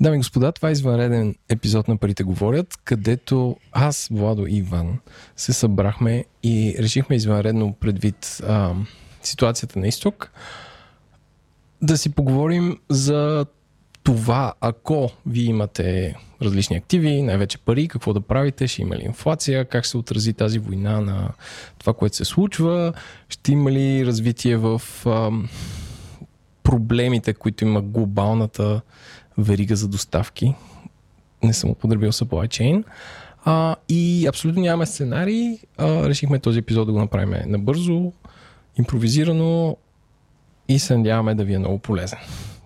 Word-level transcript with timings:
Дами 0.00 0.16
и 0.16 0.18
господа, 0.18 0.52
това 0.52 0.68
е 0.68 0.72
извънреден 0.72 1.34
епизод 1.48 1.88
на 1.88 1.96
Парите 1.96 2.22
говорят, 2.22 2.78
където 2.84 3.56
аз, 3.72 4.08
Владо 4.12 4.46
и 4.46 4.56
Иван 4.56 4.98
се 5.36 5.52
събрахме 5.52 6.24
и 6.42 6.74
решихме 6.78 7.16
извънредно 7.16 7.72
предвид 7.72 8.40
а, 8.46 8.74
ситуацията 9.22 9.78
на 9.78 9.88
изток 9.88 10.30
да 11.82 11.98
си 11.98 12.10
поговорим 12.10 12.78
за 12.88 13.46
това, 14.02 14.52
ако 14.60 15.10
вие 15.26 15.44
имате 15.44 16.14
различни 16.42 16.76
активи, 16.76 17.22
най-вече 17.22 17.58
пари, 17.58 17.88
какво 17.88 18.12
да 18.12 18.20
правите, 18.20 18.68
ще 18.68 18.82
има 18.82 18.96
ли 18.96 19.02
инфлация, 19.02 19.64
как 19.64 19.86
се 19.86 19.96
отрази 19.96 20.32
тази 20.32 20.58
война 20.58 21.00
на 21.00 21.28
това, 21.78 21.92
което 21.92 22.16
се 22.16 22.24
случва, 22.24 22.92
ще 23.28 23.52
има 23.52 23.72
ли 23.72 24.06
развитие 24.06 24.56
в 24.56 24.82
а, 25.06 25.30
проблемите, 26.62 27.34
които 27.34 27.64
има 27.64 27.82
глобалната 27.82 28.80
верига 29.42 29.76
за 29.76 29.88
доставки. 29.88 30.54
Не 31.42 31.52
съм 31.52 31.70
употребил 31.70 32.12
supply 32.12 32.48
chain. 32.48 32.84
А, 33.44 33.76
и 33.88 34.26
абсолютно 34.26 34.62
нямаме 34.62 34.86
сценарий. 34.86 35.58
А, 35.78 36.08
решихме 36.08 36.38
този 36.38 36.58
епизод 36.58 36.86
да 36.86 36.92
го 36.92 36.98
направим 36.98 37.34
набързо, 37.46 38.12
импровизирано 38.78 39.76
и 40.68 40.78
се 40.78 40.96
надяваме 40.96 41.34
да 41.34 41.44
ви 41.44 41.54
е 41.54 41.58
много 41.58 41.78
полезен. 41.78 42.18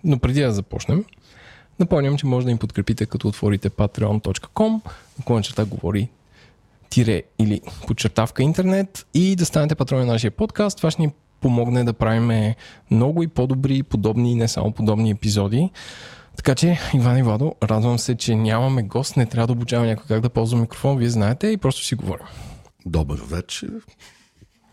Но 0.04 0.18
преди 0.18 0.40
да 0.40 0.52
започнем, 0.52 1.04
напомням, 1.78 2.16
че 2.16 2.26
може 2.26 2.44
да 2.44 2.50
им 2.50 2.58
подкрепите 2.58 3.06
като 3.06 3.28
отворите 3.28 3.70
patreon.com, 3.70 4.80
на 5.30 5.42
черта 5.42 5.64
говори 5.64 6.08
тире 6.90 7.22
или 7.38 7.60
подчертавка 7.86 8.42
интернет 8.42 9.06
и 9.14 9.36
да 9.36 9.46
станете 9.46 9.74
патрон 9.74 10.00
на 10.00 10.06
нашия 10.06 10.30
подкаст. 10.30 10.76
Това 10.76 10.90
ще 10.90 11.02
ни 11.02 11.12
помогне 11.40 11.84
да 11.84 11.92
правим 11.92 12.54
много 12.90 13.22
и 13.22 13.28
по-добри, 13.28 13.82
подобни 13.82 14.32
и 14.32 14.34
не 14.34 14.48
само 14.48 14.72
подобни 14.72 15.10
епизоди. 15.10 15.70
Така 16.36 16.54
че, 16.54 16.80
Иван 16.94 17.18
и 17.18 17.22
Владо, 17.22 17.54
радвам 17.62 17.98
се, 17.98 18.14
че 18.14 18.34
нямаме 18.34 18.82
гост, 18.82 19.16
не 19.16 19.26
трябва 19.26 19.46
да 19.46 19.52
обучаваме 19.52 19.88
някой 19.88 20.06
как 20.08 20.20
да 20.20 20.30
ползва 20.30 20.58
микрофон, 20.58 20.98
вие 20.98 21.08
знаете 21.08 21.46
и 21.46 21.56
просто 21.56 21.84
си 21.84 21.94
говорим. 21.94 22.26
Добър 22.86 23.20
вечер. 23.28 23.70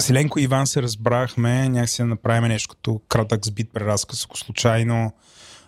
Селенко 0.02 0.40
и 0.40 0.44
Иван 0.44 0.68
се 0.68 0.82
разбрахме, 0.82 1.70
някакси 1.70 2.02
да 2.02 2.08
направим 2.08 2.48
нещо 2.48 2.70
като 2.70 3.02
кратък 3.10 3.46
сбит 3.46 3.74
преразказ, 3.74 4.26
ако 4.26 4.38
случайно 4.38 5.12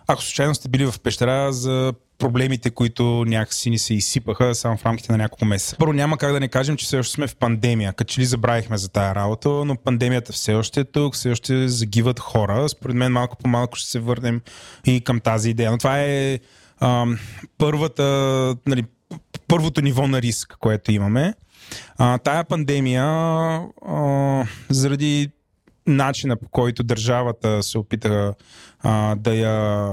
ако 0.06 0.22
случайно 0.22 0.54
сте 0.54 0.68
били 0.68 0.86
в 0.86 1.00
пещера 1.00 1.52
за 1.52 1.94
проблемите, 2.24 2.70
които 2.70 3.24
някакси 3.26 3.70
ни 3.70 3.78
се 3.78 3.94
изсипаха 3.94 4.54
само 4.54 4.76
в 4.76 4.86
рамките 4.86 5.12
на 5.12 5.18
няколко 5.18 5.44
месеца. 5.44 5.76
Първо 5.78 5.92
няма 5.92 6.18
как 6.18 6.32
да 6.32 6.40
не 6.40 6.48
кажем, 6.48 6.76
че 6.76 6.86
все 6.86 6.98
още 6.98 7.12
сме 7.12 7.26
в 7.26 7.36
пандемия. 7.36 7.92
Като 7.92 8.12
че 8.12 8.20
ли 8.20 8.24
забравихме 8.24 8.76
за 8.78 8.88
тая 8.88 9.14
работа, 9.14 9.48
но 9.48 9.76
пандемията 9.76 10.32
все 10.32 10.54
още 10.54 10.80
е 10.80 10.84
тук, 10.84 11.14
все 11.14 11.30
още 11.30 11.68
загиват 11.68 12.20
хора. 12.20 12.68
Според 12.68 12.96
мен 12.96 13.12
малко 13.12 13.36
по 13.36 13.48
малко 13.48 13.76
ще 13.76 13.90
се 13.90 14.00
върнем 14.00 14.40
и 14.86 15.00
към 15.00 15.20
тази 15.20 15.50
идея. 15.50 15.70
Но 15.70 15.78
това 15.78 16.00
е 16.00 16.38
ам, 16.80 17.18
първата, 17.58 18.04
нали, 18.66 18.84
първото 19.48 19.80
ниво 19.80 20.06
на 20.06 20.22
риск, 20.22 20.56
което 20.60 20.92
имаме. 20.92 21.34
А, 21.98 22.18
тая 22.18 22.44
пандемия, 22.44 23.04
а, 23.04 24.44
заради 24.70 25.30
начина 25.86 26.36
по 26.36 26.48
който 26.48 26.82
държавата 26.82 27.62
се 27.62 27.78
опита 27.78 28.34
а, 28.82 29.14
да 29.14 29.34
я 29.34 29.88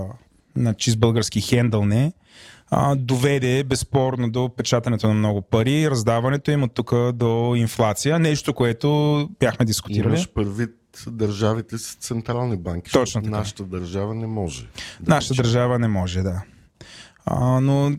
на 0.55 0.73
чист 0.73 0.99
български 0.99 1.41
хендълне, 1.41 2.11
а, 2.71 2.95
доведе 2.95 3.63
безспорно 3.63 4.31
до 4.31 4.49
печатането 4.57 5.07
на 5.07 5.13
много 5.13 5.41
пари, 5.41 5.89
раздаването 5.89 6.51
им 6.51 6.63
от 6.63 6.73
тук 6.73 7.11
до 7.13 7.53
инфлация. 7.55 8.19
Нещо, 8.19 8.53
което 8.53 9.29
бяхме 9.39 9.65
дискутирали. 9.65 10.13
Имаш 10.13 10.29
предвид 10.33 10.71
държавите 11.07 11.77
с 11.77 11.95
централни 11.95 12.57
банки. 12.57 12.91
Точно 12.91 13.21
така. 13.21 13.37
Нашата 13.37 13.63
държава 13.63 14.15
не 14.15 14.27
може. 14.27 14.67
Да 14.99 15.15
Нашата 15.15 15.33
държава 15.33 15.79
не 15.79 15.87
може, 15.87 16.21
да. 16.21 16.41
А, 17.25 17.59
но 17.59 17.91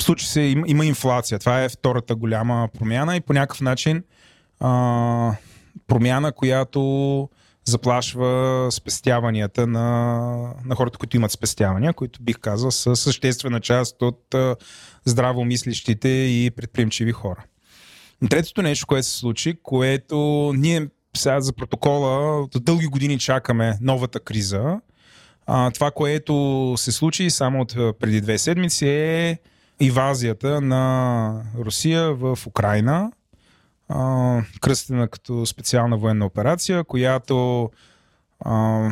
случи 0.00 0.26
се, 0.26 0.40
има, 0.40 0.64
има 0.68 0.86
инфлация. 0.86 1.38
Това 1.38 1.62
е 1.62 1.68
втората 1.68 2.14
голяма 2.14 2.68
промяна 2.78 3.16
и 3.16 3.20
по 3.20 3.32
някакъв 3.32 3.60
начин 3.60 4.02
а, 4.60 5.34
промяна, 5.86 6.32
която 6.32 7.28
заплашва 7.64 8.68
спестяванията 8.70 9.66
на, 9.66 10.54
на 10.64 10.74
хората, 10.74 10.98
които 10.98 11.16
имат 11.16 11.30
спестявания, 11.30 11.92
които 11.92 12.22
бих 12.22 12.38
казал 12.38 12.70
са 12.70 12.96
съществена 12.96 13.60
част 13.60 14.02
от 14.02 14.34
здравомислищите 15.04 16.08
и 16.08 16.50
предприемчиви 16.56 17.12
хора. 17.12 17.44
Третото 18.30 18.62
нещо, 18.62 18.86
което 18.86 19.06
се 19.06 19.18
случи, 19.18 19.54
което 19.62 20.52
ние 20.56 20.88
сега 21.16 21.40
за 21.40 21.52
протокола 21.52 22.40
от 22.40 22.50
дълги 22.60 22.86
години 22.86 23.18
чакаме 23.18 23.78
новата 23.80 24.20
криза. 24.20 24.80
А, 25.46 25.70
това, 25.70 25.90
което 25.90 26.74
се 26.76 26.92
случи 26.92 27.30
само 27.30 27.60
от 27.60 27.74
преди 28.00 28.20
две 28.20 28.38
седмици 28.38 28.88
е 28.88 29.38
инвазията 29.80 30.60
на 30.60 31.44
Русия 31.58 32.14
в 32.14 32.38
Украина 32.46 33.12
кръстена 34.60 35.08
като 35.08 35.46
специална 35.46 35.96
военна 35.96 36.26
операция, 36.26 36.84
която 36.84 37.70
а, 38.40 38.88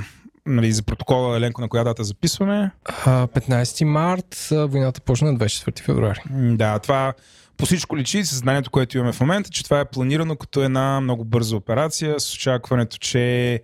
нали, 0.46 0.72
за 0.72 0.82
протокола 0.82 1.36
Еленко 1.36 1.60
на 1.60 1.68
коя 1.68 1.84
дата 1.84 2.04
записваме? 2.04 2.70
15 2.84 3.84
март, 3.84 4.48
войната 4.50 5.00
почна 5.00 5.32
на 5.32 5.38
24 5.38 5.80
февруари. 5.80 6.20
Да, 6.30 6.78
това 6.78 7.12
по 7.56 7.66
всичко 7.66 7.96
личи 7.96 8.24
съзнанието, 8.24 8.70
което 8.70 8.98
имаме 8.98 9.12
в 9.12 9.20
момента, 9.20 9.50
че 9.50 9.64
това 9.64 9.80
е 9.80 9.84
планирано 9.84 10.36
като 10.36 10.62
една 10.62 11.00
много 11.00 11.24
бърза 11.24 11.56
операция 11.56 12.20
с 12.20 12.34
очакването, 12.34 12.98
че 12.98 13.62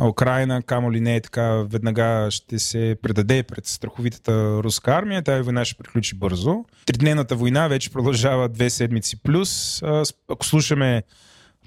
Украина, 0.00 0.62
камо 0.62 0.92
ли 0.92 1.00
не 1.00 1.16
е 1.16 1.20
така, 1.20 1.52
веднага 1.52 2.28
ще 2.30 2.58
се 2.58 2.96
предаде 3.02 3.42
пред 3.42 3.66
страховитата 3.66 4.62
руска 4.62 4.92
армия. 4.92 5.22
Тази 5.22 5.42
война 5.42 5.64
ще 5.64 5.78
приключи 5.78 6.16
бързо. 6.16 6.64
Тридневната 6.86 7.36
война 7.36 7.68
вече 7.68 7.90
продължава 7.90 8.48
две 8.48 8.70
седмици 8.70 9.22
плюс. 9.22 9.82
Ако 10.28 10.46
слушаме 10.46 11.02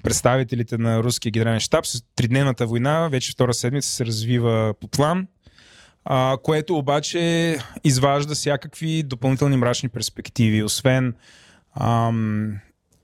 представителите 0.02 0.78
на 0.78 1.02
руския 1.02 1.30
генерален 1.30 1.60
с 1.60 2.02
тридневната 2.16 2.66
война 2.66 3.08
вече 3.08 3.32
втора 3.32 3.54
седмица 3.54 3.90
се 3.90 4.06
развива 4.06 4.74
по 4.80 4.88
план, 4.88 5.26
което 6.42 6.76
обаче 6.76 7.58
изважда 7.84 8.34
всякакви 8.34 9.02
допълнителни 9.02 9.56
мрачни 9.56 9.88
перспективи. 9.88 10.62
Освен 10.62 11.14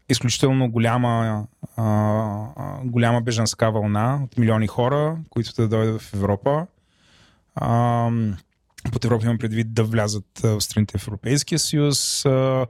изключително 0.08 0.70
голяма, 0.70 1.46
а, 1.76 2.80
голяма 2.84 3.20
бежанска 3.20 3.70
вълна 3.70 4.20
от 4.24 4.38
милиони 4.38 4.66
хора, 4.66 5.16
които 5.30 5.52
да 5.56 5.68
дойдат 5.68 6.02
в 6.02 6.14
Европа. 6.14 6.66
А, 7.54 8.10
под 8.92 9.04
Европа 9.04 9.24
имам 9.24 9.38
предвид 9.38 9.74
да 9.74 9.84
влязат 9.84 10.40
в 10.42 10.60
страните 10.60 10.98
в 10.98 11.08
Европейския 11.08 11.58
съюз 11.58 12.24
а, 12.24 12.66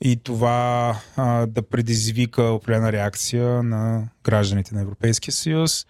и 0.00 0.16
това 0.16 0.96
а, 1.16 1.46
да 1.46 1.62
предизвика 1.62 2.42
определена 2.42 2.92
реакция 2.92 3.62
на 3.62 4.08
гражданите 4.24 4.74
на 4.74 4.80
Европейския 4.80 5.32
съюз. 5.32 5.86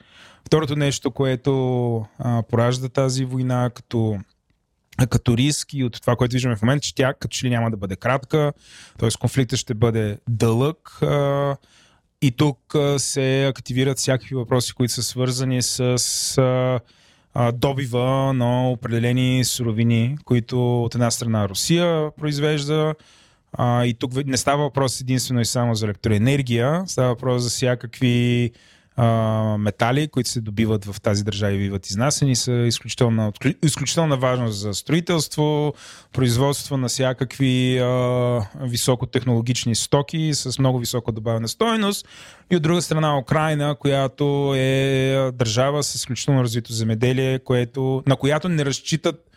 Второто 0.47 0.77
нещо, 0.77 1.11
което 1.11 2.07
а, 2.19 2.43
поражда 2.43 2.89
тази 2.89 3.25
война 3.25 3.71
като 3.75 4.19
като 5.11 5.37
риск 5.37 5.75
и 5.75 5.85
от 5.85 6.01
това, 6.01 6.17
което 6.17 6.33
виждаме 6.33 6.57
в 6.57 6.63
момента, 6.63 6.87
че 6.87 6.95
тя 6.95 7.15
като 7.15 7.35
че 7.35 7.47
ли 7.47 7.51
няма 7.51 7.71
да 7.71 7.77
бъде 7.77 7.97
кратка, 7.97 8.53
т.е. 8.99 9.09
конфликтът 9.21 9.59
ще 9.59 9.75
бъде 9.75 10.19
дълъг 10.29 10.99
и 12.23 12.31
тук 12.31 12.77
се 12.99 13.47
активират 13.47 13.99
всякакви 13.99 14.35
въпроси, 14.35 14.73
които 14.73 14.93
са 14.93 15.03
свързани 15.03 15.63
с 15.63 16.81
добива 17.53 18.33
на 18.35 18.71
определени 18.71 19.45
суровини, 19.45 20.17
които 20.25 20.85
от 20.85 20.95
една 20.95 21.11
страна 21.11 21.49
Русия 21.49 22.11
произвежда, 22.17 22.95
и 23.61 23.97
тук 23.99 24.27
не 24.27 24.37
става 24.37 24.63
въпрос 24.63 25.01
единствено 25.01 25.41
и 25.41 25.45
само 25.45 25.75
за 25.75 25.87
електроенергия, 25.87 26.83
става 26.87 27.09
въпрос 27.09 27.43
за 27.43 27.51
всякакви 27.51 28.51
а, 28.97 29.57
метали, 29.59 30.09
които 30.09 30.31
се 30.31 30.41
добиват 30.41 30.85
в 30.85 31.01
тази 31.01 31.25
държава 31.25 31.53
и 31.53 31.59
биват 31.59 31.87
изнасени, 31.87 32.37
са 32.37 32.53
изключителна, 32.53 33.33
изключителна 33.63 34.17
важност 34.17 34.59
за 34.59 34.75
строителство, 34.75 35.75
производство 36.13 36.77
на 36.77 36.89
всякакви 36.89 37.79
а, 37.79 38.47
високотехнологични 38.61 39.75
стоки 39.75 40.31
с 40.35 40.59
много 40.59 40.79
висока 40.79 41.13
добавена 41.13 41.49
стоеност. 41.49 42.09
И 42.51 42.57
от 42.57 42.63
друга 42.63 42.83
страна 42.83 43.19
Украина, 43.19 43.77
която 43.81 44.55
е 44.57 45.31
държава 45.35 45.83
с 45.83 45.95
изключително 45.95 46.43
развито 46.43 46.73
земеделие, 46.73 47.39
което, 47.39 48.03
на 48.07 48.17
която 48.17 48.49
не 48.49 48.65
разчитат 48.65 49.31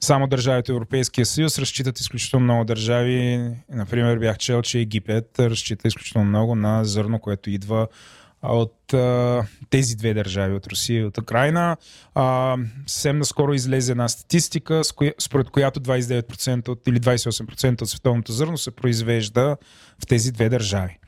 само 0.00 0.26
държавите 0.26 0.72
Европейския 0.72 1.26
съюз 1.26 1.58
разчитат 1.58 2.00
изключително 2.00 2.44
много 2.44 2.64
държави. 2.64 3.50
Например, 3.70 4.18
бях 4.18 4.38
чел, 4.38 4.62
че 4.62 4.78
Египет 4.78 5.40
разчита 5.40 5.88
изключително 5.88 6.28
много 6.28 6.54
на 6.54 6.84
зърно, 6.84 7.18
което 7.18 7.50
идва 7.50 7.88
от 8.48 8.94
а, 8.94 9.42
тези 9.70 9.96
две 9.96 10.14
държави, 10.14 10.54
от 10.54 10.66
Русия 10.66 11.00
и 11.00 11.04
от 11.04 11.18
Украина. 11.18 11.76
А, 12.14 12.56
съвсем 12.86 13.18
наскоро 13.18 13.54
излезе 13.54 13.92
една 13.92 14.08
статистика, 14.08 14.82
според 15.18 15.50
която 15.50 15.80
29% 15.80 16.68
от, 16.68 16.86
или 16.86 17.00
28% 17.00 17.82
от 17.82 17.88
световното 17.88 18.32
зърно 18.32 18.58
се 18.58 18.70
произвежда 18.70 19.56
в 20.02 20.06
тези 20.06 20.32
две 20.32 20.48
държави. 20.48 20.98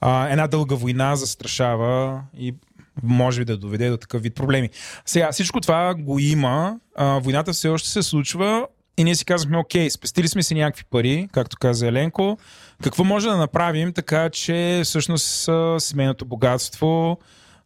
А, 0.00 0.28
една 0.28 0.46
дълга 0.46 0.74
война 0.74 1.16
застрашава 1.16 2.22
и 2.38 2.54
може 3.02 3.40
би 3.40 3.44
да 3.44 3.56
доведе 3.56 3.90
до 3.90 3.96
такъв 3.96 4.22
вид 4.22 4.34
проблеми. 4.34 4.70
Сега, 5.06 5.32
всичко 5.32 5.60
това 5.60 5.94
го 5.94 6.18
има. 6.18 6.78
А, 6.96 7.18
войната 7.18 7.52
все 7.52 7.68
още 7.68 7.88
се 7.88 8.02
случва 8.02 8.66
и 8.98 9.04
ние 9.04 9.14
си 9.14 9.24
казахме, 9.24 9.58
окей, 9.58 9.90
спестили 9.90 10.28
сме 10.28 10.42
си 10.42 10.54
някакви 10.54 10.84
пари, 10.90 11.28
както 11.32 11.56
каза 11.60 11.86
Еленко, 11.86 12.38
какво 12.82 13.04
може 13.04 13.28
да 13.28 13.36
направим 13.36 13.92
така, 13.92 14.30
че 14.30 14.80
всъщност 14.84 15.48
семейното 15.78 16.24
богатство 16.24 17.18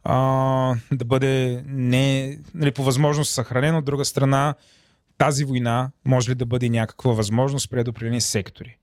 а, 0.04 0.16
да 0.92 1.04
бъде 1.04 1.64
не, 1.66 2.38
нали, 2.54 2.72
по 2.72 2.84
възможност 2.84 3.32
съхранено, 3.34 3.78
от 3.78 3.84
друга 3.84 4.04
страна 4.04 4.54
тази 5.18 5.44
война 5.44 5.90
може 6.04 6.30
ли 6.30 6.34
да 6.34 6.46
бъде 6.46 6.68
някаква 6.68 7.12
възможност 7.12 7.70
пред 7.70 7.88
определени 7.88 8.20
сектори. 8.20 8.76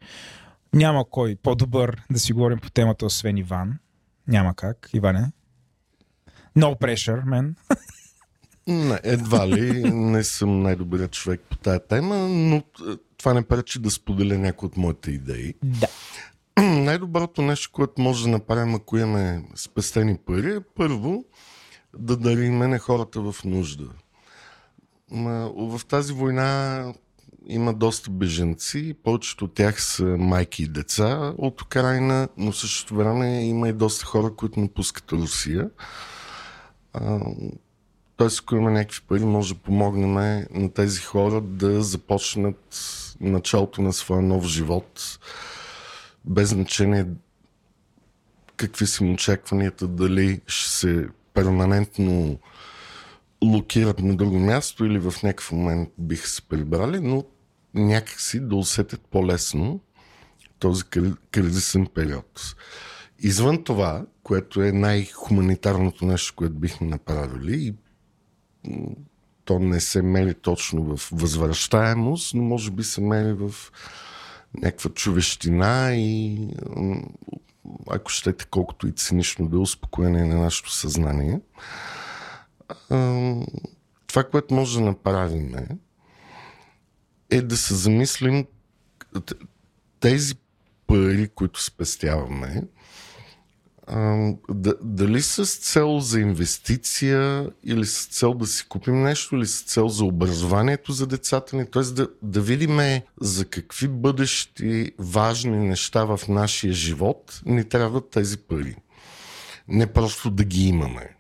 Няма 0.74 1.10
кой 1.10 1.36
по-добър 1.44 2.02
да 2.12 2.20
си 2.20 2.34
говорим 2.34 2.60
по 2.60 2.70
темата, 2.70 3.06
освен 3.06 3.38
Иван. 3.38 3.80
Няма 4.28 4.56
как. 4.56 4.90
Иване? 4.94 5.32
No 6.58 6.80
pressure, 6.80 7.24
мен. 7.26 7.56
Не, 8.70 9.00
едва 9.04 9.48
ли 9.48 9.92
не 9.92 10.24
съм 10.24 10.62
най-добрият 10.62 11.12
човек 11.12 11.42
по 11.50 11.58
тая 11.58 11.88
тема, 11.88 12.16
но 12.18 12.56
е, 12.56 12.62
това 13.18 13.34
не 13.34 13.42
пречи 13.42 13.80
да 13.80 13.92
споделя 13.92 14.38
някои 14.38 14.68
от 14.68 14.78
моите 14.78 15.12
идеи. 15.12 15.54
Да. 15.64 15.88
Най-доброто 16.62 17.42
нещо, 17.42 17.70
което 17.72 18.02
може 18.02 18.24
да 18.24 18.30
направим, 18.30 18.76
ако 18.76 18.98
имаме 18.98 19.44
спестени 19.56 20.18
пари, 20.18 20.56
е 20.56 20.60
първо 20.76 21.26
да 21.98 22.18
дариме 22.18 22.68
на 22.68 22.80
хората 22.80 23.22
в 23.22 23.36
нужда. 23.46 23.86
В 25.56 25.82
тази 25.88 26.14
война 26.14 26.94
има 27.48 27.74
доста 27.74 28.12
беженци, 28.12 28.96
повечето 29.04 29.46
от 29.46 29.54
тях 29.54 29.84
са 29.84 30.04
майки 30.04 30.64
и 30.64 30.68
деца 30.68 31.34
от 31.38 31.62
Украина, 31.62 32.28
но 32.38 32.54
същото 32.54 32.96
време 32.96 33.46
има 33.46 33.70
и 33.70 33.74
доста 33.74 34.06
хора, 34.06 34.36
които 34.36 34.60
напускат 34.60 35.12
Русия. 35.12 35.70
Тоест, 38.20 38.40
ако 38.40 38.56
има 38.56 38.72
някакви 38.72 39.02
пари, 39.08 39.24
може 39.24 39.54
да 39.54 39.60
помогнем 39.60 40.14
на 40.52 40.74
тези 40.74 41.00
хора 41.00 41.42
да 41.42 41.82
започнат 41.82 42.80
началото 43.20 43.82
на 43.82 43.94
своя 43.94 44.22
нов 44.22 44.46
живот, 44.46 45.20
без 46.26 46.50
значение 46.50 47.06
какви 48.58 48.88
са 48.88 49.04
им 49.04 49.14
очакванията, 49.14 49.88
дали 49.88 50.42
ще 50.48 50.72
се 50.72 51.08
перманентно 51.34 52.40
локират 53.44 54.00
на 54.00 54.16
друго 54.16 54.40
място 54.40 54.86
или 54.86 55.00
в 55.00 55.14
някакъв 55.24 55.52
момент 55.52 55.90
биха 55.98 56.28
се 56.28 56.42
прибрали, 56.42 57.00
но 57.00 57.24
някакси 57.74 58.40
да 58.40 58.56
усетят 58.56 59.02
по-лесно 59.02 59.80
този 60.60 60.84
кризисен 61.32 61.88
период. 61.88 62.56
Извън 63.20 63.64
това, 63.64 64.06
което 64.24 64.62
е 64.62 64.72
най-хуманитарното 64.72 66.06
нещо, 66.06 66.34
което 66.36 66.56
бихме 66.56 66.88
направили 66.88 67.66
и 67.68 67.74
то 69.46 69.60
не 69.60 69.80
се 69.80 70.02
мери 70.02 70.34
точно 70.34 70.98
в 70.98 71.10
възвръщаемост, 71.12 72.34
но 72.34 72.44
може 72.44 72.72
би 72.72 72.84
се 72.84 73.02
мери 73.02 73.34
в 73.34 73.54
някаква 74.58 74.90
човещина 74.90 75.96
и 75.96 76.38
ако 77.90 78.12
щете 78.12 78.46
колкото 78.46 78.88
и 78.88 78.92
цинично 78.92 79.48
да 79.48 79.58
е 79.58 79.60
успокоение 79.60 80.24
на 80.24 80.36
нашето 80.36 80.72
съзнание. 80.72 81.42
Това, 84.08 84.24
което 84.32 84.54
може 84.54 84.80
да 84.80 84.86
направим 84.86 85.56
е, 85.56 85.68
е 87.30 87.42
да 87.42 87.58
се 87.58 87.76
замислим 87.76 88.46
тези 90.00 90.36
пари, 90.88 91.30
които 91.36 91.64
спестяваме, 91.64 92.64
дали 94.84 95.22
с 95.22 95.46
цел 95.46 96.00
за 96.00 96.20
инвестиция 96.20 97.50
или 97.64 97.86
с 97.86 98.06
цел 98.06 98.34
да 98.34 98.48
си 98.48 98.66
купим 98.70 99.04
нещо 99.04 99.36
или 99.36 99.46
с 99.46 99.62
цел 99.62 99.88
за 99.88 100.06
образованието 100.06 100.92
за 100.92 101.08
децата 101.08 101.56
ни, 101.56 101.66
т.е. 101.72 101.84
Да, 101.84 102.08
да 102.22 102.42
видим 102.42 102.80
за 103.22 103.46
какви 103.46 103.88
бъдещи 103.88 104.92
важни 105.00 105.58
неща 105.58 106.04
в 106.04 106.20
нашия 106.28 106.74
живот 106.74 107.42
ни 107.46 107.64
трябват 107.64 108.10
тези 108.10 108.38
пари. 108.38 108.76
Не 109.68 109.88
просто 109.88 110.30
да 110.30 110.44
ги 110.44 110.68
имаме. 110.68 111.16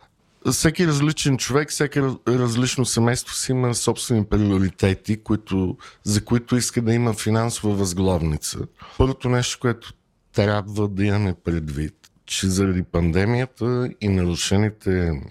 Всеки 0.51 0.87
различен 0.87 1.37
човек, 1.37 1.69
всеки 1.69 2.01
различно 2.27 2.85
семейство 2.85 3.33
си 3.33 3.51
има 3.51 3.75
собствени 3.75 4.25
приоритети, 4.25 5.23
които, 5.23 5.77
за 6.03 6.25
които 6.25 6.55
иска 6.55 6.81
да 6.81 6.93
има 6.93 7.13
финансова 7.13 7.75
възглавница. 7.75 8.59
Първото 8.97 9.29
нещо, 9.29 9.57
което 9.61 9.93
трябва 10.33 10.87
да 10.87 11.05
имаме 11.05 11.33
предвид, 11.43 11.98
че 12.29 12.47
заради 12.47 12.83
пандемията 12.83 13.89
и 14.01 14.07
нарушените 14.07 15.21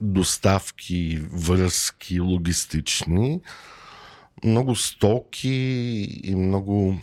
доставки, 0.00 1.22
връзки, 1.32 2.20
логистични, 2.20 3.40
много 4.44 4.76
стоки 4.76 5.48
и 6.24 6.34
много 6.34 6.98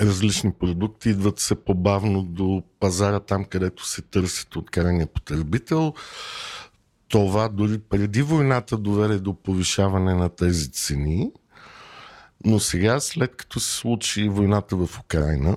различни 0.00 0.52
продукти 0.52 1.10
идват 1.10 1.38
се 1.38 1.54
по-бавно 1.64 2.22
до 2.22 2.62
пазара 2.80 3.20
там, 3.20 3.44
където 3.44 3.86
се 3.86 4.02
търсят 4.02 4.56
от 4.56 4.70
крайния 4.70 5.06
потребител. 5.06 5.94
Това 7.08 7.48
дори 7.48 7.78
преди 7.78 8.22
войната 8.22 8.78
доведе 8.78 9.18
до 9.18 9.34
повишаване 9.34 10.14
на 10.14 10.28
тези 10.28 10.72
цени. 10.72 11.30
Но 12.44 12.60
сега, 12.60 13.00
след 13.00 13.36
като 13.36 13.60
се 13.60 13.76
случи 13.76 14.28
войната 14.28 14.76
в 14.76 15.00
Украина, 15.00 15.56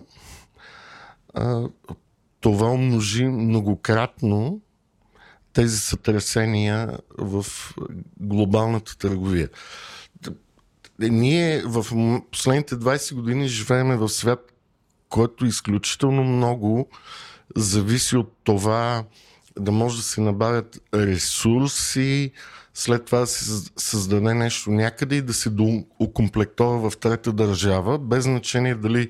това 2.40 2.72
умножи 2.72 3.26
многократно 3.26 4.62
тези 5.54 5.78
сътресения 5.78 6.98
в 7.18 7.46
глобалната 8.20 8.98
търговия. 8.98 9.50
Ние 11.00 11.62
в 11.66 11.86
последните 12.32 12.76
20 12.76 13.16
години 13.16 13.48
живееме 13.48 13.98
в 13.98 14.10
свят, 14.10 14.54
който 15.10 15.46
изключително 15.46 16.24
много 16.24 16.90
зависи 17.56 18.18
от 18.18 18.34
това 18.44 19.04
да 19.60 19.72
може 19.72 19.98
да 19.98 20.04
се 20.04 20.22
набавят 20.22 20.80
ресурси, 20.94 22.32
след 22.74 23.06
това 23.06 23.20
да 23.20 23.28
се 23.28 23.72
създаде 23.78 24.34
нещо 24.34 24.72
някъде 24.72 25.16
и 25.16 25.22
да 25.22 25.34
се 25.34 25.50
окомплектова 26.00 26.90
в 26.90 26.98
трета 26.98 27.34
държава, 27.34 28.00
без 28.00 28.24
значение 28.24 28.76
дали 28.76 29.10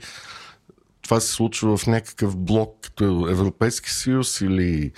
това 1.05 1.19
се 1.19 1.31
случва 1.31 1.77
в 1.77 1.87
някакъв 1.87 2.37
блок, 2.37 2.77
като 2.81 3.27
Европейски 3.29 3.91
съюз 3.91 4.41
или 4.41 4.91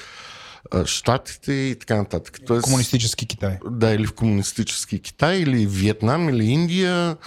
Штатите 0.85 1.53
и 1.53 1.75
така 1.79 1.95
нататък. 1.95 2.39
Тоест, 2.47 2.63
комунистически 2.63 3.27
Китай. 3.27 3.59
Да, 3.71 3.91
или 3.91 4.07
в 4.07 4.13
комунистически 4.13 4.99
Китай, 4.99 5.37
или 5.37 5.65
Виетнам, 5.65 6.29
или 6.29 6.45
Индия, 6.45 7.17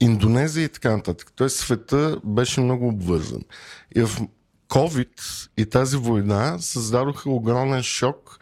Индонезия 0.00 0.64
и 0.64 0.68
така 0.68 0.96
нататък. 0.96 1.32
Тоест 1.36 1.56
света 1.56 2.16
беше 2.24 2.60
много 2.60 2.88
обвързан. 2.88 3.42
И 3.96 4.02
в 4.02 4.20
COVID 4.68 5.48
и 5.58 5.66
тази 5.66 5.96
война 5.96 6.58
създадоха 6.58 7.30
огромен 7.30 7.82
шок 7.82 8.38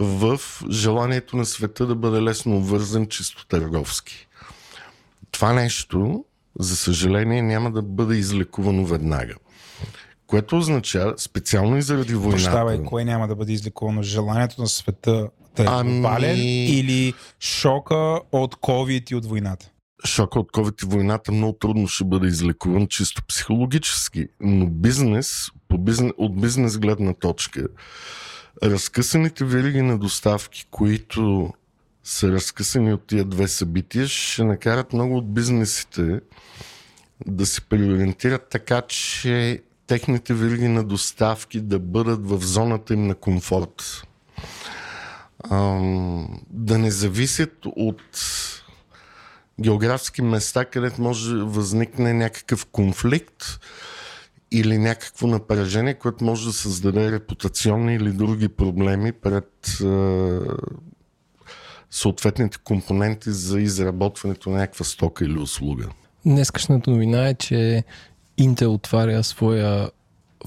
в 0.00 0.40
желанието 0.70 1.36
на 1.36 1.44
света 1.44 1.86
да 1.86 1.94
бъде 1.94 2.22
лесно 2.22 2.56
обвързан 2.56 3.06
чисто 3.06 3.46
търговски. 3.46 4.28
Това 5.30 5.52
нещо 5.52 6.24
за 6.58 6.76
съжаление, 6.76 7.42
няма 7.42 7.70
да 7.70 7.82
бъде 7.82 8.16
излекувано 8.16 8.84
веднага. 8.84 9.34
Което 10.26 10.58
означава, 10.58 11.14
специално 11.16 11.76
и 11.76 11.82
заради 11.82 12.14
войната... 12.14 12.44
Прощавай, 12.44 12.84
кое 12.84 13.04
няма 13.04 13.28
да 13.28 13.34
бъде 13.34 13.52
излекувано? 13.52 14.02
Желанието 14.02 14.60
на 14.60 14.68
света 14.68 15.28
да 15.56 15.62
е 15.62 15.66
ами... 15.68 15.92
глобален 15.92 16.36
или 16.38 17.14
шока 17.40 18.20
от 18.32 18.54
COVID 18.56 19.12
и 19.12 19.14
от 19.14 19.26
войната? 19.26 19.70
Шока 20.04 20.40
от 20.40 20.52
COVID 20.52 20.82
и 20.82 20.86
войната 20.86 21.32
много 21.32 21.52
трудно 21.52 21.88
ще 21.88 22.04
бъде 22.04 22.26
излекуван 22.26 22.86
чисто 22.86 23.22
психологически, 23.28 24.26
но 24.40 24.66
бизнес, 24.66 25.48
по 25.68 25.78
бизнес 25.78 26.12
от 26.18 26.40
бизнес 26.40 26.78
гледна 26.78 27.14
точка, 27.14 27.68
разкъсаните 28.62 29.44
вериги 29.44 29.82
на 29.82 29.98
доставки, 29.98 30.66
които 30.70 31.52
са 32.04 32.32
разкъсани 32.32 32.92
от 32.92 33.06
тия 33.06 33.24
две 33.24 33.48
събития, 33.48 34.08
ще 34.08 34.44
накарат 34.44 34.92
много 34.92 35.16
от 35.16 35.34
бизнесите 35.34 36.20
да 37.26 37.46
се 37.46 37.60
преориентират 37.60 38.48
така, 38.50 38.82
че 38.82 39.62
техните 39.86 40.34
вериги 40.34 40.68
на 40.68 40.84
доставки 40.84 41.60
да 41.60 41.78
бъдат 41.78 42.26
в 42.26 42.40
зоната 42.40 42.94
им 42.94 43.06
на 43.06 43.14
комфорт. 43.14 44.02
да 46.50 46.78
не 46.78 46.90
зависят 46.90 47.66
от 47.66 48.02
географски 49.60 50.22
места, 50.22 50.64
където 50.64 51.02
може 51.02 51.34
да 51.34 51.44
възникне 51.44 52.12
някакъв 52.12 52.66
конфликт 52.66 53.44
или 54.50 54.78
някакво 54.78 55.26
напрежение, 55.26 55.94
което 55.94 56.24
може 56.24 56.46
да 56.46 56.52
създаде 56.52 57.12
репутационни 57.12 57.94
или 57.94 58.12
други 58.12 58.48
проблеми 58.48 59.12
пред 59.12 59.78
съответните 61.92 62.58
компоненти 62.64 63.30
за 63.30 63.60
изработването 63.60 64.50
на 64.50 64.58
някаква 64.58 64.84
стока 64.84 65.24
или 65.24 65.38
услуга. 65.38 65.88
Днескашната 66.26 66.90
новина 66.90 67.28
е, 67.28 67.34
че 67.34 67.84
Intel 68.40 68.66
отваря 68.66 69.24
своя 69.24 69.90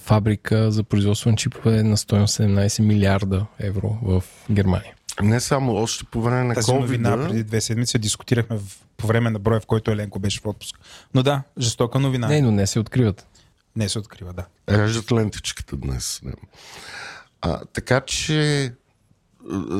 фабрика 0.01 0.71
за 0.71 0.83
производство 0.83 1.29
на 1.29 1.35
чипове 1.35 1.83
на 1.83 1.97
стоеност 1.97 2.37
17 2.37 2.81
милиарда 2.81 3.45
евро 3.59 3.97
в 4.01 4.23
Германия. 4.51 4.93
Не 5.21 5.39
само, 5.39 5.75
още 5.75 6.05
по 6.05 6.21
време 6.21 6.43
на 6.43 6.53
Тази 6.53 6.71
COVID. 6.71 6.79
новина 6.79 7.27
преди 7.27 7.43
две 7.43 7.61
седмици 7.61 7.99
дискутирахме 7.99 8.57
в, 8.57 8.61
по 8.97 9.07
време 9.07 9.29
на 9.29 9.39
броя, 9.39 9.59
в 9.59 9.65
който 9.65 9.91
Еленко 9.91 10.19
беше 10.19 10.39
в 10.39 10.45
отпуск. 10.45 10.75
Но 11.13 11.23
да, 11.23 11.43
жестока 11.59 11.99
новина. 11.99 12.27
Не, 12.27 12.41
но 12.41 12.51
не 12.51 12.67
се 12.67 12.79
откриват. 12.79 13.27
Не 13.75 13.89
се 13.89 13.99
открива, 13.99 14.33
да. 14.33 14.45
Режат 14.69 15.11
лентичката 15.11 15.77
днес. 15.77 16.21
Не. 16.23 16.33
А, 17.41 17.65
така 17.73 18.01
че 18.01 18.71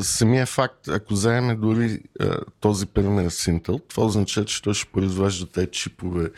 самия 0.02 0.46
факт, 0.46 0.88
ако 0.88 1.14
вземем 1.14 1.62
дори 1.62 2.00
а, 2.20 2.38
този 2.60 2.86
пример 2.86 3.30
с 3.30 3.46
Intel, 3.46 3.90
това 3.90 4.06
означава, 4.06 4.46
че 4.46 4.62
той 4.62 4.74
ще 4.74 4.92
произвежда 4.92 5.46
тези 5.46 5.68
чипове 5.72 6.30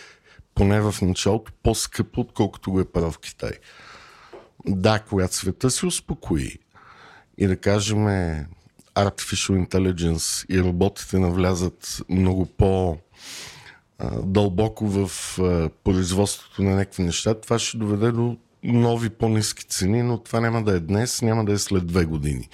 поне 0.55 0.81
в 0.81 0.95
началото 1.01 1.51
по-скъпо, 1.63 2.21
отколкото 2.21 2.71
го 2.71 2.79
е 2.79 2.91
правил 2.91 3.11
в 3.11 3.19
Китай. 3.19 3.51
Да, 4.67 4.99
когато 4.99 5.35
света 5.35 5.71
се 5.71 5.85
успокои 5.85 6.57
и 7.37 7.47
да 7.47 7.57
кажем 7.57 7.97
Artificial 8.95 9.67
Intelligence 9.67 10.45
и 10.49 10.61
роботите 10.61 11.19
навлязат 11.19 12.01
много 12.09 12.45
по- 12.45 12.97
дълбоко 14.23 14.87
в 14.87 15.11
производството 15.83 16.63
на 16.63 16.75
някакви 16.75 17.03
неща, 17.03 17.33
това 17.33 17.59
ще 17.59 17.77
доведе 17.77 18.11
до 18.11 18.37
нови 18.63 19.09
по-низки 19.09 19.65
цени, 19.65 20.03
но 20.03 20.17
това 20.17 20.39
няма 20.39 20.63
да 20.63 20.71
е 20.75 20.79
днес, 20.79 21.21
няма 21.21 21.45
да 21.45 21.53
е 21.53 21.57
след 21.57 21.87
две 21.87 22.05
години. 22.05 22.49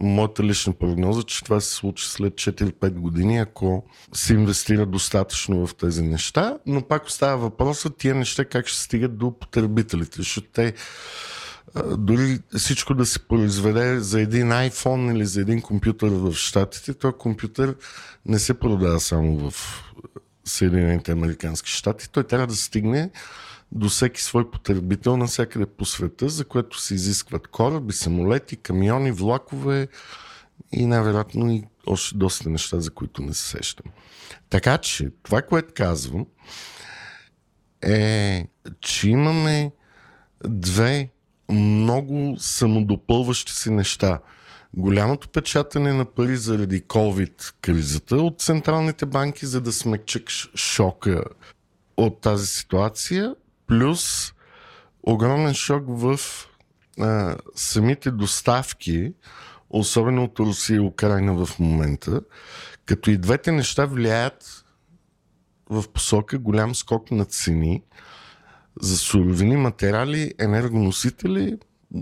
Моята 0.00 0.42
лична 0.42 0.72
прогноза, 0.72 1.22
че 1.22 1.44
това 1.44 1.60
се 1.60 1.74
случи 1.74 2.08
след 2.08 2.34
4-5 2.34 2.90
години, 2.90 3.38
ако 3.38 3.84
се 4.12 4.34
инвестира 4.34 4.86
достатъчно 4.86 5.66
в 5.66 5.74
тези 5.74 6.02
неща, 6.02 6.58
но 6.66 6.82
пак 6.82 7.06
остава 7.06 7.36
въпроса 7.36 7.90
тия 7.90 8.14
неща 8.14 8.44
как 8.44 8.66
ще 8.66 8.80
стигат 8.80 9.18
до 9.18 9.38
потребителите, 9.38 10.16
защото 10.16 10.48
те 10.52 10.74
дори 11.98 12.38
всичко 12.56 12.94
да 12.94 13.06
се 13.06 13.18
произведе 13.18 14.00
за 14.00 14.20
един 14.20 14.46
iPhone 14.46 15.14
или 15.14 15.26
за 15.26 15.40
един 15.40 15.62
компютър 15.62 16.08
в 16.08 16.34
Штатите, 16.34 16.94
този 16.94 17.14
компютър 17.18 17.76
не 18.26 18.38
се 18.38 18.54
продава 18.54 19.00
само 19.00 19.50
в 19.50 19.84
Съединените 20.44 21.12
Американски 21.12 21.70
щати. 21.70 22.10
Той 22.10 22.24
трябва 22.24 22.46
да 22.46 22.56
стигне 22.56 23.10
до 23.72 23.88
всеки 23.88 24.22
свой 24.22 24.50
потребител 24.50 25.16
навсякъде 25.16 25.66
по 25.66 25.84
света, 25.84 26.28
за 26.28 26.44
което 26.44 26.80
се 26.80 26.94
изискват 26.94 27.48
кораби, 27.48 27.92
самолети, 27.92 28.56
камиони, 28.56 29.12
влакове 29.12 29.88
и 30.72 30.86
най-вероятно 30.86 31.52
и 31.52 31.64
още 31.86 32.16
доста 32.16 32.50
неща, 32.50 32.80
за 32.80 32.90
които 32.90 33.22
не 33.22 33.34
се 33.34 33.48
сещам. 33.48 33.92
Така 34.50 34.78
че, 34.78 35.10
това, 35.22 35.42
което 35.42 35.74
казвам, 35.74 36.26
е, 37.82 38.46
че 38.80 39.08
имаме 39.08 39.72
две 40.44 41.10
много 41.50 42.36
самодопълващи 42.38 43.52
се 43.52 43.70
неща. 43.70 44.20
Голямото 44.74 45.28
печатане 45.28 45.92
на 45.92 46.04
пари 46.04 46.36
заради 46.36 46.82
COVID 46.82 47.54
кризата 47.60 48.16
от 48.16 48.40
централните 48.40 49.06
банки, 49.06 49.46
за 49.46 49.60
да 49.60 49.72
смекчат 49.72 50.28
шока 50.54 51.24
от 51.96 52.20
тази 52.20 52.46
ситуация, 52.46 53.34
плюс 53.68 54.32
огромен 55.02 55.54
шок 55.54 55.84
в 55.86 56.20
а, 57.00 57.36
самите 57.54 58.10
доставки, 58.10 59.12
особено 59.70 60.24
от 60.24 60.38
Русия 60.38 60.76
и 60.76 60.80
Украина 60.80 61.46
в 61.46 61.58
момента, 61.58 62.20
като 62.86 63.10
и 63.10 63.16
двете 63.16 63.52
неща 63.52 63.86
влияят 63.86 64.64
в 65.70 65.88
посока 65.88 66.38
голям 66.38 66.74
скок 66.74 67.10
на 67.10 67.24
цени 67.24 67.82
за 68.80 68.96
суровини, 68.96 69.56
материали, 69.56 70.34
енергоносители. 70.38 71.58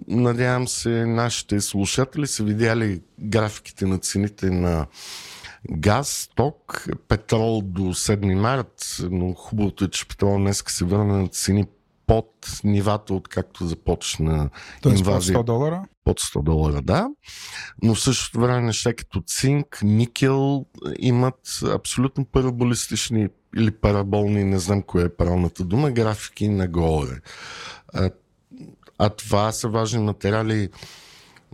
Надявам 0.08 0.68
се, 0.68 1.06
нашите 1.06 1.60
слушатели 1.60 2.26
са 2.26 2.44
видяли 2.44 3.02
графиките 3.20 3.86
на 3.86 3.98
цените 3.98 4.50
на 4.50 4.86
газ, 5.70 6.30
ток, 6.34 6.86
петрол 7.08 7.62
до 7.64 7.82
7 7.82 8.34
март, 8.34 8.96
но 9.10 9.34
хубавото 9.34 9.84
е, 9.84 9.88
че 9.88 10.08
петрол 10.08 10.38
днес 10.38 10.64
се 10.66 10.84
върна 10.84 11.18
на 11.18 11.28
цени 11.28 11.64
под 12.06 12.60
нивата, 12.64 13.14
откакто 13.14 13.66
започна 13.66 14.50
Тоест 14.82 15.04
под 15.04 15.06
инвазия 15.06 15.38
100 15.38 15.44
долара. 15.44 15.84
под 16.04 16.20
100 16.20 16.42
долара, 16.42 16.82
да. 16.82 17.08
Но 17.82 17.94
в 17.94 18.00
същото 18.00 18.40
време 18.40 18.60
неща 18.60 18.94
като 18.94 19.22
цинк, 19.26 19.80
никел 19.82 20.66
имат 20.98 21.60
абсолютно 21.64 22.24
параболистични 22.24 23.28
или 23.56 23.70
параболни, 23.70 24.44
не 24.44 24.58
знам 24.58 24.82
кое 24.82 25.04
е 25.04 25.16
правилната 25.16 25.64
дума, 25.64 25.90
графики 25.90 26.48
нагоре. 26.48 27.20
А, 27.94 28.10
а 28.98 29.08
това 29.08 29.52
са 29.52 29.68
важни 29.68 30.00
материали 30.00 30.68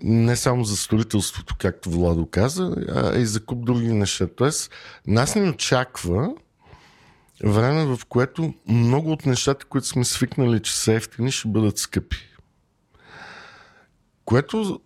не 0.02 0.36
само 0.36 0.64
за 0.64 0.76
строителството, 0.76 1.54
както 1.58 1.90
Владо 1.90 2.28
каза, 2.30 2.76
а 2.94 3.18
и 3.18 3.26
за 3.26 3.44
куп 3.44 3.64
други 3.64 3.92
неща. 3.92 4.26
Тоест, 4.36 4.70
нас 5.06 5.34
ни 5.34 5.50
очаква 5.50 6.34
време, 7.44 7.84
в 7.84 8.00
което 8.08 8.54
много 8.68 9.12
от 9.12 9.26
нещата, 9.26 9.66
които 9.66 9.86
сме 9.86 10.04
свикнали, 10.04 10.62
че 10.62 10.76
са 10.76 10.92
ефтини, 10.92 11.32
ще 11.32 11.48
бъдат 11.48 11.78
скъпи. 11.78 12.16
Което, 14.24 14.80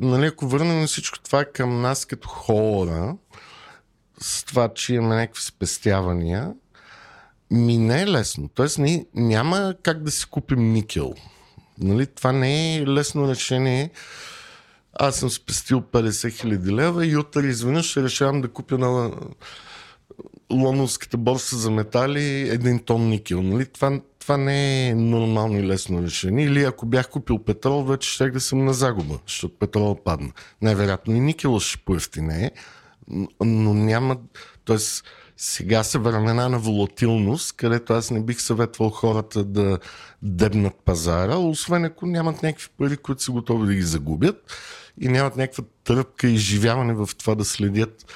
нали, 0.00 0.26
ако 0.26 0.48
върнем 0.48 0.86
всичко 0.86 1.20
това 1.20 1.44
към 1.44 1.80
нас 1.80 2.04
като 2.04 2.28
хора, 2.28 3.16
с 4.20 4.44
това, 4.44 4.68
че 4.74 4.94
имаме 4.94 5.14
някакви 5.14 5.42
спестявания, 5.42 6.52
ми 7.50 7.78
не 7.78 8.02
е 8.02 8.06
лесно. 8.06 8.48
Тоест, 8.48 8.78
ние 8.78 9.06
няма 9.14 9.74
как 9.82 10.02
да 10.02 10.10
си 10.10 10.26
купим 10.30 10.72
никел. 10.72 11.14
Нали, 11.78 12.06
това 12.06 12.32
не 12.32 12.76
е 12.76 12.86
лесно 12.86 13.28
решение. 13.28 13.90
Аз 14.98 15.16
съм 15.16 15.30
спестил 15.30 15.80
50 15.80 16.32
хиляди 16.32 16.72
лева 16.72 17.06
и 17.06 17.16
утре 17.16 17.46
изведнъж 17.46 17.86
ще 17.86 18.02
решавам 18.02 18.40
да 18.40 18.48
купя 18.48 18.78
на 18.78 19.10
лондонската 20.52 21.16
борса 21.16 21.56
за 21.56 21.70
метали 21.70 22.48
един 22.48 22.78
тон 22.78 23.08
никел. 23.08 23.42
Нали? 23.42 23.66
Това, 23.66 24.00
това 24.18 24.36
не 24.36 24.88
е 24.88 24.94
нормално 24.94 25.58
и 25.58 25.66
лесно 25.66 26.02
решение. 26.02 26.44
Или 26.44 26.64
ако 26.64 26.86
бях 26.86 27.08
купил 27.08 27.38
петрол, 27.38 27.84
вече 27.84 28.10
щях 28.10 28.32
да 28.32 28.40
съм 28.40 28.64
на 28.64 28.74
загуба, 28.74 29.18
защото 29.26 29.58
петрол 29.58 30.02
падна. 30.04 30.32
Най-вероятно 30.62 31.14
и 31.14 31.20
никела 31.20 31.60
ще 31.60 31.84
поевтине, 31.84 32.50
но 33.40 33.74
няма... 33.74 34.16
Тоест, 34.64 35.04
сега 35.36 35.82
са 35.84 35.98
времена 35.98 36.48
на 36.48 36.58
волатилност, 36.58 37.56
където 37.56 37.92
аз 37.92 38.10
не 38.10 38.20
бих 38.20 38.40
съветвал 38.40 38.90
хората 38.90 39.44
да 39.44 39.78
дебнат 40.22 40.74
пазара, 40.84 41.36
освен 41.36 41.84
ако 41.84 42.06
нямат 42.06 42.42
някакви 42.42 42.68
пари, 42.78 42.96
които 42.96 43.22
са 43.22 43.32
готови 43.32 43.66
да 43.66 43.74
ги 43.74 43.82
загубят 43.82 44.52
и 45.00 45.08
нямат 45.08 45.36
някаква 45.36 45.64
тръпка 45.84 46.28
изживяване 46.28 46.94
в 46.94 47.08
това 47.18 47.34
да 47.34 47.44
следят 47.44 48.12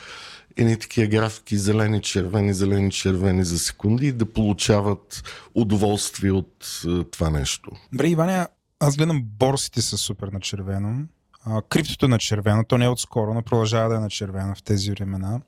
едни 0.57 0.79
такива 0.79 1.07
графики 1.07 1.59
зелени, 1.59 2.03
червени, 2.03 2.55
зелени, 2.55 2.91
червени 2.91 3.45
за 3.45 3.59
секунди 3.59 4.07
и 4.07 4.13
да 4.13 4.33
получават 4.33 5.23
удоволствие 5.55 6.33
от 6.33 6.83
е, 6.89 7.05
това 7.05 7.31
нещо. 7.31 7.71
Добре, 7.93 8.09
Иваня, 8.09 8.49
аз 8.81 8.97
гледам 8.97 9.23
борсите 9.25 9.83
са 9.83 9.99
супер 9.99 10.29
на 10.29 10.41
червено. 10.41 11.07
А, 11.45 11.63
криптото 11.63 12.07
е 12.07 12.09
на 12.09 12.19
червено, 12.19 12.65
то 12.65 12.79
не 12.79 12.85
е 12.85 12.89
отскоро, 12.89 13.35
но 13.35 13.43
продължава 13.43 13.89
да 13.89 13.97
е 13.97 14.01
на 14.01 14.11
червено 14.11 14.55
в 14.55 14.63
тези 14.63 14.91
времена. 14.91 15.41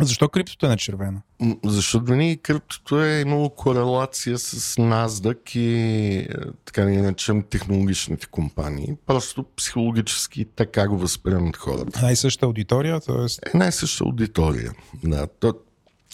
Защо 0.00 0.28
криптото 0.28 0.66
е 0.66 0.68
на 0.68 0.76
червено? 0.76 1.20
Защото 1.64 2.04
винаги 2.04 2.36
криптото 2.36 3.04
е 3.04 3.20
имало 3.20 3.50
корелация 3.50 4.38
с 4.38 4.76
NASDAQ 4.76 5.58
и 5.58 6.16
е, 6.18 6.28
така 6.64 6.82
да 6.82 6.90
наречем 6.90 7.42
технологичните 7.42 8.26
компании. 8.26 8.88
Просто 9.06 9.44
психологически 9.56 10.44
така 10.56 10.88
го 10.88 10.98
възприемат 10.98 11.56
хората. 11.56 11.98
Една 11.98 12.12
и 12.12 12.16
съща 12.16 12.46
аудитория, 12.46 13.00
т.е. 13.00 13.48
Една 13.54 13.68
и 13.68 13.72
съща 13.72 14.04
аудитория. 14.04 14.72
Да, 15.04 15.26
то, 15.26 15.54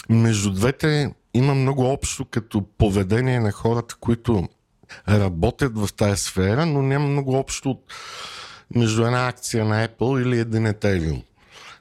между 0.08 0.52
двете 0.52 1.14
има 1.34 1.54
много 1.54 1.84
общо 1.84 2.24
като 2.24 2.62
поведение 2.78 3.40
на 3.40 3.52
хората, 3.52 3.94
които 4.00 4.48
работят 5.08 5.78
в 5.78 5.88
тази 5.96 6.22
сфера, 6.22 6.66
но 6.66 6.82
няма 6.82 7.08
много 7.08 7.34
общо 7.34 7.70
от, 7.70 7.84
между 8.76 9.06
една 9.06 9.28
акция 9.28 9.64
на 9.64 9.88
Apple 9.88 10.22
или 10.22 10.38
един 10.38 10.66
Ethereum. 10.66 11.22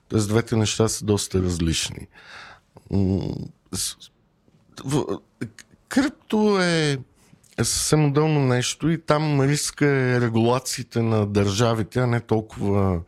Тоест 0.09 0.27
двете 0.27 0.55
неща 0.55 0.87
са 0.87 1.05
доста 1.05 1.41
различни. 1.41 2.07
Крипто 5.89 6.61
е 6.61 6.97
съвсем 7.57 8.05
отделно 8.05 8.39
нещо 8.39 8.89
и 8.89 9.01
там 9.01 9.41
риска 9.41 9.85
е 9.85 10.21
регулациите 10.21 11.01
на 11.01 11.25
държавите, 11.25 11.99
а 11.99 12.07
не 12.07 12.19
толкова 12.19 13.01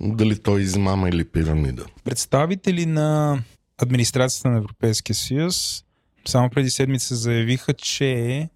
дали 0.00 0.42
той 0.42 0.60
измама 0.60 1.08
или 1.08 1.24
пирамида. 1.24 1.84
Представители 2.04 2.86
на 2.86 3.38
администрацията 3.78 4.48
на 4.48 4.58
Европейския 4.58 5.16
съюз 5.16 5.84
само 6.28 6.50
преди 6.50 6.70
седмица 6.70 7.16
заявиха, 7.16 7.74
че 7.74 8.48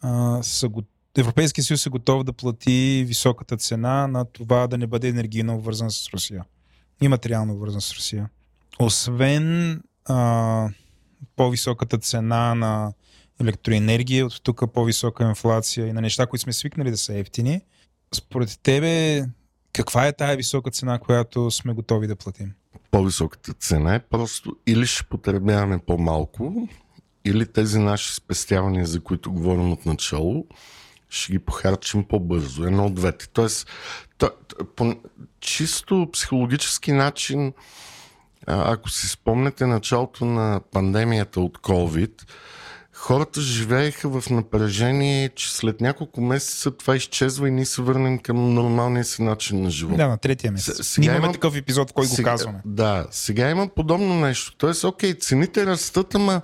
а, 0.00 0.42
са 0.42 0.68
го... 0.68 0.82
Европейския 1.16 1.64
съюз 1.64 1.86
е 1.86 1.90
готов 1.90 2.24
да 2.24 2.32
плати 2.32 3.04
високата 3.06 3.56
цена 3.56 4.06
на 4.06 4.24
това 4.24 4.66
да 4.66 4.78
не 4.78 4.86
бъде 4.86 5.08
енергийно 5.08 5.54
обвързан 5.54 5.90
с 5.90 6.08
Русия. 6.08 6.44
И 7.00 7.08
материално 7.08 7.54
обвързан 7.54 7.80
с 7.80 7.92
Русия. 7.92 8.28
Освен 8.78 9.80
а, 10.04 10.68
по-високата 11.36 11.98
цена 11.98 12.54
на 12.54 12.92
електроенергия, 13.40 14.26
от 14.26 14.40
тук 14.42 14.72
по-висока 14.74 15.28
инфлация 15.28 15.86
и 15.86 15.92
на 15.92 16.00
неща, 16.00 16.26
които 16.26 16.42
сме 16.42 16.52
свикнали 16.52 16.90
да 16.90 16.96
са 16.96 17.14
ефтини, 17.14 17.60
според 18.14 18.58
тебе 18.62 19.24
Каква 19.78 20.06
е 20.06 20.12
тая 20.12 20.36
висока 20.36 20.70
цена, 20.70 20.98
която 20.98 21.50
сме 21.50 21.72
готови 21.72 22.06
да 22.06 22.16
платим? 22.16 22.52
По-високата 22.90 23.52
цена 23.52 23.94
е 23.94 24.00
просто 24.00 24.56
или 24.66 24.86
ще 24.86 25.04
потребяваме 25.04 25.78
по-малко, 25.78 26.68
или 27.24 27.52
тези 27.52 27.78
наши 27.78 28.14
спестявания, 28.14 28.86
за 28.86 29.00
които 29.00 29.32
говорим 29.32 29.72
от 29.72 29.86
начало, 29.86 30.46
ще 31.10 31.32
ги 31.32 31.38
похарчим 31.38 32.04
по-бързо. 32.04 32.64
Едно 32.64 32.86
от 32.86 32.94
двете. 32.94 33.28
Тоест, 33.28 33.70
то, 34.18 34.30
по 34.76 34.94
чисто 35.40 36.08
психологически 36.12 36.92
начин, 36.92 37.52
ако 38.46 38.90
си 38.90 39.08
спомнете 39.08 39.66
началото 39.66 40.24
на 40.24 40.60
пандемията 40.72 41.40
от 41.40 41.58
COVID, 41.58 42.10
хората 42.92 43.40
живееха 43.40 44.20
в 44.20 44.30
напрежение, 44.30 45.28
че 45.28 45.52
след 45.52 45.80
няколко 45.80 46.20
месеца 46.20 46.70
това 46.70 46.96
изчезва 46.96 47.48
и 47.48 47.50
ние 47.50 47.64
се 47.64 47.82
върнем 47.82 48.18
към 48.18 48.54
нормалния 48.54 49.04
си 49.04 49.22
начин 49.22 49.62
на 49.62 49.70
живота. 49.70 49.96
Да, 49.96 50.08
на 50.08 50.18
третия 50.18 50.52
месец. 50.52 50.86
Сега 50.86 51.12
имаме 51.12 51.24
има... 51.24 51.32
такъв 51.32 51.56
епизод, 51.56 51.90
в 51.90 51.92
който 51.92 52.10
сега, 52.10 52.30
го 52.30 52.34
казваме. 52.34 52.60
Да, 52.64 53.06
сега 53.10 53.50
има 53.50 53.68
подобно 53.68 54.20
нещо. 54.20 54.56
Тоест, 54.56 54.84
окей, 54.84 55.14
цените 55.14 55.66
растат, 55.66 56.14
ама 56.14 56.40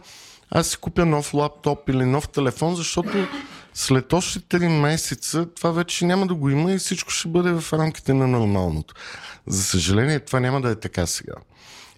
аз 0.50 0.66
си 0.68 0.76
купя 0.76 1.06
нов 1.06 1.35
лаптоп 1.35 1.88
или 1.88 2.04
нов 2.04 2.28
телефон, 2.28 2.76
защото 2.76 3.26
след 3.75 4.12
още 4.12 4.40
3 4.40 4.81
месеца 4.81 5.47
това 5.47 5.71
вече 5.71 6.04
няма 6.04 6.26
да 6.26 6.35
го 6.35 6.50
има 6.50 6.73
и 6.73 6.78
всичко 6.78 7.11
ще 7.11 7.28
бъде 7.28 7.52
в 7.52 7.73
рамките 7.73 8.14
на 8.14 8.26
нормалното. 8.26 8.95
За 9.47 9.62
съжаление, 9.62 10.21
това 10.21 10.40
няма 10.40 10.61
да 10.61 10.71
е 10.71 10.75
така 10.75 11.07
сега. 11.07 11.35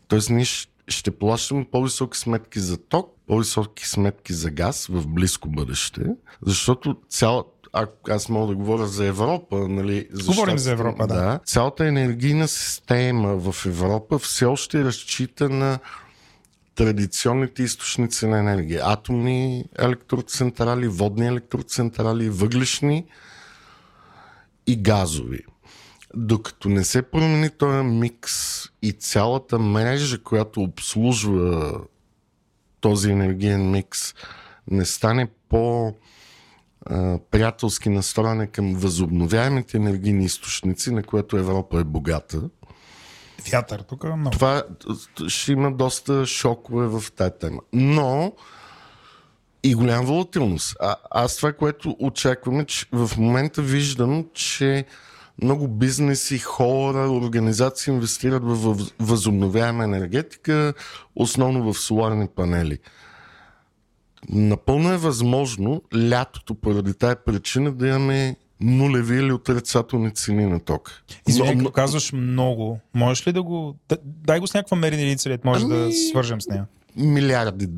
Тоест, 0.09 0.31
ние 0.31 0.45
ще 0.89 1.11
плащаме 1.11 1.67
по-високи 1.73 2.19
сметки 2.19 2.61
за 2.61 2.77
ток, 2.77 3.17
по-високи 3.27 3.89
сметки 3.89 4.33
за 4.33 4.51
газ 4.51 4.87
в 4.87 5.07
близко 5.07 5.49
бъдеще, 5.49 6.03
защото 6.47 6.97
цяла, 7.11 7.45
а, 7.73 7.87
аз 8.11 8.29
мога 8.29 8.47
да 8.47 8.55
говоря 8.55 8.87
за 8.87 9.05
Европа, 9.05 9.69
нали? 9.69 10.09
За 10.11 10.27
Говорим 10.27 10.59
за 10.59 10.73
Европа, 10.73 11.07
да. 11.07 11.15
да. 11.15 11.41
Цялата 11.45 11.87
енергийна 11.87 12.49
система 12.49 13.37
в 13.37 13.67
Европа 13.67 14.19
все 14.19 14.45
още 14.45 14.85
разчита 14.85 15.49
на 15.49 15.79
традиционните 16.77 17.63
източници 17.63 18.27
на 18.27 18.39
енергия. 18.39 18.83
Атомни 18.85 19.65
електроцентрали, 19.79 20.89
водни 20.89 21.27
електроцентрали, 21.27 22.31
въглишни 22.31 23.07
и 24.67 24.77
газови. 24.77 25.41
Докато 26.15 26.69
не 26.69 26.85
се 26.85 27.03
промени 27.03 27.51
този 27.51 27.87
микс 27.87 28.33
и 28.83 28.93
цялата 28.93 29.59
мрежа, 29.59 30.23
която 30.23 30.63
обслужва 30.63 31.81
този 32.81 33.11
енергиен 33.11 33.71
микс, 33.71 34.15
не 34.71 34.85
стане 34.85 35.29
по 35.49 35.95
приятелски 37.31 37.89
настроена 37.89 38.47
към 38.47 38.75
възобновяемите 38.75 39.77
енергийни 39.77 40.25
източници, 40.25 40.91
на 40.91 41.03
което 41.03 41.37
Европа 41.37 41.81
е 41.81 41.85
богата, 41.85 42.43
Вятър 43.53 43.81
тук 43.81 44.05
е 44.05 44.17
много. 44.17 44.31
Това 44.31 44.63
ще 45.29 45.53
има 45.53 45.73
доста 45.73 46.27
шокове 46.27 46.87
в 46.87 47.13
тази 47.13 47.33
тема. 47.41 47.61
Но 47.73 48.33
и 49.63 49.75
голяма 49.75 50.03
волатилност. 50.03 50.77
А, 50.81 50.97
аз 51.11 51.37
това, 51.37 51.53
което 51.53 51.97
очакваме, 51.99 52.65
че 52.65 52.87
в 52.93 53.11
момента 53.19 53.63
виждам, 53.63 54.27
че 54.35 54.85
много 55.43 55.69
бизнеси, 55.69 56.39
хора, 56.39 57.11
организации 57.11 57.93
инвестират 57.93 58.43
в 58.45 58.77
възобновяема 58.99 59.85
енергетика, 59.85 60.75
основно 61.17 61.73
в 61.73 61.79
соларни 61.79 62.29
панели. 62.29 62.79
Напълно 64.29 64.93
е 64.93 64.97
възможно 64.97 65.83
лятото 66.11 66.55
поради 66.55 66.95
тая 66.95 67.25
причина 67.25 67.73
да 67.73 67.89
имаме 67.89 68.37
нулеви 68.61 69.17
или 69.17 69.33
отрицателни 69.33 70.15
цени 70.15 70.47
на 70.47 70.61
ток. 70.61 71.03
Извиня, 71.29 71.63
но, 71.63 71.71
казваш 71.71 72.13
много, 72.13 72.81
можеш 72.95 73.27
ли 73.27 73.33
да 73.33 73.43
го... 73.43 73.77
Дай 74.05 74.41
го 74.41 74.47
с 74.47 74.55
някаква 74.55 74.77
мерена 74.77 75.03
единица, 75.03 75.39
може 75.45 75.65
ами, 75.65 75.75
да 75.75 75.93
свържем 75.93 76.41
с 76.41 76.49
нея. 76.49 76.67
Милиарди 76.97 77.69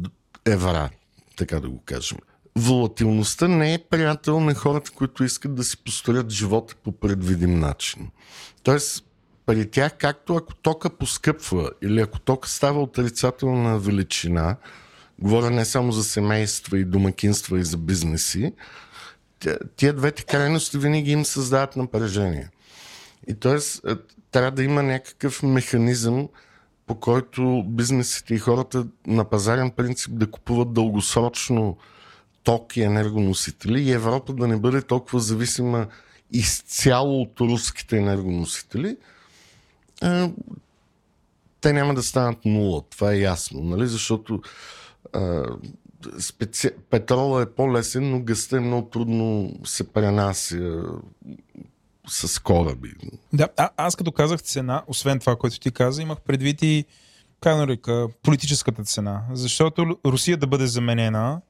евра, 0.46 0.90
така 1.36 1.60
да 1.60 1.68
го 1.68 1.82
кажем. 1.84 2.18
Волатилността 2.56 3.48
не 3.48 3.74
е 3.74 3.78
приятел 3.78 4.40
на 4.40 4.54
хората, 4.54 4.90
които 4.90 5.24
искат 5.24 5.54
да 5.54 5.64
си 5.64 5.76
построят 5.76 6.30
живота 6.30 6.74
по 6.84 6.92
предвидим 6.92 7.60
начин. 7.60 8.10
Тоест, 8.62 9.04
при 9.46 9.70
тях, 9.70 9.96
както 9.98 10.36
ако 10.36 10.54
тока 10.54 10.90
поскъпва 10.90 11.70
или 11.82 12.00
ако 12.00 12.20
тока 12.20 12.48
става 12.48 12.82
отрицателна 12.82 13.78
величина, 13.78 14.56
говоря 15.18 15.50
не 15.50 15.64
само 15.64 15.92
за 15.92 16.04
семейства 16.04 16.78
и 16.78 16.84
домакинства 16.84 17.58
и 17.58 17.64
за 17.64 17.76
бизнеси, 17.76 18.52
тия 19.76 19.92
двете 19.92 20.24
крайности 20.24 20.78
винаги 20.78 21.10
им 21.10 21.24
създават 21.24 21.76
напрежение. 21.76 22.48
И 23.28 23.34
т.е. 23.34 23.90
трябва 24.30 24.50
да 24.50 24.62
има 24.62 24.82
някакъв 24.82 25.42
механизъм, 25.42 26.28
по 26.86 27.00
който 27.00 27.64
бизнесите 27.66 28.34
и 28.34 28.38
хората 28.38 28.86
на 29.06 29.24
пазарен 29.24 29.70
принцип 29.70 30.12
да 30.14 30.30
купуват 30.30 30.72
дългосрочно 30.72 31.76
ток 32.42 32.76
и 32.76 32.82
енергоносители 32.82 33.82
и 33.82 33.92
Европа 33.92 34.32
да 34.32 34.48
не 34.48 34.56
бъде 34.56 34.82
толкова 34.82 35.20
зависима 35.20 35.86
изцяло 36.32 37.22
от 37.22 37.40
руските 37.40 37.96
енергоносители, 37.96 38.96
те 41.60 41.72
няма 41.72 41.94
да 41.94 42.02
станат 42.02 42.44
нула. 42.44 42.82
Това 42.90 43.12
е 43.12 43.18
ясно, 43.18 43.60
нали? 43.60 43.86
защото 43.86 44.42
специ... 46.18 46.70
петрола 46.90 47.42
е 47.42 47.46
по-лесен, 47.46 48.10
но 48.10 48.20
гъста 48.20 48.56
е 48.56 48.60
много 48.60 48.88
трудно 48.88 49.52
се 49.64 49.92
пренася 49.92 50.82
с 52.08 52.42
кораби. 52.42 52.94
Да, 53.32 53.48
а, 53.56 53.70
аз 53.76 53.96
като 53.96 54.12
казах 54.12 54.42
цена, 54.42 54.82
освен 54.86 55.18
това, 55.18 55.36
което 55.36 55.60
ти 55.60 55.70
каза, 55.70 56.02
имах 56.02 56.20
предвид 56.20 56.62
и 56.62 56.84
нарека, 57.46 58.08
политическата 58.22 58.84
цена. 58.84 59.22
Защото 59.32 59.98
Русия 60.06 60.36
да 60.36 60.46
бъде 60.46 60.66
заменена, 60.66 61.40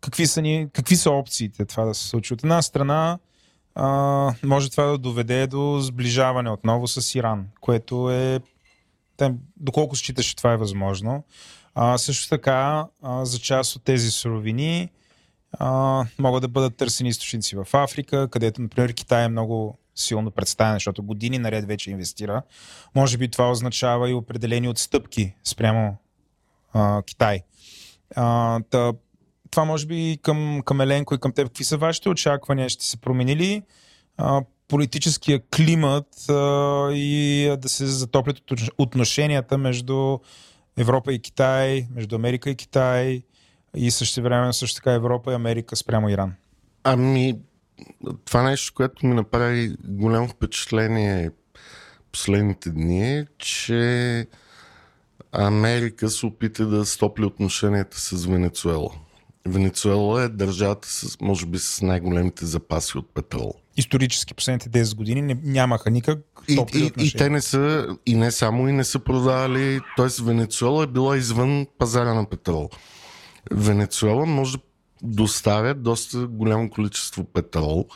какви 0.00 0.26
са, 0.26 0.42
ни, 0.42 0.68
какви 0.72 0.96
са 0.96 1.10
опциите 1.10 1.64
това 1.64 1.84
да 1.84 1.94
се 1.94 2.08
случи? 2.08 2.34
От 2.34 2.42
една 2.42 2.62
страна, 2.62 3.18
а, 3.74 3.86
може 4.42 4.70
това 4.70 4.84
да 4.84 4.98
доведе 4.98 5.46
до 5.46 5.80
сближаване 5.80 6.50
отново 6.50 6.88
с 6.88 7.14
Иран, 7.14 7.46
което 7.60 8.10
е. 8.10 8.40
Доколко 9.56 9.96
считаш, 9.96 10.26
че 10.26 10.36
това 10.36 10.52
е 10.52 10.56
възможно? 10.56 11.24
А, 11.74 11.98
също 11.98 12.28
така, 12.28 12.86
а, 13.02 13.24
за 13.24 13.38
част 13.38 13.76
от 13.76 13.84
тези 13.84 14.10
суровини 14.10 14.90
а, 15.52 16.04
могат 16.18 16.42
да 16.42 16.48
бъдат 16.48 16.76
търсени 16.76 17.08
източници 17.08 17.56
в 17.56 17.66
Африка, 17.72 18.28
където, 18.30 18.62
например, 18.62 18.92
Китай 18.92 19.24
е 19.24 19.28
много 19.28 19.78
силно 19.94 20.30
представен, 20.30 20.74
защото 20.74 21.02
години 21.02 21.38
наред 21.38 21.66
вече 21.66 21.90
инвестира. 21.90 22.42
Може 22.94 23.18
би 23.18 23.30
това 23.30 23.50
означава 23.50 24.10
и 24.10 24.14
определени 24.14 24.68
отстъпки 24.68 25.34
спрямо 25.44 25.96
а, 26.72 27.02
Китай. 27.02 27.40
А, 28.16 28.60
та, 28.70 28.92
това 29.50 29.64
може 29.64 29.86
би 29.86 30.18
към, 30.22 30.62
към 30.64 30.80
Еленко 30.80 31.14
и 31.14 31.18
към 31.18 31.32
теб. 31.32 31.46
Какви 31.46 31.64
са 31.64 31.76
вашите 31.76 32.08
очаквания? 32.08 32.68
Ще 32.68 32.84
се 32.84 32.96
промени 32.96 33.36
ли 33.36 33.62
а, 34.16 34.42
политическия 34.68 35.40
климат 35.56 36.30
а, 36.30 36.32
и 36.92 37.56
да 37.58 37.68
се 37.68 37.86
затоплят 37.86 38.36
отношенията 38.78 39.58
между 39.58 40.18
Европа 40.76 41.12
и 41.12 41.18
Китай, 41.18 41.86
между 41.94 42.16
Америка 42.16 42.50
и 42.50 42.56
Китай 42.56 43.22
и 43.76 43.90
също 43.90 44.22
време 44.22 44.52
също 44.52 44.76
така 44.76 44.92
Европа 44.92 45.32
и 45.32 45.34
Америка 45.34 45.76
спрямо 45.76 46.08
Иран? 46.08 46.34
Ами, 46.84 47.40
това 48.24 48.42
нещо, 48.42 48.74
което 48.74 49.06
ми 49.06 49.14
направи 49.14 49.76
голямо 49.84 50.28
впечатление 50.28 51.30
последните 52.12 52.70
дни 52.70 53.18
е, 53.18 53.26
че 53.38 54.26
Америка 55.32 56.08
се 56.08 56.26
опита 56.26 56.66
да 56.66 56.86
стопли 56.86 57.24
отношенията 57.24 58.00
с 58.00 58.26
Венецуела. 58.26 58.90
Венецуела 59.46 60.22
е 60.22 60.28
държавата 60.28 60.88
с, 60.88 61.20
може 61.20 61.46
би, 61.46 61.58
с 61.58 61.82
най-големите 61.82 62.46
запаси 62.46 62.98
от 62.98 63.14
петрол. 63.14 63.54
Исторически 63.76 64.34
последните 64.34 64.70
10 64.70 64.96
години 64.96 65.22
не, 65.22 65.36
нямаха 65.42 65.90
никак 65.90 66.18
и, 66.48 66.64
и, 66.74 66.92
и, 66.98 67.12
те 67.12 67.30
не 67.30 67.40
са, 67.40 67.86
и 68.06 68.14
не 68.14 68.30
само 68.30 68.68
и 68.68 68.72
не 68.72 68.84
са 68.84 68.98
продавали, 68.98 69.80
т.е. 69.96 70.22
Венецуела 70.22 70.84
е 70.84 70.86
била 70.86 71.16
извън 71.16 71.66
пазара 71.78 72.14
на 72.14 72.24
петрол. 72.24 72.70
Венецуела 73.50 74.26
може 74.26 74.56
да 74.56 74.62
доставя 75.02 75.74
доста 75.74 76.26
голямо 76.26 76.70
количество 76.70 77.24
петрол. 77.24 77.86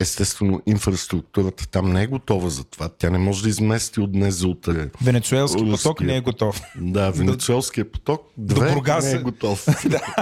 Естествено, 0.00 0.62
инфраструктурата 0.66 1.68
там 1.68 1.92
не 1.92 2.02
е 2.02 2.06
готова 2.06 2.48
за 2.48 2.64
това. 2.64 2.88
Тя 2.88 3.10
не 3.10 3.18
може 3.18 3.42
да 3.42 3.48
измести 3.48 4.00
от 4.00 4.12
днес 4.12 4.34
за 4.34 4.48
утре. 4.48 4.90
Венецуелски 5.02 5.70
поток 5.70 6.00
не 6.00 6.16
е 6.16 6.20
готов. 6.20 6.62
Да, 6.76 7.10
венецуелския 7.10 7.92
поток 7.92 8.22
две 8.36 8.68
До 8.68 8.74
Бургас... 8.74 9.04
не 9.04 9.12
е 9.12 9.18
готов. 9.18 9.66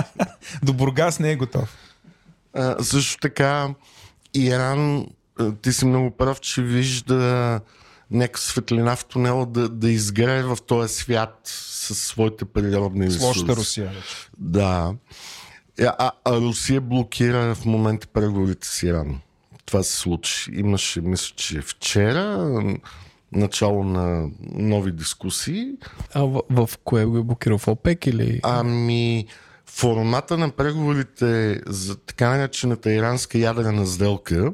До 0.62 0.72
Бургас 0.72 1.18
не 1.18 1.30
е 1.30 1.37
готов. 1.37 1.76
А, 2.54 2.84
също 2.84 3.20
така, 3.20 3.74
Иран, 4.34 5.06
ти 5.62 5.72
си 5.72 5.86
много 5.86 6.10
прав, 6.10 6.40
че 6.40 6.62
вижда 6.62 7.60
някаква 8.10 8.40
светлина 8.40 8.96
в 8.96 9.04
тунела 9.04 9.46
да, 9.46 9.68
да 9.68 9.90
изгрее 9.90 10.42
в 10.42 10.58
този 10.66 10.94
свят 10.94 11.40
със 11.44 11.98
своите 11.98 12.44
природни 12.44 13.06
ресурси. 13.06 13.40
С 13.40 13.48
Русия. 13.48 13.92
Да. 14.38 14.94
А, 15.80 16.10
а 16.24 16.36
Русия 16.40 16.80
блокира 16.80 17.54
в 17.54 17.64
момента 17.64 18.06
преговорите 18.06 18.68
с 18.68 18.82
Иран. 18.82 19.20
това 19.66 19.82
се 19.82 19.96
случи. 19.96 20.50
Имаше, 20.54 21.00
мисля, 21.00 21.34
че 21.36 21.60
вчера 21.60 22.48
начало 23.32 23.84
на 23.84 24.28
нови 24.40 24.92
дискусии. 24.92 25.72
А 26.14 26.22
в, 26.22 26.42
в 26.50 26.70
кое 26.84 27.04
го 27.04 27.18
е 27.18 27.22
блокирал? 27.22 27.58
В 27.58 27.68
ОПЕК 27.68 28.06
или? 28.06 28.40
Ами, 28.42 29.26
формата 29.68 30.38
на 30.38 30.50
преговорите 30.50 31.61
за 31.66 31.96
така 31.96 32.31
наречената 32.31 32.92
иранска 32.92 33.38
ядрена 33.38 33.87
сделка 33.87 34.52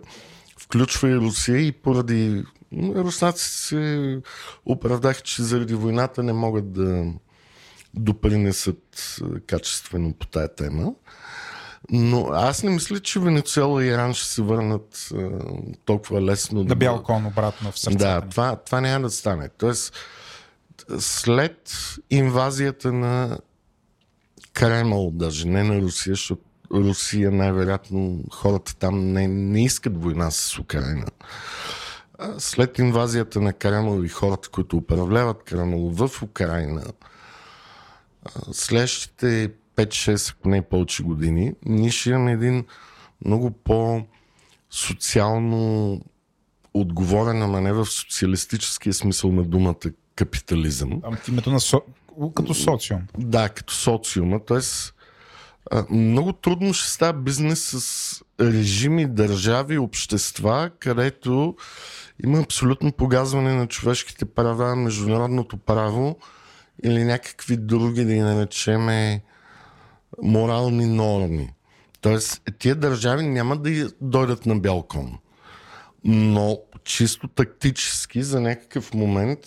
включва 0.59 1.11
и 1.11 1.17
Русия 1.17 1.59
и 1.59 1.73
поради 1.73 2.45
руснаци 2.77 3.49
се 3.49 4.21
оправдаха, 4.67 5.21
че 5.21 5.43
заради 5.43 5.75
войната 5.75 6.23
не 6.23 6.33
могат 6.33 6.73
да 6.73 7.05
допринесат 7.95 9.17
качествено 9.47 10.13
по 10.13 10.27
тая 10.27 10.55
тема. 10.55 10.93
Но 11.91 12.29
аз 12.33 12.63
не 12.63 12.71
мисля, 12.71 13.01
че 13.01 13.21
Венецуела 13.21 13.85
и 13.85 13.89
Иран 13.89 14.15
ще 14.15 14.29
се 14.29 14.43
върнат 14.43 15.09
а, 15.15 15.31
толкова 15.85 16.23
лесно. 16.23 16.65
На 16.65 16.75
бял 16.75 17.03
кон 17.03 17.27
обратно 17.27 17.73
в 17.73 17.79
сърцата. 17.79 18.05
Да, 18.05 18.29
това, 18.29 18.57
това 18.57 18.81
няма 18.81 19.07
да 19.07 19.11
стане. 19.11 19.49
Тоест, 19.59 19.95
след 20.99 21.73
инвазията 22.11 22.93
на 22.93 23.39
Кремъл, 24.55 25.11
даже 25.11 25.47
не 25.47 25.63
на 25.63 25.81
Русия, 25.81 26.13
защото 26.13 26.43
Русия 26.75 27.31
най-вероятно 27.31 28.25
хората 28.33 28.77
там 28.77 29.13
не, 29.13 29.29
не 29.29 29.65
искат 29.65 30.03
война 30.03 30.31
с 30.31 30.59
Украина. 30.59 31.07
След 32.39 32.79
инвазията 32.79 33.41
на 33.41 33.53
Кремъл 33.53 34.03
и 34.03 34.09
хората, 34.09 34.49
които 34.49 34.77
управляват 34.77 35.43
Кремъл 35.43 35.91
в 35.91 36.23
Украина, 36.23 36.83
следващите 38.53 39.51
5-6, 39.77 40.35
ако 40.39 40.49
не 40.49 40.63
повече 40.63 41.03
години, 41.03 41.55
ние 41.65 41.91
ще 41.91 42.11
имаме 42.11 42.33
един 42.33 42.65
много 43.25 43.51
по-социално 44.71 45.21
отговорен, 46.75 47.43
ама 47.43 47.61
не 47.61 47.73
в 47.73 47.87
социалистическия 47.87 48.95
смисъл 48.95 49.33
на 49.33 49.45
думата 49.45 49.91
капитализъм. 50.17 51.01
Там 51.01 51.17
в 51.17 51.29
името 51.29 51.51
на. 51.51 51.61
Като 52.35 52.55
социум. 52.55 53.01
Да, 53.19 53.49
като 53.49 53.75
социума. 53.75 54.41
Тоест, 54.47 54.95
много 55.91 56.33
трудно 56.33 56.75
ще 56.75 56.91
става 56.91 57.13
бизнес 57.13 57.61
с 57.61 58.23
режими, 58.41 59.07
държави, 59.07 59.79
общества, 59.79 60.71
където 60.79 61.57
има 62.25 62.41
абсолютно 62.41 62.93
погазване 62.93 63.55
на 63.55 63.67
човешките 63.67 64.25
права, 64.25 64.77
международното 64.77 65.57
право 65.57 66.19
или 66.85 67.05
някакви 67.05 67.57
други, 67.57 68.05
да 68.05 68.13
ги 68.13 68.21
наречеме, 68.21 69.23
морални 70.23 70.87
норми. 70.87 71.51
Тоест, 72.01 72.43
тия 72.59 72.75
държави 72.75 73.27
няма 73.27 73.57
да 73.57 73.91
дойдат 74.01 74.47
на 74.47 74.57
бял 74.57 74.83
кон. 74.83 75.19
Но 76.05 76.59
чисто 76.85 77.29
тактически 77.29 78.23
за 78.23 78.41
някакъв 78.41 78.95
момент 78.95 79.41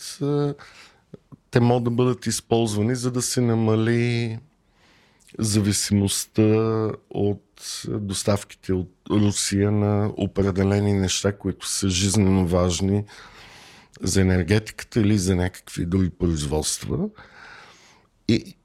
те 1.51 1.60
могат 1.60 1.83
да 1.83 1.89
бъдат 1.89 2.25
използвани, 2.25 2.95
за 2.95 3.12
да 3.12 3.21
се 3.21 3.41
намали 3.41 4.39
зависимостта 5.39 6.41
от 7.10 7.43
доставките 7.88 8.73
от 8.73 8.91
Русия 9.10 9.71
на 9.71 10.12
определени 10.17 10.93
неща, 10.93 11.38
които 11.38 11.67
са 11.67 11.89
жизненно 11.89 12.47
важни 12.47 13.03
за 14.01 14.21
енергетиката 14.21 14.99
или 14.99 15.17
за 15.17 15.36
някакви 15.36 15.86
други 15.86 16.10
производства. 16.10 17.10
И 18.27 18.55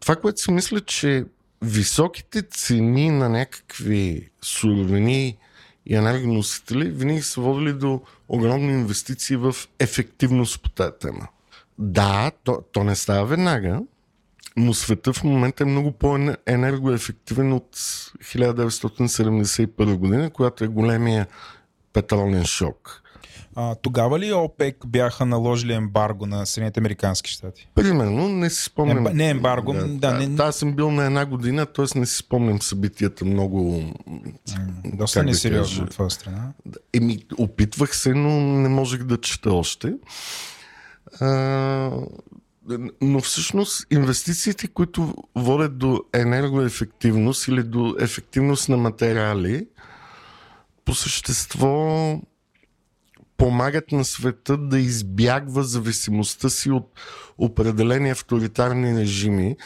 това, 0.00 0.16
което 0.16 0.40
си 0.40 0.50
мисля, 0.50 0.80
че 0.80 1.24
високите 1.62 2.42
цени 2.42 3.10
на 3.10 3.28
някакви 3.28 4.30
суровини 4.42 5.38
и 5.86 5.94
енергоносители 5.94 6.90
винаги 6.90 7.22
са 7.22 7.40
водили 7.40 7.72
до 7.72 8.00
огромни 8.28 8.72
инвестиции 8.72 9.36
в 9.36 9.56
ефективност 9.78 10.62
по 10.62 10.68
тази 10.68 10.92
тема. 11.00 11.28
Да, 11.78 12.30
то, 12.44 12.62
то 12.72 12.84
не 12.84 12.94
става 12.94 13.26
веднага, 13.26 13.80
но 14.56 14.74
света 14.74 15.12
в 15.12 15.24
момента 15.24 15.62
е 15.62 15.66
много 15.66 15.92
по-енергоефективен 15.92 17.52
от 17.52 17.76
1971 17.76 19.96
година, 19.96 20.30
когато 20.30 20.64
е 20.64 20.68
големия 20.68 21.26
петролен 21.92 22.44
шок. 22.44 23.02
А, 23.60 23.74
тогава 23.74 24.18
ли 24.18 24.32
ОПЕК 24.32 24.76
бяха 24.86 25.26
наложили 25.26 25.72
ембарго 25.72 26.26
на 26.26 26.46
Съединените 26.46 26.80
Американски 26.80 27.30
щати? 27.30 27.68
Примерно, 27.74 28.28
не 28.28 28.50
си 28.50 28.64
спомням. 28.64 28.96
Емба... 28.96 29.10
Не 29.10 29.28
ембарго, 29.28 29.72
да. 29.72 29.86
да, 29.86 30.12
да 30.12 30.28
не... 30.28 30.42
Аз 30.42 30.56
съм 30.56 30.72
бил 30.72 30.90
на 30.90 31.04
една 31.04 31.26
година, 31.26 31.66
т.е. 31.66 31.98
не 31.98 32.06
си 32.06 32.16
спомням 32.16 32.62
събитията 32.62 33.24
много. 33.24 33.82
Доста 34.84 35.22
несериозно 35.22 35.84
от 35.84 35.90
твоя 35.90 36.10
страна. 36.10 36.52
Еми, 36.92 37.18
опитвах 37.38 37.96
се, 37.96 38.14
но 38.14 38.40
не 38.40 38.68
можех 38.68 39.02
да 39.02 39.20
чета 39.20 39.52
още. 39.52 39.94
Но 43.00 43.20
всъщност 43.20 43.86
инвестициите, 43.90 44.68
които 44.68 45.14
водят 45.34 45.78
до 45.78 46.04
енергоефективност 46.14 47.48
или 47.48 47.62
до 47.62 47.96
ефективност 48.00 48.68
на 48.68 48.76
материали, 48.76 49.66
по 50.84 50.94
същество 50.94 52.20
помагат 53.36 53.92
на 53.92 54.04
света 54.04 54.56
да 54.56 54.78
избягва 54.78 55.62
зависимостта 55.62 56.50
си 56.50 56.70
от 56.70 57.00
определени 57.38 58.10
авторитарни 58.10 59.00
режими. 59.00 59.56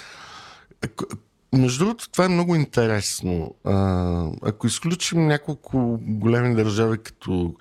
Между 1.55 1.85
другото, 1.85 2.11
това 2.11 2.25
е 2.25 2.29
много 2.29 2.55
интересно. 2.55 3.55
Ако 4.43 4.67
изключим 4.67 5.27
няколко 5.27 5.99
големи 6.03 6.55
държави, 6.55 6.99
като 6.99 7.55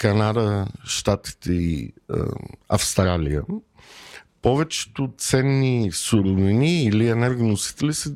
Канада, 0.00 0.66
Штатите 0.84 1.52
и 1.52 1.92
Австралия, 2.68 3.42
повечето 4.42 5.12
ценни 5.18 5.92
суровини 5.92 6.84
или 6.84 7.08
енергоносители 7.08 7.94
са, 7.94 8.12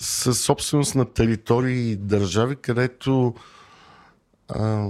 са 0.00 0.34
собственост 0.34 0.94
на 0.94 1.12
територии 1.12 1.90
и 1.90 1.96
държави, 1.96 2.56
където 2.56 3.34
а, 4.48 4.88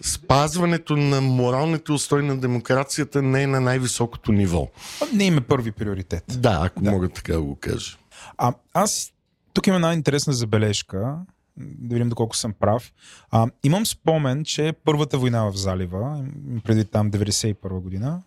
спазването 0.00 0.96
на 0.96 1.20
моралните 1.20 1.92
устои 1.92 2.22
на 2.22 2.38
демокрацията 2.40 3.22
не 3.22 3.42
е 3.42 3.46
на 3.46 3.60
най-високото 3.60 4.32
ниво. 4.32 4.68
Не 5.14 5.24
има 5.24 5.40
първи 5.40 5.72
приоритет. 5.72 6.24
Да, 6.28 6.60
ако 6.62 6.82
да. 6.82 6.90
мога 6.90 7.08
така 7.08 7.32
да 7.32 7.42
го 7.42 7.56
кажа. 7.56 7.98
А, 8.38 8.54
аз 8.74 9.12
тук 9.52 9.66
има 9.66 9.76
една 9.76 9.94
интересна 9.94 10.32
забележка, 10.32 11.16
да 11.56 11.94
видим 11.94 12.08
доколко 12.08 12.36
съм 12.36 12.52
прав. 12.52 12.92
А, 13.30 13.46
имам 13.62 13.86
спомен, 13.86 14.44
че 14.44 14.74
първата 14.84 15.18
война 15.18 15.44
в 15.50 15.56
залива, 15.56 16.24
преди 16.64 16.84
там 16.84 17.10
91 17.10 17.80
година, 17.80 18.22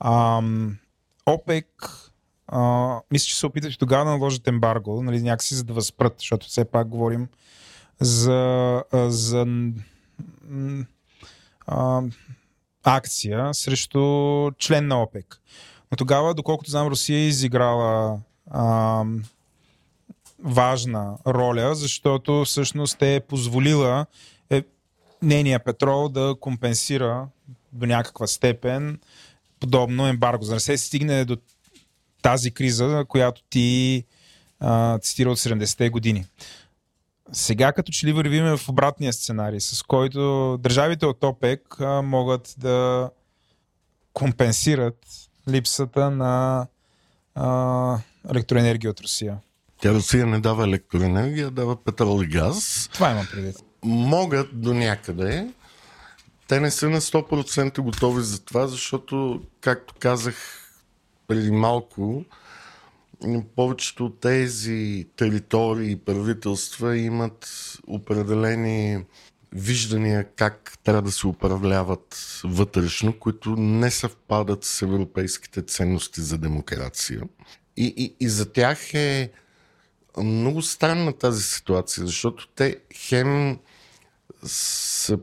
а, 0.00 0.42
ОПЕК 1.26 1.66
а, 2.46 3.00
мисля, 3.10 3.26
че 3.26 3.38
се 3.38 3.46
опитат 3.46 3.78
тогава 3.78 4.04
да 4.04 4.10
наложат 4.10 4.48
ембарго, 4.48 5.02
нали, 5.02 5.22
някакси 5.22 5.54
за 5.54 5.64
да 5.64 5.72
възпрат, 5.72 6.14
защото 6.18 6.46
все 6.46 6.64
пак 6.64 6.88
говорим 6.88 7.28
за, 8.00 8.82
за 8.92 9.46
а, 11.66 12.02
акция 12.84 13.54
срещу 13.54 14.50
член 14.58 14.86
на 14.86 15.02
ОПЕК. 15.02 15.40
Но 15.90 15.96
тогава, 15.96 16.34
доколкото 16.34 16.70
знам, 16.70 16.88
Русия 16.88 17.18
е 17.18 17.26
изиграла 17.26 18.18
а, 18.50 19.04
важна 20.38 21.18
роля, 21.26 21.74
защото 21.74 22.44
всъщност 22.44 23.02
е 23.02 23.20
позволила 23.28 24.06
е, 24.50 24.62
нейния 25.22 25.64
петрол 25.64 26.08
да 26.08 26.34
компенсира 26.40 27.28
до 27.72 27.86
някаква 27.86 28.26
степен 28.26 29.00
подобно 29.60 30.06
ембарго. 30.06 30.44
За 30.44 30.54
да 30.54 30.60
се 30.60 30.78
стигне 30.78 31.24
до 31.24 31.36
тази 32.22 32.50
криза, 32.50 33.04
която 33.08 33.42
ти 33.50 34.04
а, 34.60 34.98
цитира 34.98 35.30
от 35.30 35.38
70-те 35.38 35.90
години. 35.90 36.24
Сега 37.32 37.72
като 37.72 37.92
че 37.92 38.06
ли 38.06 38.12
вървиме 38.12 38.56
в 38.56 38.68
обратния 38.68 39.12
сценарий, 39.12 39.60
с 39.60 39.82
който 39.82 40.56
държавите 40.60 41.06
от 41.06 41.24
ОПЕК 41.24 41.80
а, 41.80 42.02
могат 42.02 42.54
да 42.58 43.10
компенсират 44.12 45.06
липсата 45.48 46.10
на 46.10 46.66
а, 47.34 47.98
електроенергия 48.30 48.90
от 48.90 49.00
Русия. 49.00 49.38
Тя 49.84 49.94
Русия 49.94 50.26
не 50.26 50.40
дава 50.40 50.64
електроенергия, 50.64 51.50
дава 51.50 51.76
петрол 51.76 52.22
и 52.22 52.26
газ. 52.26 52.88
Това 52.92 53.10
имам 53.10 53.26
предвид. 53.32 53.56
Могат 53.84 54.60
до 54.60 54.74
някъде. 54.74 55.48
Те 56.48 56.60
не 56.60 56.70
са 56.70 56.90
на 56.90 57.00
100% 57.00 57.80
готови 57.80 58.22
за 58.22 58.44
това, 58.44 58.66
защото, 58.66 59.42
както 59.60 59.94
казах 59.98 60.36
преди 61.28 61.50
малко, 61.50 62.24
повечето 63.56 64.06
от 64.06 64.20
тези 64.20 65.06
територии 65.16 65.90
и 65.90 65.96
правителства 65.96 66.96
имат 66.96 67.72
определени 67.86 69.04
виждания 69.52 70.26
как 70.36 70.72
трябва 70.84 71.02
да 71.02 71.12
се 71.12 71.26
управляват 71.26 72.40
вътрешно, 72.44 73.18
които 73.18 73.50
не 73.56 73.90
съвпадат 73.90 74.64
с 74.64 74.82
европейските 74.82 75.62
ценности 75.62 76.20
за 76.20 76.38
демокрация. 76.38 77.22
И, 77.76 77.94
и, 77.96 78.16
и 78.20 78.28
за 78.28 78.52
тях 78.52 78.94
е 78.94 79.30
много 80.22 80.62
странна 80.62 81.12
тази 81.12 81.42
ситуация, 81.42 82.06
защото 82.06 82.48
те 82.48 82.76
хем 82.94 83.58
са 84.46 85.18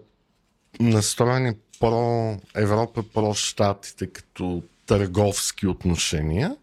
настроени 0.80 1.54
про 1.80 2.38
Европа, 2.56 3.04
про 3.14 3.34
Штатите 3.34 4.08
като 4.08 4.64
търговски 4.86 5.68
отношения, 5.68 6.56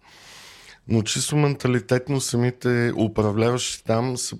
но 0.89 1.03
чисто 1.03 1.37
менталитетно 1.37 2.21
самите 2.21 2.93
управляващи 2.97 3.85
там 3.85 4.17
са 4.17 4.37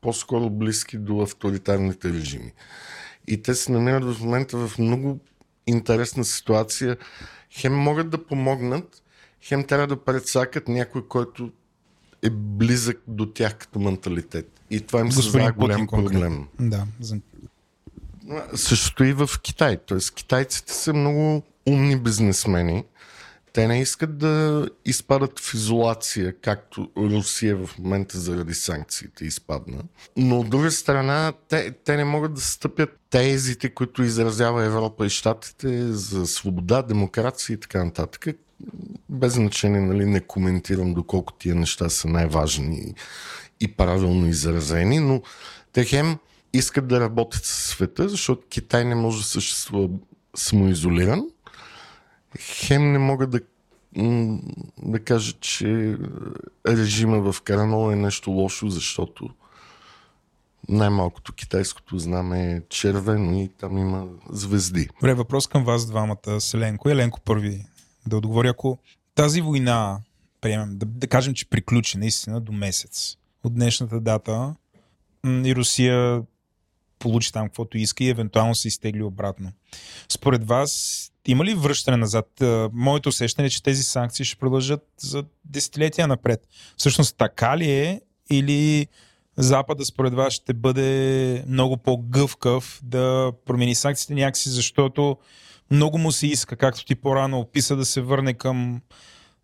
по-скоро 0.00 0.50
близки 0.50 0.98
до 0.98 1.20
авторитарните 1.20 2.12
режими. 2.12 2.52
И 3.28 3.42
те 3.42 3.54
се 3.54 3.72
намират 3.72 4.14
в 4.14 4.20
момента 4.20 4.56
в 4.56 4.78
много 4.78 5.18
интересна 5.66 6.24
ситуация. 6.24 6.96
Хем 7.50 7.74
могат 7.74 8.10
да 8.10 8.26
помогнат, 8.26 9.02
хем 9.42 9.64
трябва 9.64 9.86
да 9.86 10.04
предсакат 10.04 10.68
някой, 10.68 11.08
който 11.08 11.50
е 12.26 12.30
близък 12.30 13.02
до 13.08 13.26
тях 13.26 13.56
като 13.56 13.78
менталитет. 13.78 14.60
И 14.70 14.80
това 14.80 15.00
им 15.00 15.12
създава 15.12 15.52
голям 15.52 15.86
проблем. 15.86 16.46
Да. 16.60 16.86
Същото 18.54 19.04
и 19.04 19.12
в 19.12 19.30
Китай. 19.42 19.78
Тоест, 19.86 20.14
китайците 20.14 20.72
са 20.72 20.92
много 20.92 21.42
умни 21.66 21.96
бизнесмени. 21.96 22.84
Те 23.52 23.68
не 23.68 23.80
искат 23.80 24.18
да 24.18 24.68
изпадат 24.84 25.40
в 25.40 25.54
изолация, 25.54 26.34
както 26.40 26.90
Русия 26.96 27.56
в 27.56 27.78
момента 27.78 28.18
заради 28.18 28.54
санкциите 28.54 29.24
изпадна. 29.24 29.82
Но 30.16 30.40
от 30.40 30.50
друга 30.50 30.70
страна, 30.70 31.32
те, 31.48 31.72
те 31.84 31.96
не 31.96 32.04
могат 32.04 32.34
да 32.34 32.40
стъпят 32.40 33.00
тезите, 33.10 33.74
които 33.74 34.02
изразява 34.02 34.64
Европа 34.64 35.06
и 35.06 35.10
Штатите 35.10 35.92
за 35.92 36.26
свобода, 36.26 36.82
демокрация 36.82 37.54
и 37.54 37.60
така 37.60 37.84
нататък. 37.84 38.26
Без 39.08 39.32
значение, 39.32 39.80
нали, 39.80 40.04
не 40.04 40.20
коментирам 40.20 40.94
доколко 40.94 41.32
тия 41.32 41.54
неща 41.54 41.88
са 41.88 42.08
най-важни 42.08 42.94
и 43.60 43.68
правилно 43.68 44.26
изразени, 44.26 45.00
но 45.00 45.22
те 45.72 45.84
хем 45.84 46.18
искат 46.52 46.88
да 46.88 47.00
работят 47.00 47.44
със 47.44 47.64
света, 47.64 48.08
защото 48.08 48.46
Китай 48.48 48.84
не 48.84 48.94
може 48.94 49.18
да 49.18 49.24
съществува 49.24 49.88
самоизолиран. 50.36 51.26
Хем 52.38 52.92
не 52.92 52.98
могат 52.98 53.30
да, 53.30 53.40
да 54.82 55.00
кажат, 55.04 55.40
че 55.40 55.98
режима 56.68 57.32
в 57.32 57.42
Каранол 57.42 57.92
е 57.92 57.96
нещо 57.96 58.30
лошо, 58.30 58.68
защото 58.68 59.28
най-малкото 60.68 61.32
китайското 61.32 61.98
знаме 61.98 62.52
е 62.52 62.62
червено 62.68 63.40
и 63.40 63.48
там 63.48 63.78
има 63.78 64.06
звезди. 64.30 64.88
Добре, 65.00 65.14
въпрос 65.14 65.46
към 65.46 65.64
вас 65.64 65.86
двамата, 65.86 66.40
Селенко. 66.40 66.88
Еленко 66.88 67.20
първи 67.20 67.64
да 68.06 68.16
отговори. 68.16 68.48
Ако 68.48 68.78
тази 69.14 69.40
война, 69.40 70.00
приемем, 70.40 70.78
да, 70.78 70.86
да 70.86 71.06
кажем, 71.06 71.34
че 71.34 71.48
приключи 71.48 71.98
наистина 71.98 72.40
до 72.40 72.52
месец 72.52 73.16
от 73.44 73.54
днешната 73.54 74.00
дата 74.00 74.54
и 75.26 75.54
Русия 75.56 76.22
получи 76.98 77.32
там 77.32 77.48
каквото 77.48 77.78
иска 77.78 78.04
и 78.04 78.08
евентуално 78.08 78.54
се 78.54 78.68
изтегли 78.68 79.02
обратно. 79.02 79.52
Според 80.08 80.46
вас 80.46 81.02
има 81.26 81.44
ли 81.44 81.54
връщане 81.54 81.96
назад? 81.96 82.42
Моето 82.72 83.08
усещане 83.08 83.46
е, 83.46 83.50
че 83.50 83.62
тези 83.62 83.82
санкции 83.82 84.24
ще 84.24 84.36
продължат 84.36 84.88
за 84.98 85.24
десетилетия 85.44 86.06
напред. 86.06 86.48
Всъщност 86.76 87.16
така 87.16 87.58
ли 87.58 87.70
е 87.70 88.00
или 88.30 88.86
Запада 89.36 89.84
според 89.84 90.14
вас 90.14 90.32
ще 90.32 90.54
бъде 90.54 91.44
много 91.48 91.76
по-гъвкав 91.76 92.80
да 92.82 93.32
промени 93.46 93.74
санкциите 93.74 94.14
някакси, 94.14 94.48
защото 94.48 95.16
много 95.70 95.98
му 95.98 96.12
се 96.12 96.26
иска, 96.26 96.56
както 96.56 96.84
ти 96.84 96.94
по-рано 96.94 97.38
описа, 97.38 97.76
да 97.76 97.84
се 97.84 98.00
върне 98.00 98.34
към 98.34 98.80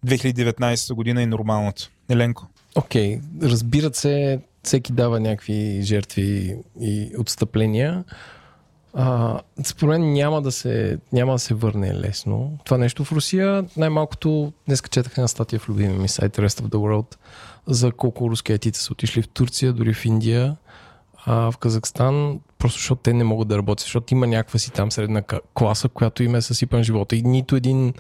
2019 0.07 0.95
година 0.95 1.23
и 1.23 1.27
нормалното. 1.27 1.91
Еленко. 2.09 2.47
Окей, 2.77 3.19
okay. 3.21 3.51
разбират 3.51 3.97
се, 3.97 4.41
всеки 4.63 4.93
дава 4.93 5.21
някакви 5.21 5.81
жертви 5.83 6.57
и 6.81 7.11
отстъпления. 7.19 8.05
А, 8.95 9.41
според 9.65 9.91
мен 9.91 10.13
няма 10.13 10.43
да, 10.43 10.53
се, 10.53 10.99
няма 11.13 11.33
да 11.33 11.39
се 11.39 11.55
върне 11.55 11.95
лесно. 11.95 12.59
Това 12.65 12.79
нещо 12.79 13.05
в 13.05 13.13
Русия, 13.13 13.65
най-малкото, 13.77 14.53
днес 14.67 14.83
четах 14.91 15.13
една 15.13 15.29
статия 15.29 15.59
в 15.59 15.69
любимия 15.69 15.99
ми 15.99 16.09
сайт 16.09 16.37
Rest 16.37 16.63
of 16.63 16.69
the 16.69 16.77
World 16.77 17.17
за 17.67 17.93
колко 17.93 18.31
руски 18.31 18.53
айтите 18.53 18.79
са 18.79 18.93
отишли 18.93 19.23
в 19.23 19.29
Турция, 19.29 19.73
дори 19.73 19.95
в 19.95 20.05
Индия, 20.05 20.57
а 21.27 21.51
в 21.53 21.59
Казахстан, 21.59 22.41
просто 22.59 22.79
защото 22.79 23.03
те 23.03 23.13
не 23.13 23.25
могат 23.25 23.49
да 23.49 23.59
работят, 23.59 23.81
защото 23.81 24.15
има 24.15 24.27
някаква 24.27 24.59
си 24.59 24.71
там 24.71 24.93
средна 24.93 25.23
класа, 25.55 25.89
която 25.89 26.23
им 26.23 26.35
е 26.35 26.43
съсипан 26.43 26.83
живота 26.83 27.17
и 27.17 27.23
нито 27.23 27.57
един 27.57 27.95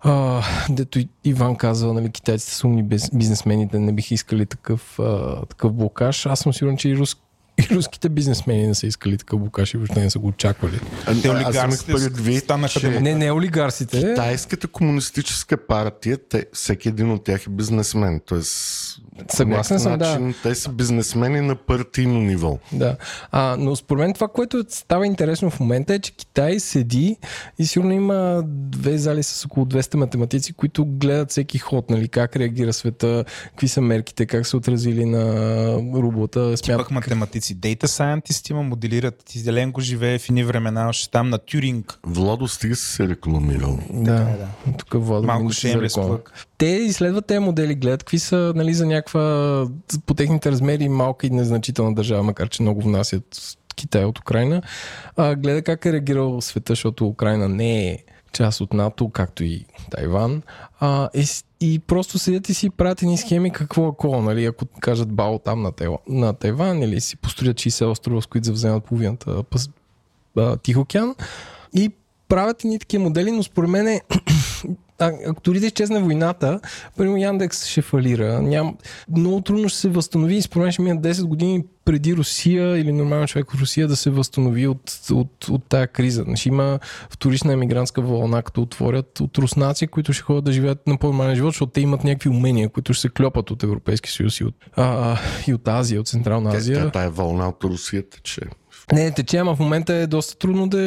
а, 0.00 0.42
дето 0.70 1.00
Иван 1.24 1.56
казва, 1.56 1.92
нали, 1.92 2.10
китайците 2.10 2.54
са 2.54 2.66
умни 2.66 2.82
бизнесмените, 3.12 3.78
не 3.78 3.92
биха 3.92 4.14
искали 4.14 4.46
такъв, 4.46 4.98
а, 4.98 5.40
такъв 5.46 5.72
блокаж. 5.72 6.26
Аз 6.26 6.40
съм 6.40 6.54
сигурен, 6.54 6.76
че 6.76 6.88
и 6.88 6.96
рус, 6.96 7.16
и 7.58 7.74
руските 7.74 8.08
бизнесмени 8.08 8.66
не 8.66 8.74
са 8.74 8.86
искали 8.86 9.18
такъв 9.18 9.40
букаш 9.40 9.74
и 9.74 9.76
въобще 9.76 10.00
не 10.00 10.10
са 10.10 10.18
го 10.18 10.28
очаквали. 10.28 10.80
Те 11.22 11.30
олигарсите 11.30 12.38
станаха 12.40 12.80
че... 12.80 13.00
Не, 13.00 13.14
не 13.14 13.32
олигарсите. 13.32 13.98
Китайската 13.98 14.68
комунистическа 14.68 15.66
партия, 15.66 16.18
те, 16.28 16.46
всеки 16.52 16.88
един 16.88 17.10
от 17.10 17.24
тях 17.24 17.46
е 17.46 17.50
бизнесмен. 17.50 18.20
Тоест, 18.26 18.98
Съгласен 19.28 19.80
съм, 19.80 19.98
начин, 19.98 20.28
да. 20.28 20.34
Те 20.42 20.54
са 20.54 20.68
бизнесмени 20.68 21.40
на 21.40 21.54
партийно 21.54 22.20
ниво. 22.20 22.58
Да. 22.72 22.96
А, 23.32 23.56
но 23.58 23.76
според 23.76 24.00
мен 24.00 24.14
това, 24.14 24.28
което 24.28 24.64
става 24.68 25.06
интересно 25.06 25.50
в 25.50 25.60
момента 25.60 25.94
е, 25.94 25.98
че 25.98 26.12
Китай 26.12 26.60
седи 26.60 27.16
и 27.58 27.66
сигурно 27.66 27.92
има 27.92 28.42
две 28.46 28.98
зали 28.98 29.22
с 29.22 29.44
около 29.46 29.66
200 29.66 29.96
математици, 29.96 30.52
които 30.52 30.84
гледат 30.84 31.30
всеки 31.30 31.58
ход, 31.58 31.90
нали, 31.90 32.08
как 32.08 32.36
реагира 32.36 32.72
света, 32.72 33.24
какви 33.50 33.68
са 33.68 33.80
мерките, 33.80 34.26
как 34.26 34.46
се 34.46 34.56
отразили 34.56 35.04
на 35.04 35.24
рублата. 35.94 36.56
Смятах 36.56 36.90
математици 36.90 37.46
си 37.46 37.56
Data 37.56 37.84
Scientist 37.84 38.50
има, 38.50 38.62
моделират. 38.62 39.22
Ти 39.24 39.38
Зеленко 39.38 39.80
живее 39.80 40.18
в 40.18 40.28
ини 40.28 40.44
времена, 40.44 40.88
още 40.88 41.10
там 41.10 41.30
на 41.30 41.38
Тюринг. 41.38 41.98
Владо 42.06 42.48
стига 42.48 42.76
си 42.76 42.86
се 42.86 43.08
рекламирал. 43.08 43.78
Да, 43.90 44.14
е, 44.14 44.16
да. 44.16 44.48
Тук 44.78 44.88
Владо 44.94 45.26
Малко 45.26 45.52
ще 45.52 45.70
е 45.70 45.80
Те 46.58 46.66
изследват 46.66 47.26
тези 47.26 47.38
модели, 47.38 47.74
гледат 47.74 48.02
какви 48.02 48.18
са 48.18 48.52
нали, 48.56 48.74
за 48.74 48.86
някаква 48.86 49.66
по 50.06 50.14
техните 50.14 50.50
размери 50.50 50.88
малка 50.88 51.26
и 51.26 51.30
незначителна 51.30 51.94
държава, 51.94 52.22
макар 52.22 52.48
че 52.48 52.62
много 52.62 52.82
внасят 52.82 53.56
Китай 53.76 54.04
от 54.04 54.18
Украина. 54.18 54.62
А, 55.16 55.34
гледа 55.34 55.62
как 55.62 55.86
е 55.86 55.92
реагирал 55.92 56.40
света, 56.40 56.72
защото 56.72 57.06
Украина 57.06 57.48
не 57.48 57.88
е 57.88 57.98
част 58.32 58.60
от 58.60 58.72
НАТО, 58.72 59.08
както 59.08 59.44
и 59.44 59.64
Тайван. 59.90 60.42
А, 60.80 61.08
и, 61.14 61.24
и 61.60 61.78
просто 61.78 62.18
седят 62.18 62.48
и 62.48 62.54
си 62.54 62.70
правят 62.70 63.02
едни 63.02 63.18
схеми 63.18 63.50
какво 63.50 63.88
ако, 63.88 64.22
нали, 64.22 64.44
ако 64.44 64.66
кажат 64.80 65.12
бао 65.12 65.38
там 65.38 65.62
на, 65.62 65.72
Тайван, 65.72 65.98
на 66.08 66.32
Тайван 66.32 66.82
или 66.82 67.00
си 67.00 67.16
построят 67.16 67.56
60 67.56 67.90
острова, 67.90 68.22
с 68.22 68.26
които 68.26 68.44
завземат 68.44 68.84
половината 68.84 69.44
Тих 70.62 70.78
океан 70.78 71.14
и 71.74 71.90
правят 72.28 72.64
едни 72.64 72.78
такива 72.78 73.04
модели, 73.04 73.30
но 73.30 73.42
според 73.42 73.70
мен 73.70 73.88
е 73.88 74.00
а, 74.98 75.12
ако 75.26 75.42
дори 75.42 75.60
да 75.60 75.66
изчезне 75.66 76.00
войната, 76.00 76.60
първо 76.96 77.16
Яндекс 77.16 77.66
ще 77.66 77.82
фалира. 77.82 78.42
Ням... 78.42 78.76
Много 79.16 79.40
трудно 79.40 79.68
ще 79.68 79.78
се 79.78 79.88
възстанови 79.88 80.36
и 80.36 80.42
според 80.42 80.62
мен 80.62 80.72
ще 80.72 80.82
минат 80.82 81.04
10 81.04 81.24
години 81.24 81.64
преди 81.84 82.16
Русия 82.16 82.78
или 82.78 82.92
нормален 82.92 83.26
човек 83.26 83.50
в 83.50 83.60
Русия 83.60 83.88
да 83.88 83.96
се 83.96 84.10
възстанови 84.10 84.66
от, 84.66 85.00
от, 85.12 85.48
от 85.48 85.68
тая 85.68 85.86
криза. 85.86 86.24
Ще 86.34 86.48
има 86.48 86.78
вторична 87.10 87.52
емигрантска 87.52 88.02
вълна, 88.02 88.42
като 88.42 88.62
отворят 88.62 89.20
от 89.20 89.38
руснаци, 89.38 89.86
които 89.86 90.12
ще 90.12 90.22
ходят 90.22 90.44
да 90.44 90.52
живеят 90.52 90.86
на 90.86 90.98
по-нормален 90.98 91.34
живот, 91.34 91.52
защото 91.52 91.72
те 91.72 91.80
имат 91.80 92.04
някакви 92.04 92.28
умения, 92.28 92.68
които 92.68 92.92
ще 92.92 93.00
се 93.00 93.08
клепат 93.08 93.50
от 93.50 93.62
Европейски 93.62 94.10
съюз 94.10 94.40
и 94.40 94.44
от, 94.44 94.54
а, 94.76 95.18
и 95.46 95.54
от 95.54 95.68
Азия, 95.68 96.00
от 96.00 96.08
Централна 96.08 96.50
Азия. 96.50 96.84
Тя, 96.84 96.90
тая 96.90 97.10
вълна 97.10 97.48
от 97.48 97.64
Русия 97.64 98.08
тече. 98.10 98.40
Не, 98.92 99.10
тече, 99.10 99.36
ама 99.36 99.56
в 99.56 99.58
момента 99.58 99.94
е 99.94 100.06
доста 100.06 100.38
трудно 100.38 100.68
да, 100.68 100.78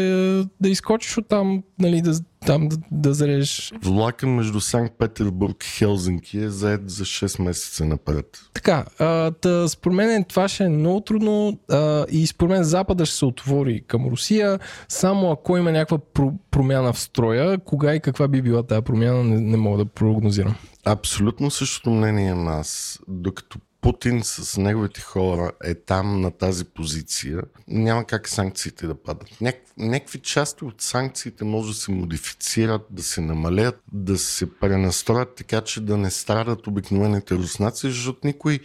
да 0.62 0.70
изкочиш 0.70 1.18
от 1.18 1.28
там, 1.28 1.64
нали, 1.80 2.02
да, 2.02 2.14
там 2.46 2.70
да, 2.70 2.78
да 2.92 3.14
зарежеш. 3.14 3.74
Влака 3.84 4.28
между 4.28 4.62
Санкт 4.62 4.96
Петербург 4.98 5.64
и 5.64 5.68
Хелзинки 5.68 6.38
е 6.40 6.50
заед 6.50 6.90
за 6.90 7.04
6 7.06 7.42
месеца 7.42 7.86
напред. 7.86 8.26
Така, 8.54 8.86
а, 9.00 9.32
та, 9.32 9.68
според 9.68 9.96
мен 9.96 10.24
това 10.24 10.48
ще 10.48 10.64
е 10.64 10.70
много 10.70 11.02
трудно 11.02 11.60
а, 11.72 12.06
и 12.12 12.28
според 12.28 12.52
мен 12.52 12.64
Запада 12.64 13.06
ще 13.06 13.16
се 13.16 13.26
отвори 13.26 13.82
към 13.88 14.08
Русия, 14.08 14.60
само 14.90 15.32
ако 15.32 15.58
има 15.58 15.72
някаква 15.72 15.98
про- 15.98 16.34
промяна 16.52 16.94
в 16.94 17.00
строя, 17.00 17.58
кога 17.60 17.96
и 17.96 18.00
каква 18.00 18.28
би 18.28 18.42
била 18.42 18.64
тази 18.64 18.82
промяна, 18.82 19.24
не, 19.24 19.42
не 19.42 19.58
мога 19.58 19.78
да 19.78 19.86
прогнозирам. 19.86 20.56
Абсолютно 20.86 21.52
същото 21.52 21.90
мнение 21.90 22.30
имам 22.30 22.48
аз. 22.48 23.00
Докато 23.08 23.60
Путин 23.82 24.24
с 24.24 24.62
неговите 24.62 25.02
хора 25.02 25.52
е 25.64 25.76
там 25.76 26.22
на 26.22 26.32
тази 26.32 26.66
позиция, 26.66 27.42
няма 27.68 28.06
как 28.06 28.30
санкциите 28.30 28.88
да 28.88 28.96
падат. 28.96 29.42
Няк, 29.42 29.56
някакви 29.78 30.20
части 30.20 30.66
от 30.66 30.82
санкциите 30.82 31.44
може 31.44 31.70
да 31.70 31.74
се 31.74 31.92
модифицират, 31.92 32.82
да 32.90 33.04
се 33.04 33.22
намалят, 33.22 33.82
да 33.92 34.18
се 34.18 34.60
пренастроят 34.60 35.36
така, 35.36 35.62
че 35.62 35.82
да 35.82 35.98
не 35.98 36.12
страдат 36.12 36.68
обикновените 36.68 37.36
руснаци, 37.36 37.88
защото 37.88 38.20
никой... 38.24 38.60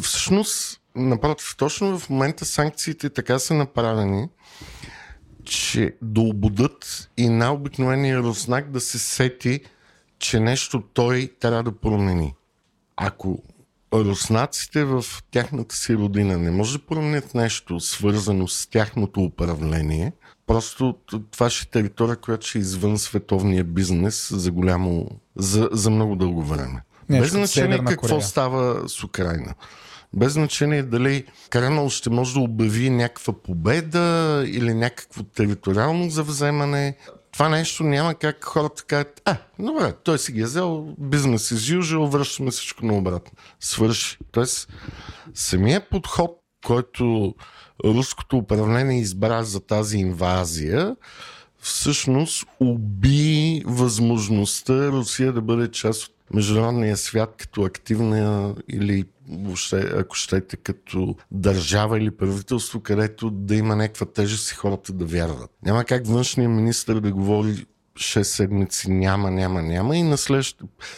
Всъщност, 0.00 0.80
напротив, 0.94 1.54
точно 1.58 1.98
в 1.98 2.10
момента 2.10 2.44
санкциите 2.44 3.10
така 3.10 3.38
са 3.38 3.54
направени, 3.54 4.28
че 5.44 5.96
да 6.02 6.20
обудат 6.20 7.10
и 7.16 7.28
най-обикновения 7.28 8.18
руснак 8.18 8.70
да 8.70 8.80
се 8.80 8.98
сети, 8.98 9.60
че 10.18 10.40
нещо 10.40 10.82
той 10.92 11.32
трябва 11.40 11.62
да 11.62 11.72
промени. 11.72 12.34
Ако 12.96 13.42
руснаците 13.92 14.84
в 14.84 15.04
тяхната 15.30 15.76
си 15.76 15.96
родина 15.96 16.38
не 16.38 16.50
може 16.50 16.78
да 16.78 16.86
променят 16.86 17.34
нещо 17.34 17.80
свързано 17.80 18.48
с 18.48 18.66
тяхното 18.70 19.20
управление. 19.20 20.12
Просто 20.46 20.94
това 21.30 21.50
ще 21.50 21.66
е 21.68 21.70
територия, 21.70 22.16
която 22.16 22.46
ще 22.46 22.58
е 22.58 22.60
извън 22.60 22.98
световния 22.98 23.64
бизнес 23.64 24.32
за 24.32 24.50
голямо, 24.50 25.06
за, 25.36 25.68
за 25.72 25.90
много 25.90 26.16
дълго 26.16 26.42
време. 26.42 26.82
Нещо 27.08 27.22
Без 27.22 27.32
значение 27.32 27.78
какво 27.78 28.06
Корея. 28.08 28.22
става 28.22 28.88
с 28.88 29.04
Украина. 29.04 29.54
Без 30.16 30.32
значение 30.32 30.82
дали 30.82 31.24
Кремъл 31.50 31.90
ще 31.90 32.10
може 32.10 32.34
да 32.34 32.40
обяви 32.40 32.90
някаква 32.90 33.32
победа 33.32 34.44
или 34.46 34.74
някакво 34.74 35.22
териториално 35.22 36.10
завземане. 36.10 36.96
Това 37.32 37.48
нещо 37.48 37.84
няма 37.84 38.14
как 38.14 38.44
хората 38.44 38.82
кажат, 38.82 39.22
а, 39.24 39.36
добре, 39.58 39.92
той 40.04 40.18
си 40.18 40.32
ги 40.32 40.40
е 40.40 40.44
взел, 40.44 40.94
бизнес 40.98 41.50
is 41.50 41.80
usual, 41.80 42.08
връщаме 42.08 42.50
всичко 42.50 42.86
наобратно. 42.86 43.32
Свърши. 43.60 44.18
Тоест, 44.32 44.72
самия 45.34 45.88
подход, 45.88 46.38
който 46.66 47.34
руското 47.84 48.36
управление 48.36 49.00
избра 49.00 49.42
за 49.42 49.60
тази 49.60 49.98
инвазия, 49.98 50.96
всъщност 51.58 52.44
уби 52.60 53.62
възможността 53.66 54.88
Русия 54.88 55.32
да 55.32 55.40
бъде 55.40 55.70
част 55.70 56.02
от 56.02 56.14
международния 56.34 56.96
свят 56.96 57.34
като 57.38 57.62
активна 57.62 58.54
или 58.68 59.04
въобще, 59.40 59.92
ако 59.96 60.16
щете, 60.16 60.56
като 60.56 61.16
държава 61.30 61.98
или 61.98 62.10
правителство, 62.10 62.80
където 62.80 63.30
да 63.30 63.54
има 63.54 63.76
някаква 63.76 64.06
тежест 64.06 64.50
и 64.50 64.54
хората 64.54 64.92
да 64.92 65.04
вярват. 65.04 65.50
Няма 65.62 65.84
как 65.84 66.06
външния 66.06 66.48
министр 66.48 67.00
да 67.00 67.12
говори 67.12 67.66
6 67.94 68.22
седмици 68.22 68.90
няма, 68.90 69.30
няма, 69.30 69.62
няма 69.62 69.96
и 69.96 70.02
на 70.02 70.16
след, 70.16 70.46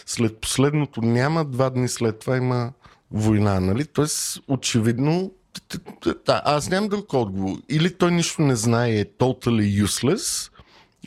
след 0.07 0.39
последното 0.39 1.03
няма, 1.03 1.45
два 1.45 1.71
дни 1.71 1.89
след 1.89 2.19
това 2.19 2.37
има 2.37 2.73
война, 3.11 3.61
нали? 3.61 3.85
Тоест, 3.85 4.41
очевидно, 4.49 5.33
да, 6.27 6.43
аз 6.45 6.71
нямам 6.71 6.89
друг 6.89 7.13
отговор. 7.13 7.57
Или 7.69 7.95
той 7.95 8.13
нищо 8.13 8.43
не 8.43 8.57
знае 8.57 8.91
е 8.91 9.05
totally 9.05 9.85
useless, 9.85 10.51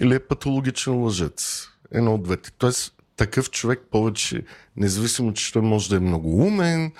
или 0.02 0.16
е 0.16 0.20
патологичен 0.20 0.94
лъжец. 0.94 1.68
Едно 1.92 2.14
от 2.14 2.24
двете. 2.24 2.52
Тоест, 2.58 2.94
такъв 3.18 3.52
човек 3.52 3.82
повече, 3.92 4.44
независимо, 4.76 5.34
че 5.34 5.54
той 5.54 5.62
може 5.62 5.90
да 5.90 5.96
е 5.96 6.00
много 6.00 6.46
умен, 6.46 6.92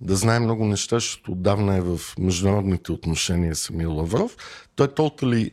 да 0.00 0.16
знае 0.16 0.40
много 0.40 0.64
неща, 0.64 0.96
защото 0.96 1.32
отдавна 1.32 1.76
е 1.76 1.80
в 1.80 2.00
международните 2.18 2.92
отношения 2.92 3.54
самия 3.54 3.88
Лавров, 3.88 4.36
той 4.76 4.86
е 4.86 4.94
толкова 4.94 5.50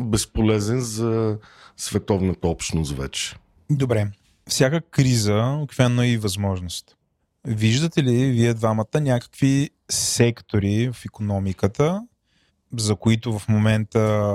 безполезен 0.00 0.80
за 0.80 1.38
световната 1.76 2.48
общност 2.48 2.96
вече. 2.96 3.36
Добре. 3.70 4.06
Всяка 4.48 4.80
криза 4.80 5.58
обикновено 5.60 6.02
и 6.02 6.16
възможност. 6.16 6.96
Виждате 7.44 8.02
ли 8.02 8.30
вие 8.30 8.54
двамата 8.54 9.00
някакви 9.00 9.70
сектори 9.90 10.90
в 10.92 11.04
економиката, 11.04 12.02
за 12.76 12.96
които 12.96 13.38
в 13.38 13.48
момента 13.48 14.34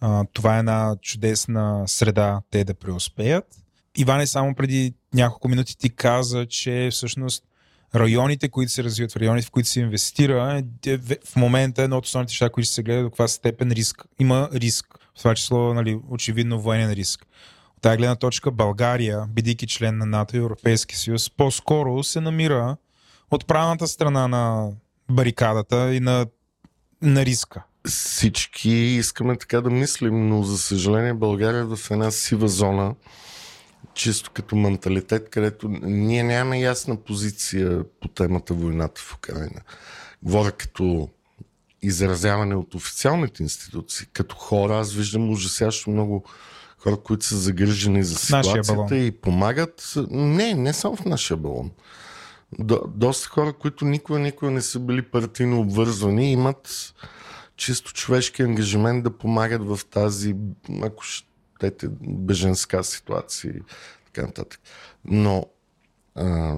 а, 0.00 0.24
това 0.32 0.56
е 0.56 0.58
една 0.58 0.96
чудесна 1.02 1.84
среда 1.86 2.40
те 2.50 2.64
да 2.64 2.74
преуспеят? 2.74 3.61
Иване, 3.96 4.26
само 4.26 4.54
преди 4.54 4.94
няколко 5.14 5.48
минути 5.48 5.78
ти 5.78 5.90
каза, 5.90 6.46
че 6.46 6.88
всъщност 6.92 7.44
районите, 7.94 8.48
които 8.48 8.72
се 8.72 8.84
развиват, 8.84 9.16
районите, 9.16 9.46
в 9.46 9.50
които 9.50 9.68
се 9.68 9.80
инвестира, 9.80 10.62
е 10.86 10.96
в 10.96 11.36
момента 11.36 11.82
едно 11.82 11.96
от 11.96 12.06
основните 12.06 12.32
неща, 12.32 12.50
които 12.50 12.68
се 12.68 12.82
гледа 12.82 13.02
до 13.02 13.10
каква 13.10 13.28
степен 13.28 13.72
риск. 13.72 14.04
Има 14.18 14.48
риск. 14.54 14.86
В 15.14 15.18
това 15.18 15.34
число, 15.34 15.74
нали, 15.74 15.98
очевидно, 16.08 16.60
военен 16.60 16.92
риск. 16.92 17.26
От 17.76 17.82
тази 17.82 17.96
гледна 17.96 18.16
точка 18.16 18.50
България, 18.50 19.26
бидейки 19.28 19.66
член 19.66 19.98
на 19.98 20.06
НАТО 20.06 20.36
и 20.36 20.38
Европейски 20.38 20.96
съюз, 20.96 21.30
по-скоро 21.30 22.02
се 22.02 22.20
намира 22.20 22.76
от 23.30 23.46
правилната 23.46 23.88
страна 23.88 24.28
на 24.28 24.70
барикадата 25.10 25.94
и 25.94 26.00
на, 26.00 26.26
на 27.02 27.24
риска. 27.24 27.62
Всички 27.88 28.70
искаме 28.70 29.36
така 29.36 29.60
да 29.60 29.70
мислим, 29.70 30.28
но 30.28 30.42
за 30.42 30.58
съжаление 30.58 31.14
България 31.14 31.60
е 31.60 31.64
в 31.64 31.78
една 31.90 32.10
сива 32.10 32.48
зона, 32.48 32.94
чисто 33.94 34.30
като 34.34 34.56
менталитет, 34.56 35.30
където 35.30 35.68
ние 35.82 36.22
нямаме 36.22 36.60
ясна 36.60 36.96
позиция 36.96 37.84
по 38.00 38.08
темата 38.08 38.54
войната 38.54 39.00
в 39.00 39.14
Украина. 39.14 39.60
Говоря 40.22 40.52
като 40.52 41.08
изразяване 41.82 42.54
от 42.54 42.74
официалните 42.74 43.42
институции. 43.42 44.06
Като 44.12 44.36
хора 44.36 44.78
аз 44.78 44.92
виждам 44.92 45.30
ужасящо 45.30 45.90
много 45.90 46.24
хора, 46.78 46.96
които 46.96 47.26
са 47.26 47.36
загрижени 47.36 48.04
за 48.04 48.14
ситуацията 48.14 48.96
и 48.96 49.10
помагат. 49.10 49.94
Не, 50.10 50.54
не 50.54 50.72
само 50.72 50.96
в 50.96 51.04
нашия 51.04 51.36
балон. 51.36 51.70
До, 52.58 52.80
доста 52.94 53.28
хора, 53.28 53.52
които 53.52 53.84
никога, 53.84 54.18
никога 54.18 54.50
не 54.50 54.62
са 54.62 54.78
били 54.78 55.02
партийно 55.02 55.60
обвързвани, 55.60 56.32
имат 56.32 56.94
чисто 57.56 57.92
човешки 57.92 58.42
ангажимент 58.42 59.04
да 59.04 59.18
помагат 59.18 59.64
в 59.64 59.80
тази, 59.90 60.34
ако 60.82 61.04
щете, 61.62 61.88
беженска 62.00 62.84
ситуация 62.84 63.50
и 63.50 63.60
така 64.04 64.26
нататък. 64.26 64.60
Но 65.04 65.46
а, 66.14 66.56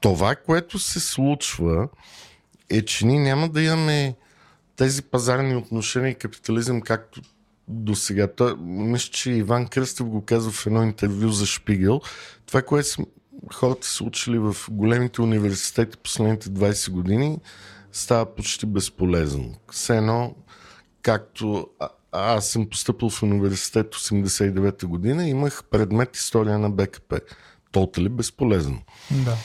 това, 0.00 0.36
което 0.36 0.78
се 0.78 1.00
случва, 1.00 1.88
е, 2.70 2.84
че 2.84 3.06
ние 3.06 3.20
няма 3.20 3.48
да 3.48 3.62
имаме 3.62 4.16
тези 4.76 5.02
пазарни 5.02 5.56
отношения 5.56 6.10
и 6.10 6.14
капитализъм, 6.14 6.80
както 6.80 7.20
до 7.68 7.94
сега. 7.94 8.28
Мисля, 8.58 9.10
че 9.12 9.30
Иван 9.30 9.66
Кръстев 9.66 10.06
го 10.06 10.24
казва 10.24 10.52
в 10.52 10.66
едно 10.66 10.82
интервю 10.82 11.28
за 11.28 11.46
Шпигел. 11.46 12.00
Това, 12.46 12.62
което 12.62 13.06
хората 13.52 13.86
са 13.86 14.04
учили 14.04 14.38
в 14.38 14.56
големите 14.70 15.22
университети 15.22 15.96
последните 15.96 16.48
20 16.48 16.90
години, 16.90 17.38
става 17.92 18.34
почти 18.34 18.66
безполезно. 18.66 19.54
Все 19.72 19.96
едно, 19.96 20.34
както 21.02 21.68
аз 22.12 22.48
съм 22.48 22.68
поступил 22.68 23.10
в 23.10 23.22
университет 23.22 23.94
89-та 23.94 24.86
година, 24.86 25.28
имах 25.28 25.64
предмет 25.64 26.16
история 26.16 26.58
на 26.58 26.70
БКП. 26.70 27.20
Толта 27.72 28.00
ли 28.00 28.08
безполезно? 28.08 28.82
Да. 29.10 29.36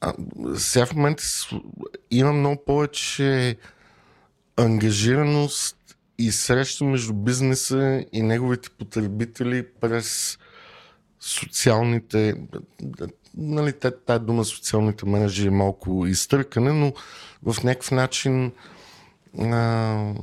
А, 0.00 0.14
сега 0.56 0.86
в 0.86 0.94
момента 0.94 1.24
с- 1.24 1.48
има 2.10 2.32
много 2.32 2.64
повече 2.64 3.56
ангажираност 4.56 5.76
и 6.18 6.32
среща 6.32 6.84
между 6.84 7.12
бизнеса 7.12 8.04
и 8.12 8.22
неговите 8.22 8.70
потребители 8.70 9.66
през 9.80 10.38
социалните 11.20 12.34
нали, 13.36 13.72
тая 14.06 14.18
дума 14.18 14.44
социалните 14.44 15.06
мрежи 15.06 15.46
е 15.46 15.50
малко 15.50 16.06
изтъркане, 16.06 16.72
но 16.72 16.92
в 17.42 17.64
някакъв 17.64 17.90
начин 17.90 18.52
а, 19.40 20.14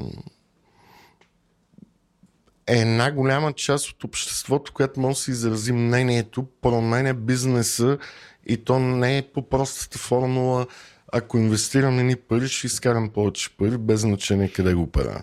е 2.70 2.80
една 2.80 3.12
голяма 3.12 3.54
част 3.54 3.90
от 3.90 4.04
обществото, 4.04 4.74
която 4.74 5.00
може 5.00 5.16
да 5.16 5.22
се 5.22 5.32
изрази 5.32 5.72
мнението, 5.72 6.46
променя 6.62 7.14
бизнеса 7.14 7.98
и 8.46 8.58
то 8.58 8.80
не 8.80 9.18
е 9.18 9.22
по 9.34 9.50
простата 9.50 9.98
формула 9.98 10.68
ако 11.12 11.38
инвестирам 11.38 12.00
едни 12.00 12.16
пари, 12.16 12.48
ще 12.48 12.68
изкарам 12.68 13.10
повече 13.10 13.50
пари, 13.58 13.78
без 13.78 14.00
значение 14.00 14.52
къде 14.52 14.74
го 14.74 14.92
правя. 14.92 15.22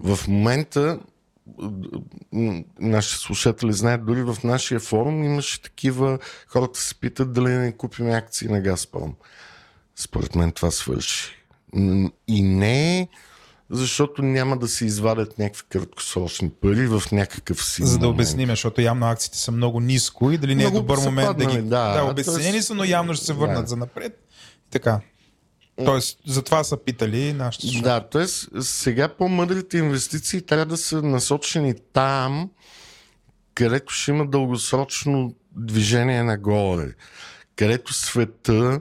В 0.00 0.28
момента 0.28 0.98
нашите 2.80 3.16
слушатели 3.16 3.72
знаят, 3.72 4.06
дори 4.06 4.22
в 4.22 4.36
нашия 4.44 4.80
форум 4.80 5.24
имаше 5.24 5.62
такива, 5.62 6.18
хората 6.46 6.80
се 6.80 6.94
питат 6.94 7.32
дали 7.32 7.48
не 7.48 7.72
купим 7.72 8.10
акции 8.10 8.48
на 8.48 8.60
Газпром. 8.60 9.14
Според 9.96 10.34
мен 10.34 10.52
това 10.52 10.70
свърши. 10.70 11.36
И 12.28 12.42
не 12.42 12.98
е 12.98 13.08
защото 13.70 14.22
няма 14.22 14.56
да 14.56 14.68
се 14.68 14.84
извадят 14.84 15.38
някакви 15.38 15.62
краткосрочни 15.68 16.50
пари 16.50 16.86
в 16.86 17.02
някакъв 17.12 17.64
си 17.64 17.82
За 17.84 17.98
да 17.98 17.98
момент. 17.98 18.14
обясним, 18.16 18.48
защото 18.48 18.80
явно 18.80 19.06
акциите 19.06 19.38
са 19.38 19.52
много 19.52 19.80
ниско 19.80 20.30
и 20.30 20.38
дали 20.38 20.54
не 20.54 20.62
е 20.62 20.66
Много 20.66 20.78
добър 20.78 20.98
момент 20.98 21.28
да 21.28 21.34
ги... 21.34 21.44
паднали, 21.44 21.62
да. 21.62 22.12
да 22.12 22.24
Тоест- 22.24 22.60
са, 22.60 22.74
но 22.74 22.84
явно 22.84 23.14
ще 23.14 23.24
се 23.26 23.32
върнат 23.32 23.64
Да. 23.64 23.68
за 23.68 23.76
напред. 23.76 24.26
Така. 24.70 25.00
Тоест, 25.84 26.18
затова 26.26 26.64
са 26.64 26.76
питали 26.76 27.32
нашите 27.32 27.66
слушатели. 27.66 27.82
Да, 27.84 28.00
т.е. 28.00 28.26
сега 28.62 29.08
по-мъдрите 29.08 29.78
инвестиции 29.78 30.42
трябва 30.42 30.66
да 30.66 30.76
са 30.76 31.02
насочени 31.02 31.74
там, 31.92 32.50
където 33.54 33.92
ще 33.92 34.10
има 34.10 34.26
дългосрочно 34.26 35.34
движение 35.52 36.22
нагоре, 36.22 36.94
където 37.56 37.92
света 37.92 38.80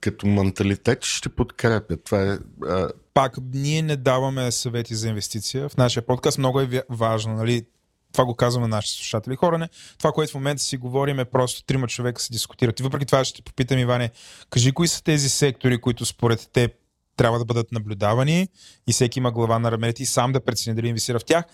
като 0.00 0.26
менталитет 0.26 1.04
ще 1.04 1.28
подкрепя. 1.28 1.96
Това 1.96 2.22
е 2.22 2.38
а, 2.66 2.88
Пак, 3.14 3.38
ние 3.54 3.82
не 3.82 3.96
даваме 3.96 4.52
съвети 4.52 4.94
за 4.94 5.08
инвестиция 5.08 5.68
в 5.68 5.76
нашия 5.76 6.06
подкаст. 6.06 6.38
Много 6.38 6.60
е 6.60 6.82
важно, 6.90 7.34
нали? 7.34 7.66
Това 8.12 8.24
го 8.24 8.34
казваме 8.34 8.68
на 8.68 8.76
нашите 8.76 8.96
слушатели. 8.96 9.36
Хора, 9.36 9.58
не. 9.58 9.68
Това, 9.98 10.12
което 10.12 10.32
в 10.32 10.34
момента 10.34 10.62
си 10.62 10.76
говорим 10.76 11.18
е 11.18 11.24
просто 11.24 11.64
трима 11.64 11.86
човека 11.86 12.22
се 12.22 12.32
дискутират. 12.32 12.80
И 12.80 12.82
въпреки 12.82 13.06
това 13.06 13.24
ще 13.24 13.36
те 13.36 13.42
попитам, 13.42 13.78
Иване, 13.78 14.10
кажи 14.50 14.72
кои 14.72 14.88
са 14.88 15.02
тези 15.02 15.28
сектори, 15.28 15.80
които 15.80 16.06
според 16.06 16.48
теб 16.52 16.72
трябва 17.16 17.38
да 17.38 17.44
бъдат 17.44 17.72
наблюдавани 17.72 18.48
и 18.86 18.92
всеки 18.92 19.18
има 19.18 19.32
глава 19.32 19.58
на 19.58 19.72
раменете 19.72 20.02
и 20.02 20.06
сам 20.06 20.32
да 20.32 20.44
прецени 20.44 20.76
дали 20.76 20.88
инвестира 20.88 21.18
в 21.18 21.24
тях. 21.24 21.44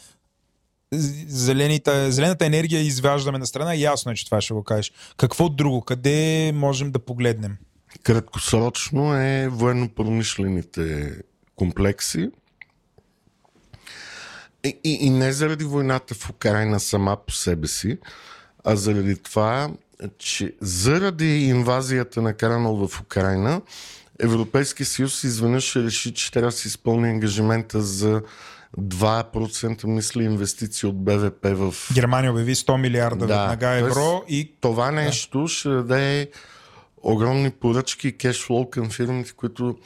зелените, 0.92 2.10
зелената 2.10 2.46
енергия 2.46 2.80
изваждаме 2.80 3.38
на 3.38 3.46
страна. 3.46 3.74
Ясно 3.74 4.12
е, 4.12 4.14
че 4.14 4.24
това 4.24 4.40
ще 4.40 4.54
го 4.54 4.64
кажеш. 4.64 4.92
Какво 5.16 5.48
друго? 5.48 5.80
Къде 5.80 6.52
можем 6.54 6.90
да 6.90 6.98
погледнем? 6.98 7.56
Краткосрочно 8.02 9.14
е 9.14 9.48
военно-промишлените 9.48 11.16
комплекси. 11.60 12.30
И, 14.64 14.78
и, 14.84 15.06
и 15.06 15.10
не 15.10 15.32
заради 15.32 15.64
войната 15.64 16.14
в 16.14 16.30
Украина 16.30 16.80
сама 16.80 17.16
по 17.26 17.32
себе 17.32 17.68
си, 17.68 17.98
а 18.64 18.76
заради 18.76 19.16
това, 19.16 19.70
че 20.18 20.54
заради 20.60 21.44
инвазията 21.44 22.22
на 22.22 22.34
Кранал 22.34 22.88
в 22.88 23.00
Украина, 23.00 23.60
Европейския 24.18 24.86
съюз 24.86 25.24
изведнъж 25.24 25.76
реши, 25.76 26.14
че 26.14 26.32
трябва 26.32 26.50
да 26.50 26.56
се 26.56 26.68
изпълни 26.68 27.08
ангажимента 27.08 27.82
за 27.82 28.22
2% 28.78 29.84
мисля 29.84 30.22
инвестиции 30.22 30.88
от 30.88 31.04
БВП 31.04 31.44
в... 31.44 31.74
Германия 31.94 32.32
обяви 32.32 32.54
100 32.54 32.76
милиарда 32.76 33.26
да, 33.26 33.38
веднага 33.40 33.68
евро 33.68 34.22
и... 34.28 34.52
Това 34.60 34.90
нещо 34.90 35.42
да. 35.42 35.48
ще 35.48 35.68
даде 35.68 36.30
огромни 37.02 37.50
поръчки 37.50 38.08
и 38.08 38.16
кешфлоу 38.16 38.70
към 38.70 38.90
фирмите, 38.90 39.32
които 39.32 39.76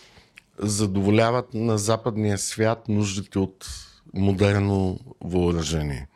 задоволяват 0.58 1.54
на 1.54 1.78
западния 1.78 2.38
свят 2.38 2.88
нуждите 2.88 3.38
от 3.38 3.66
модерно 4.14 4.98
въоръжение. 5.20 6.08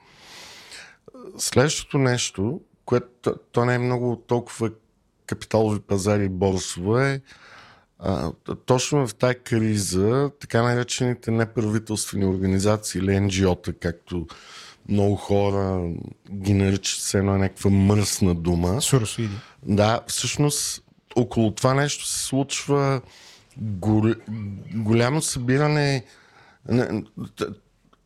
Следващото 1.39 1.99
нещо, 1.99 2.61
което 2.84 3.34
то 3.53 3.64
не 3.64 3.74
е 3.74 3.78
много 3.78 4.16
толкова 4.26 4.70
капиталови 5.26 5.80
пазари 5.80 6.28
борсово 6.28 6.99
е 6.99 7.20
а, 7.99 8.32
точно 8.66 9.07
в 9.07 9.14
тази 9.14 9.34
криза, 9.34 10.30
така 10.41 10.62
наречените 10.62 11.30
неправителствени 11.30 12.26
организации 12.26 12.99
или 12.99 13.11
NGO-та, 13.11 13.72
както 13.72 14.26
много 14.89 15.16
хора 15.16 15.91
ги 16.32 16.55
наричат 16.55 17.01
се 17.01 17.18
едно 17.18 17.39
някаква 17.39 17.70
мръсна 17.70 18.34
дума. 18.34 18.82
Сурсоиди. 18.82 19.34
Да, 19.62 20.01
всъщност 20.07 20.82
около 21.16 21.55
това 21.55 21.74
нещо 21.74 22.07
се 22.07 22.24
случва 22.24 23.01
гол... 23.61 24.14
голямо 24.74 25.22
събиране. 25.22 26.04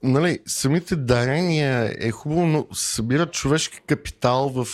Нали, 0.03 0.38
самите 0.46 0.96
дарения 0.96 1.94
е 1.98 2.11
хубаво, 2.11 2.46
но 2.46 2.66
събират 2.72 3.32
човешки 3.32 3.80
капитал 3.86 4.48
в 4.48 4.66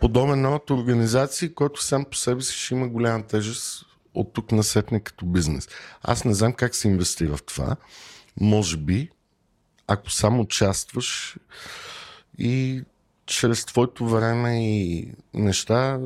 подобен 0.00 0.46
род 0.46 0.70
организации, 0.70 1.54
който 1.54 1.82
сам 1.82 2.04
по 2.04 2.16
себе 2.16 2.42
си 2.42 2.54
ще 2.54 2.74
има 2.74 2.88
голяма 2.88 3.26
тежест 3.26 3.84
от 4.14 4.32
тук 4.32 4.52
насетне 4.52 5.00
като 5.00 5.26
бизнес. 5.26 5.68
Аз 6.02 6.24
не 6.24 6.34
знам 6.34 6.52
как 6.52 6.74
се 6.74 6.88
инвестира 6.88 7.36
в 7.36 7.42
това. 7.42 7.76
Може 8.40 8.76
би, 8.76 9.10
ако 9.86 10.10
само 10.10 10.42
участваш 10.42 11.36
и 12.38 12.82
чрез 13.26 13.64
твоето 13.64 14.08
време 14.08 14.74
и 14.74 15.12
неща 15.34 16.00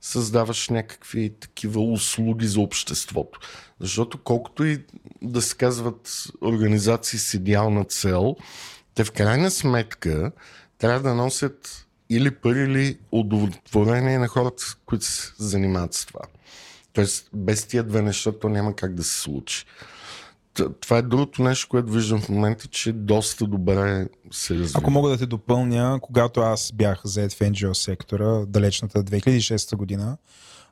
създаваш 0.00 0.68
някакви 0.68 1.34
такива 1.40 1.80
услуги 1.80 2.46
за 2.46 2.60
обществото. 2.60 3.40
Защото 3.80 4.18
колкото 4.18 4.64
и 4.64 4.84
да 5.22 5.42
се 5.42 5.56
казват 5.56 6.24
организации 6.40 7.18
с 7.18 7.34
идеална 7.34 7.84
цел, 7.84 8.36
те 8.94 9.04
в 9.04 9.12
крайна 9.12 9.50
сметка 9.50 10.32
трябва 10.78 11.00
да 11.08 11.14
носят 11.14 11.86
или 12.10 12.30
пари, 12.30 12.62
или 12.62 12.98
удовлетворение 13.12 14.18
на 14.18 14.28
хората, 14.28 14.62
които 14.86 15.04
се 15.04 15.32
занимават 15.38 15.94
с 15.94 16.06
това. 16.06 16.20
Тоест, 16.92 17.28
без 17.32 17.66
тия 17.66 17.82
две 17.82 18.02
неща 18.02 18.32
то 18.32 18.48
няма 18.48 18.76
как 18.76 18.94
да 18.94 19.04
се 19.04 19.20
случи. 19.20 19.64
Това 20.80 20.98
е 20.98 21.02
другото 21.02 21.42
нещо, 21.42 21.68
което 21.68 21.92
виждам 21.92 22.20
в 22.20 22.28
момента, 22.28 22.66
че 22.68 22.92
доста 22.92 23.46
добре 23.46 24.06
се 24.30 24.54
развива. 24.54 24.78
Ако 24.78 24.90
мога 24.90 25.10
да 25.10 25.18
те 25.18 25.26
допълня, 25.26 25.98
когато 26.02 26.40
аз 26.40 26.72
бях 26.74 27.00
заед 27.04 27.32
в 27.32 27.38
NGO 27.38 27.72
сектора, 27.72 28.46
далечната 28.46 29.04
2006 29.04 29.76
година, 29.76 30.16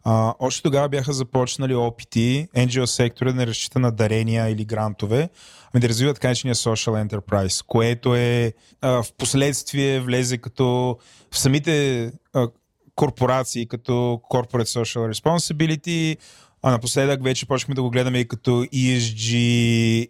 а, 0.05 0.35
още 0.39 0.63
тогава 0.63 0.89
бяха 0.89 1.13
започнали 1.13 1.75
опити 1.75 2.49
NGO 2.57 2.85
сектора 2.85 3.33
да 3.33 3.37
не 3.37 3.47
разчита 3.47 3.79
на 3.79 3.91
дарения 3.93 4.49
или 4.49 4.65
грантове, 4.65 5.29
ами 5.75 5.81
да 5.81 5.89
развиват 5.89 6.17
така 6.17 6.29
наречения 6.29 6.55
social 6.55 7.09
enterprise, 7.09 7.65
което 7.67 8.15
е 8.15 8.53
а, 8.81 9.03
в 9.03 9.13
последствие 9.19 10.01
влезе 10.01 10.39
като 10.39 10.97
в 11.31 11.39
самите 11.39 12.07
а, 12.35 12.49
корпорации 12.95 13.67
като 13.67 13.93
Corporate 14.31 14.83
Social 14.83 15.13
Responsibility, 15.13 16.17
а 16.63 16.71
напоследък 16.71 17.25
вече 17.25 17.47
почнахме 17.47 17.75
да 17.75 17.83
го 17.83 17.91
гледаме 17.91 18.19
и 18.19 18.29
като 18.29 18.51
ESG 18.51 19.35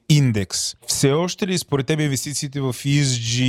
индекс. 0.09 0.75
Все 0.87 1.13
още 1.13 1.47
ли 1.47 1.59
според 1.59 1.87
теб 1.87 2.01
инвестициите 2.01 2.61
в 2.61 2.73
ESG 2.73 3.41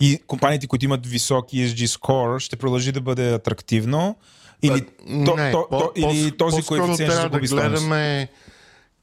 и 0.00 0.18
компаниите, 0.26 0.66
които 0.66 0.84
имат 0.84 1.06
висок 1.06 1.48
ESG 1.48 1.86
score, 1.86 2.38
ще 2.38 2.56
продължи 2.56 2.92
да 2.92 3.00
бъде 3.00 3.32
атрактивно? 3.32 4.16
Или, 4.62 4.86
то, 5.24 5.36
не, 5.36 5.52
то, 5.52 5.66
по, 5.70 5.78
то, 5.78 5.92
или 5.96 6.36
този 6.36 6.62
коефициент 6.62 7.12
ще 7.12 7.28
да 7.28 7.40
гледаме 7.40 8.28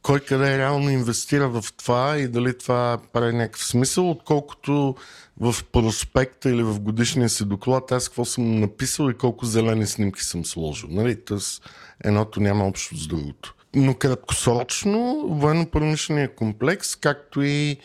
кой 0.06 0.20
къде 0.20 0.58
реално 0.58 0.90
инвестира 0.90 1.50
в 1.50 1.64
това 1.78 2.18
и 2.18 2.28
дали 2.28 2.58
това 2.58 2.98
прави 3.14 3.34
някакъв 3.34 3.66
смисъл, 3.66 4.12
отколкото 4.12 4.96
в 5.40 5.56
проспекта 5.72 6.50
или 6.50 6.64
в 6.64 6.80
годишния 6.80 7.30
си 7.30 7.46
доклад 7.46 7.92
аз 7.92 8.08
какво 8.08 8.26
съм 8.26 8.60
написал 8.60 9.10
и 9.10 9.18
колко 9.18 9.46
зелени 9.46 9.88
снимки 9.88 10.24
съм 10.24 10.46
сложил. 10.46 10.90
Нали? 10.92 11.26
Тоест, 11.26 11.70
едното 12.04 12.40
няма 12.40 12.68
общо 12.68 12.98
с 12.98 13.08
другото. 13.08 13.56
Но 13.76 13.94
краткосрочно 13.94 15.28
военно-промишления 15.30 16.36
комплекс, 16.36 16.96
както 16.96 17.42
и 17.42 17.78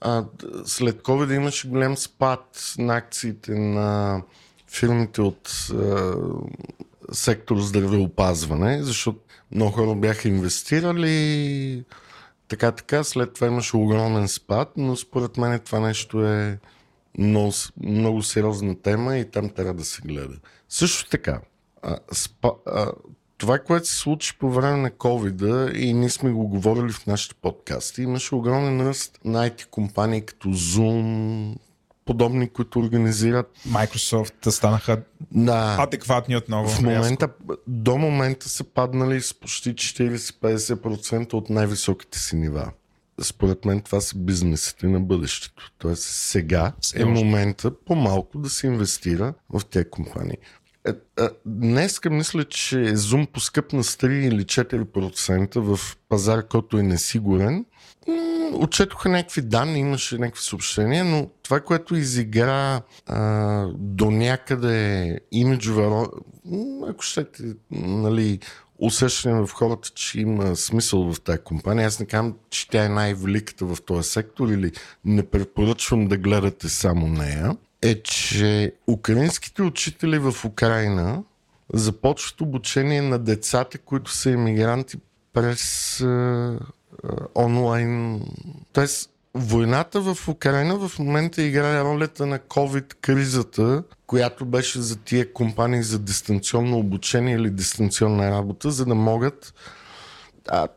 а, 0.00 0.24
след 0.64 1.02
COVID 1.02 1.34
имаше 1.34 1.68
голям 1.68 1.96
спад 1.96 2.74
на 2.78 2.96
акциите 2.96 3.54
на 3.54 4.22
фирмите 4.68 5.22
от 5.22 5.68
а, 5.72 6.14
сектор 7.12 7.60
здравеопазване, 7.60 8.82
защото 8.82 9.25
много 9.50 9.72
хора 9.72 9.94
бяха 9.94 10.28
инвестирали 10.28 11.84
така 12.48 12.72
така, 12.72 13.04
след 13.04 13.34
това 13.34 13.46
имаше 13.46 13.76
огромен 13.76 14.28
спад, 14.28 14.72
но 14.76 14.96
според 14.96 15.36
мен 15.36 15.60
това 15.60 15.80
нещо 15.80 16.26
е 16.26 16.58
много, 17.18 17.52
много 17.82 18.22
сериозна 18.22 18.80
тема 18.82 19.16
и 19.16 19.30
там 19.30 19.50
трябва 19.50 19.74
да 19.74 19.84
се 19.84 20.02
гледа. 20.02 20.36
Също 20.68 21.10
така, 21.10 21.40
а, 21.82 21.98
спа, 22.12 22.50
а, 22.66 22.92
това, 23.38 23.58
което 23.58 23.86
се 23.86 23.96
случи 23.96 24.38
по 24.38 24.50
време 24.50 24.76
на 24.76 24.90
covid 24.90 25.72
и 25.72 25.94
ние 25.94 26.10
сме 26.10 26.30
го 26.30 26.48
говорили 26.48 26.92
в 26.92 27.06
нашите 27.06 27.34
подкасти, 27.34 28.02
имаше 28.02 28.34
огромен 28.34 28.88
ръст 28.88 29.18
на 29.24 29.50
IT 29.50 29.66
компании 29.66 30.22
като 30.22 30.48
Zoom, 30.48 31.56
подобни, 32.06 32.48
които 32.48 32.78
организират. 32.78 33.50
Microsoft 33.68 34.50
станаха 34.50 35.02
да, 35.30 35.76
адекватни 35.78 36.36
отново. 36.36 36.68
В 36.68 36.82
момента, 36.82 37.28
до 37.66 37.98
момента 37.98 38.48
са 38.48 38.64
паднали 38.64 39.20
с 39.20 39.34
почти 39.34 39.74
40-50% 39.74 41.34
от 41.34 41.50
най-високите 41.50 42.18
си 42.18 42.36
нива. 42.36 42.70
Според 43.22 43.64
мен 43.64 43.80
това 43.80 44.00
са 44.00 44.18
бизнесите 44.18 44.86
на 44.86 45.00
бъдещето. 45.00 45.72
Тоест 45.78 46.02
сега 46.02 46.72
е 46.96 47.04
момента 47.04 47.70
по-малко 47.84 48.38
да 48.38 48.50
се 48.50 48.66
инвестира 48.66 49.34
в 49.50 49.64
тези 49.64 49.90
компании. 49.90 50.36
Е, 50.86 50.90
е, 51.24 51.28
днеска 51.46 52.10
мисля, 52.10 52.44
че 52.44 52.76
Zoom 52.76 53.26
поскъпна 53.26 53.84
с 53.84 53.96
3 53.96 54.08
или 54.12 54.44
4% 54.44 55.58
в 55.58 55.96
пазар, 56.08 56.46
който 56.46 56.78
е 56.78 56.82
несигурен 56.82 57.64
отчетоха 58.52 59.08
някакви 59.08 59.42
данни, 59.42 59.78
имаше 59.78 60.18
някакви 60.18 60.42
съобщения, 60.42 61.04
но 61.04 61.28
това, 61.42 61.60
което 61.60 61.96
изигра 61.96 62.82
а, 63.06 63.66
до 63.74 64.10
някъде 64.10 65.20
имиджова, 65.32 66.08
ако 66.88 67.02
щете, 67.02 67.42
нали, 67.70 68.38
усещане 68.78 69.46
в 69.46 69.52
хората, 69.52 69.88
че 69.94 70.20
има 70.20 70.56
смисъл 70.56 71.12
в 71.12 71.20
тази 71.20 71.38
компания. 71.38 71.86
Аз 71.86 72.00
не 72.00 72.06
казвам, 72.06 72.34
че 72.50 72.68
тя 72.68 72.84
е 72.84 72.88
най-великата 72.88 73.64
в 73.64 73.76
този 73.86 74.10
сектор 74.10 74.48
или 74.48 74.72
не 75.04 75.22
препоръчвам 75.22 76.08
да 76.08 76.16
гледате 76.16 76.68
само 76.68 77.08
нея, 77.08 77.56
е, 77.82 78.02
че 78.02 78.72
украинските 78.86 79.62
учители 79.62 80.18
в 80.18 80.34
Украина 80.44 81.22
започват 81.72 82.40
обучение 82.40 83.02
на 83.02 83.18
децата, 83.18 83.78
които 83.78 84.10
са 84.10 84.30
иммигранти 84.30 84.96
през 85.32 86.00
онлайн. 87.34 88.22
Тоест, 88.72 89.10
войната 89.34 90.00
в 90.00 90.28
Украина 90.28 90.88
в 90.88 90.98
момента 90.98 91.42
играе 91.42 91.84
ролята 91.84 92.26
на 92.26 92.38
COVID-кризата, 92.38 93.82
която 94.06 94.46
беше 94.46 94.80
за 94.80 94.96
тия 94.96 95.32
компании 95.32 95.82
за 95.82 95.98
дистанционно 95.98 96.78
обучение 96.78 97.34
или 97.34 97.50
дистанционна 97.50 98.30
работа, 98.30 98.70
за 98.70 98.84
да 98.84 98.94
могат 98.94 99.54
а, 100.48 100.68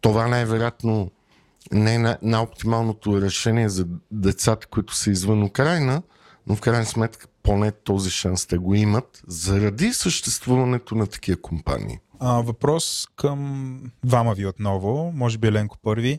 това 0.00 0.26
най-вероятно 0.26 1.10
не 1.72 1.94
е 1.94 2.16
най-оптималното 2.22 3.20
решение 3.20 3.68
за 3.68 3.86
децата, 4.10 4.66
които 4.66 4.94
са 4.94 5.10
извън 5.10 5.42
Украина, 5.42 6.02
но 6.46 6.56
в 6.56 6.60
крайна 6.60 6.86
сметка 6.86 7.26
поне 7.42 7.72
този 7.72 8.10
шанс 8.10 8.46
те 8.46 8.58
го 8.58 8.74
имат 8.74 9.22
заради 9.26 9.92
съществуването 9.92 10.94
на 10.94 11.06
такива 11.06 11.40
компании. 11.40 11.98
А, 12.20 12.40
въпрос 12.40 13.08
към 13.16 13.80
двама 14.04 14.34
ви 14.34 14.46
отново, 14.46 15.12
може 15.14 15.38
би 15.38 15.48
Еленко 15.48 15.78
първи. 15.78 16.18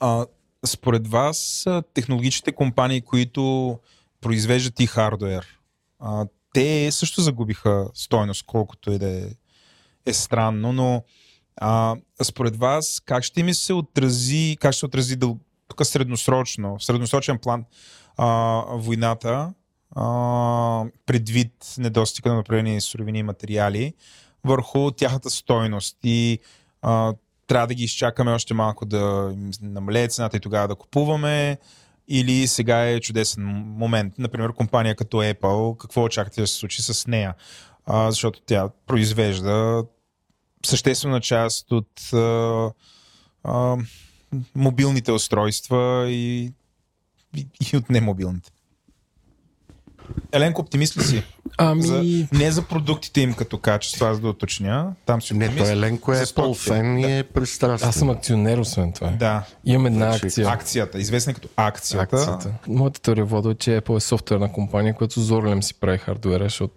А, 0.00 0.26
според 0.66 1.08
вас 1.08 1.66
технологичните 1.94 2.52
компании, 2.52 3.00
които 3.00 3.78
произвеждат 4.20 4.80
и 4.80 4.86
хардуер, 4.86 5.46
а, 6.00 6.26
те 6.54 6.92
също 6.92 7.20
загубиха 7.20 7.88
стойност, 7.94 8.46
колкото 8.46 8.92
и 8.92 8.98
да 8.98 9.08
е, 9.08 9.26
е 10.06 10.12
странно, 10.12 10.72
но 10.72 11.04
а, 11.56 11.96
според 12.22 12.56
вас 12.56 13.02
как 13.04 13.24
ще 13.24 13.42
ми 13.42 13.54
се 13.54 13.72
отрази, 13.72 14.56
как 14.60 14.72
ще 14.72 14.86
отрази 14.86 15.16
дъл... 15.16 15.38
тук 15.68 15.86
средносрочно, 15.86 16.78
в 16.78 16.84
средносрочен 16.84 17.38
план 17.38 17.64
а, 18.16 18.26
войната, 18.72 19.52
а, 19.96 20.84
предвид 21.06 21.74
недостига 21.78 22.30
на 22.30 22.36
направени 22.36 22.80
суровини 22.80 23.18
и 23.18 23.22
материали, 23.22 23.94
върху 24.44 24.90
тяхната 24.90 25.30
стойност 25.30 25.98
и 26.02 26.38
а, 26.82 27.14
трябва 27.46 27.66
да 27.66 27.74
ги 27.74 27.84
изчакаме 27.84 28.32
още 28.32 28.54
малко 28.54 28.86
да 28.86 29.34
намалее 29.62 30.08
цената 30.08 30.36
и 30.36 30.40
тогава 30.40 30.68
да 30.68 30.74
купуваме 30.74 31.58
или 32.08 32.46
сега 32.46 32.88
е 32.88 33.00
чудесен 33.00 33.44
момент. 33.66 34.14
Например, 34.18 34.52
компания 34.52 34.96
като 34.96 35.16
Apple, 35.16 35.76
какво 35.76 36.04
очаквате 36.04 36.40
да 36.40 36.46
се 36.46 36.54
случи 36.54 36.82
с 36.82 37.06
нея? 37.06 37.34
А, 37.86 38.10
защото 38.10 38.40
тя 38.46 38.68
произвежда 38.86 39.84
съществена 40.66 41.20
част 41.20 41.72
от 41.72 42.12
а, 42.12 42.70
а, 43.44 43.76
мобилните 44.54 45.12
устройства 45.12 46.06
и, 46.10 46.52
и, 47.36 47.46
и 47.72 47.76
от 47.76 47.90
немобилните. 47.90 48.50
Еленко, 50.32 50.60
оптимист 50.60 50.96
ли 50.96 51.02
си? 51.02 51.22
Ами... 51.58 51.82
За, 51.82 52.02
не 52.32 52.50
за 52.50 52.62
продуктите 52.62 53.20
им 53.20 53.34
като 53.34 53.58
качество, 53.58 54.06
аз 54.06 54.20
да 54.20 54.28
уточня. 54.28 54.92
Там 55.06 55.22
си 55.22 55.34
Не, 55.34 55.56
той 55.56 55.72
Еленко 55.72 56.12
е 56.12 56.16
Apple 56.16 56.68
фен 56.68 56.98
и 56.98 57.18
е 57.18 57.22
пристрастен. 57.22 57.88
Аз 57.88 57.94
съм 57.94 58.10
акционер, 58.10 58.58
освен 58.58 58.92
това. 58.92 59.10
Да. 59.10 59.44
Имам 59.64 59.86
една 59.86 60.10
Значи, 60.10 60.26
акция. 60.26 60.48
Акцията, 60.48 60.98
известна 60.98 61.34
като 61.34 61.48
акцията. 61.56 62.16
акцията. 62.16 62.50
Моята 62.68 63.00
теория 63.00 63.24
вода 63.24 63.50
е, 63.50 63.54
че 63.54 63.80
Apple 63.80 63.96
е 63.96 64.00
софтуерна 64.00 64.52
компания, 64.52 64.94
която 64.94 65.20
зорлем 65.20 65.62
си 65.62 65.74
прави 65.74 65.98
хардуера, 65.98 66.44
защото 66.44 66.74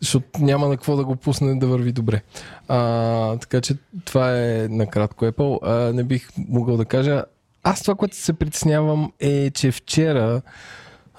защото 0.00 0.26
няма 0.38 0.68
на 0.68 0.76
какво 0.76 0.96
да 0.96 1.04
го 1.04 1.16
пусне 1.16 1.54
да 1.54 1.66
върви 1.66 1.92
добре. 1.92 2.22
А, 2.68 3.36
така 3.36 3.60
че 3.60 3.74
това 4.04 4.38
е 4.38 4.68
накратко 4.70 5.24
Apple. 5.24 5.58
А, 5.62 5.92
не 5.92 6.04
бих 6.04 6.28
могъл 6.36 6.76
да 6.76 6.84
кажа. 6.84 7.24
Аз 7.62 7.82
това, 7.82 7.94
което 7.94 8.16
се 8.16 8.32
притеснявам 8.32 9.12
е, 9.20 9.50
че 9.50 9.72
вчера 9.72 10.42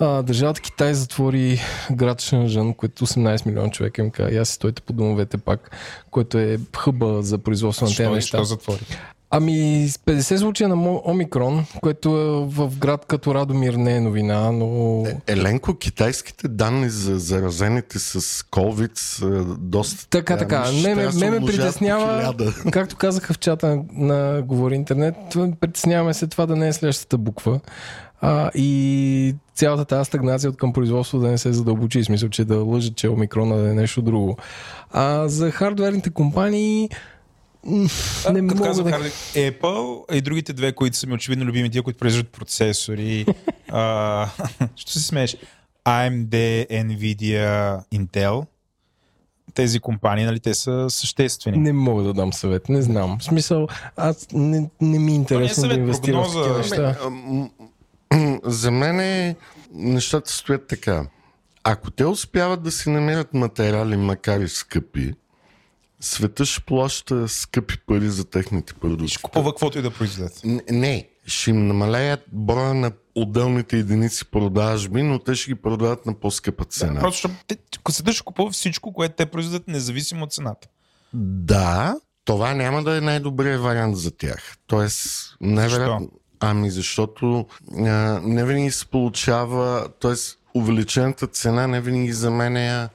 а, 0.02 0.24
държавата 0.24 0.62
Китай 0.62 0.93
затвори 0.93 1.60
град 1.91 2.22
Шенжан, 2.22 2.74
което 2.74 3.08
18 3.08 3.45
милиона 3.45 3.70
човека 3.70 4.02
им 4.02 4.12
каза, 4.12 4.30
и 4.32 4.38
аз 4.38 4.49
си 4.49 4.56
стойте 4.56 4.82
по 4.82 4.93
домовете 4.93 5.38
пак, 5.38 5.72
което 6.12 6.38
е 6.38 6.58
хъба 6.78 7.22
за 7.22 7.38
производство 7.38 7.86
на 7.86 7.91
тези 7.95 8.10
неща. 8.10 8.38
защо 8.38 8.43
затвори? 8.43 8.86
Ами, 9.34 9.88
с 9.89 9.97
50 9.97 10.38
случая 10.38 10.70
на 10.70 10.99
Омикрон, 11.06 11.66
което 11.82 12.10
е 12.10 12.54
в 12.56 12.78
град 12.78 13.06
като 13.06 13.36
Радомир 13.36 13.74
не 13.74 13.95
е 13.95 14.02
новина, 14.02 14.52
но... 14.52 15.04
Еленко, 15.28 15.76
китайските 15.76 16.47
данни 16.47 16.89
за 16.89 17.20
заразените 17.20 17.99
с 17.99 18.22
COVID 18.43 18.91
са 18.99 19.45
доста... 19.60 20.08
Така, 20.10 20.38
така. 20.38 20.72
Мисля, 20.72 20.95
Ме, 20.95 21.30
ме, 21.30 21.39
ме 21.39 21.45
притеснява, 21.45 22.36
както 22.72 22.95
казаха 22.95 23.34
в 23.34 23.39
чата 23.39 23.68
на, 23.68 23.84
на 23.93 24.41
Говори 24.41 24.76
Интернет, 24.76 25.16
притесняваме 25.60 26.14
се 26.14 26.28
това 26.28 26.45
да 26.45 26.56
не 26.56 26.68
е 26.68 26.74
следващата 26.74 27.18
буква. 27.18 27.60
А, 28.22 28.51
и 28.55 29.36
цялата 29.55 29.86
тази 29.86 30.07
стагнация 30.07 30.49
от 30.49 30.57
към 30.57 30.74
производство 30.74 31.19
да 31.19 31.28
не 31.28 31.38
се 31.38 31.53
задълбочи, 31.53 32.01
в 32.01 32.05
смисъл, 32.05 32.30
че 32.30 32.45
да 32.45 32.57
лъжат, 32.57 32.95
че 32.95 33.09
омикрона 33.09 33.55
да 33.55 33.69
е 33.69 33.74
нещо 33.74 34.01
друго. 34.01 34.38
А 34.91 35.28
за 35.28 35.51
хардуерните 35.51 36.09
компании 36.09 36.89
А, 38.26 38.32
не 38.32 38.47
като 38.47 38.55
мога 38.55 38.67
казах 38.67 38.86
да... 38.86 39.09
Apple, 39.39 40.13
и 40.13 40.22
другите 40.22 40.53
две, 40.53 40.74
които 40.74 40.97
са 40.97 41.07
ми 41.07 41.13
очевидно 41.13 41.45
любими, 41.45 41.69
тия, 41.69 41.84
които 41.84 41.99
произвеждат 41.99 42.32
процесори. 42.32 43.26
а, 43.69 44.28
що 44.76 44.91
се 44.91 44.99
смееш? 44.99 45.38
AMD, 45.86 46.67
Nvidia, 46.69 47.80
Intel. 47.93 48.45
Тези 49.53 49.80
компании, 49.80 50.26
нали, 50.26 50.39
те 50.39 50.53
са 50.53 50.86
съществени. 50.89 51.57
Не 51.57 51.74
мога 51.74 52.03
да 52.03 52.13
дам 52.13 52.34
съвет, 52.34 52.69
не 52.69 52.82
знам. 52.82 53.17
В 53.19 53.24
смисъл, 53.24 53.67
аз 53.97 54.28
не, 54.34 54.69
не 54.82 54.99
ми 54.99 55.11
е 55.11 55.15
интересно 55.15 55.61
съвет, 55.61 55.76
да 55.76 55.82
инвестирам 55.82 56.24
в 56.24 56.34
такива 56.34 56.57
неща. 56.57 56.97
За 58.43 58.72
мен 58.72 58.99
е, 58.99 59.36
нещата 59.74 60.32
стоят 60.32 60.68
така. 60.68 61.05
Ако 61.64 61.91
те 61.91 62.05
успяват 62.05 62.64
да 62.64 62.72
си 62.72 62.89
намерят 62.89 63.34
материали, 63.34 63.97
макар 63.97 64.39
и 64.39 64.47
скъпи, 64.49 65.14
света 65.99 66.45
ще 66.45 66.62
плаща 66.62 67.28
скъпи 67.28 67.78
пари 67.88 68.09
за 68.09 68.26
техните 68.26 68.74
продукти. 68.74 69.14
Ще 69.14 69.22
купува 69.22 69.51
каквото 69.51 69.80
и 69.80 69.82
да 69.82 69.91
произведат. 69.91 70.41
Не, 70.72 71.09
ще 71.26 71.49
им 71.49 71.68
намалеят 71.68 72.24
броя 72.32 72.74
на 72.74 72.91
отделните 73.16 73.78
единици 73.78 74.26
продажби, 74.26 75.03
но 75.03 75.20
те 75.20 75.36
ще 75.36 75.51
ги 75.51 75.55
продават 75.55 76.05
на 76.05 76.14
по-скъпа 76.14 76.66
цена. 76.66 76.99
Просто 76.99 77.28
защото 77.28 77.34
те- 77.47 77.91
света 77.91 78.14
ще 78.14 78.24
купува 78.24 78.51
всичко, 78.51 78.93
което 78.93 79.16
те 79.16 79.26
произведат, 79.26 79.68
независимо 79.68 80.24
от 80.24 80.34
цената. 80.34 80.68
Да, 81.14 81.95
това 82.26 82.53
няма 82.53 82.84
да 82.84 82.97
е 82.97 83.01
най-добрият 83.01 83.62
вариант 83.62 83.97
за 83.97 84.12
тях. 84.12 84.57
Тоест, 84.68 85.36
невероятно. 85.41 86.09
Ами 86.42 86.70
защото 86.70 87.46
а, 87.78 87.84
не 88.24 88.46
винаги 88.46 88.72
се 88.72 88.86
получава, 88.86 89.88
т.е. 90.02 90.14
увеличената 90.54 91.28
цена 91.28 91.68
не 91.68 91.82
винаги 91.82 92.14
заменя 92.14 92.89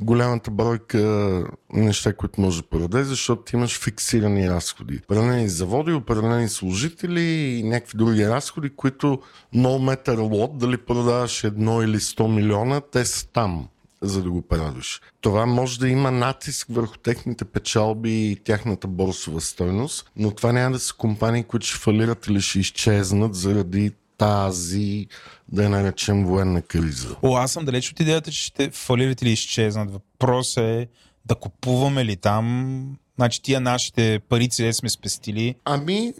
голямата 0.00 0.50
бройка 0.50 1.44
неща, 1.72 2.12
които 2.12 2.40
може 2.40 2.62
да 2.62 2.68
продаде, 2.68 3.04
защото 3.04 3.42
ти 3.42 3.56
имаш 3.56 3.80
фиксирани 3.80 4.50
разходи. 4.50 5.00
Определени 5.04 5.48
заводи, 5.48 5.92
определени 5.92 6.48
служители 6.48 7.22
и 7.22 7.62
някакви 7.62 7.98
други 7.98 8.28
разходи, 8.28 8.70
които 8.70 9.20
no 9.54 9.96
matter 9.96 10.16
what, 10.16 10.56
дали 10.56 10.76
продаваш 10.76 11.44
едно 11.44 11.82
или 11.82 11.96
100 11.96 12.34
милиона, 12.34 12.80
те 12.80 13.04
са 13.04 13.28
там 13.28 13.68
за 14.02 14.22
да 14.22 14.30
го 14.30 14.42
правиш. 14.42 15.00
Това 15.20 15.46
може 15.46 15.78
да 15.78 15.88
има 15.88 16.10
натиск 16.10 16.66
върху 16.70 16.96
техните 16.98 17.44
печалби 17.44 18.30
и 18.30 18.36
тяхната 18.36 18.86
борсова 18.86 19.40
стойност, 19.40 20.10
но 20.16 20.30
това 20.30 20.52
няма 20.52 20.72
да 20.72 20.78
са 20.78 20.94
компании, 20.94 21.44
които 21.44 21.66
ще 21.66 21.78
фалират 21.78 22.26
или 22.26 22.40
ще 22.40 22.58
изчезнат 22.58 23.34
заради 23.34 23.92
тази, 24.18 25.06
да 25.48 25.62
я 25.62 25.68
наречем, 25.68 26.24
военна 26.24 26.62
криза. 26.62 27.16
О, 27.22 27.36
аз 27.36 27.52
съм 27.52 27.64
далеч 27.64 27.90
от 27.90 28.00
идеята, 28.00 28.30
че 28.30 28.44
ще 28.44 28.70
фалират 28.70 29.22
или 29.22 29.30
изчезнат. 29.30 29.90
Въпросът 29.90 30.64
е 30.64 30.88
да 31.24 31.34
купуваме 31.34 32.04
ли 32.04 32.16
там. 32.16 32.96
Значи 33.16 33.42
тия 33.42 33.60
нашите 33.60 34.20
парици, 34.28 34.62
де 34.62 34.72
сме 34.72 34.88
спестили, 34.88 35.54
Ами, 35.64 36.14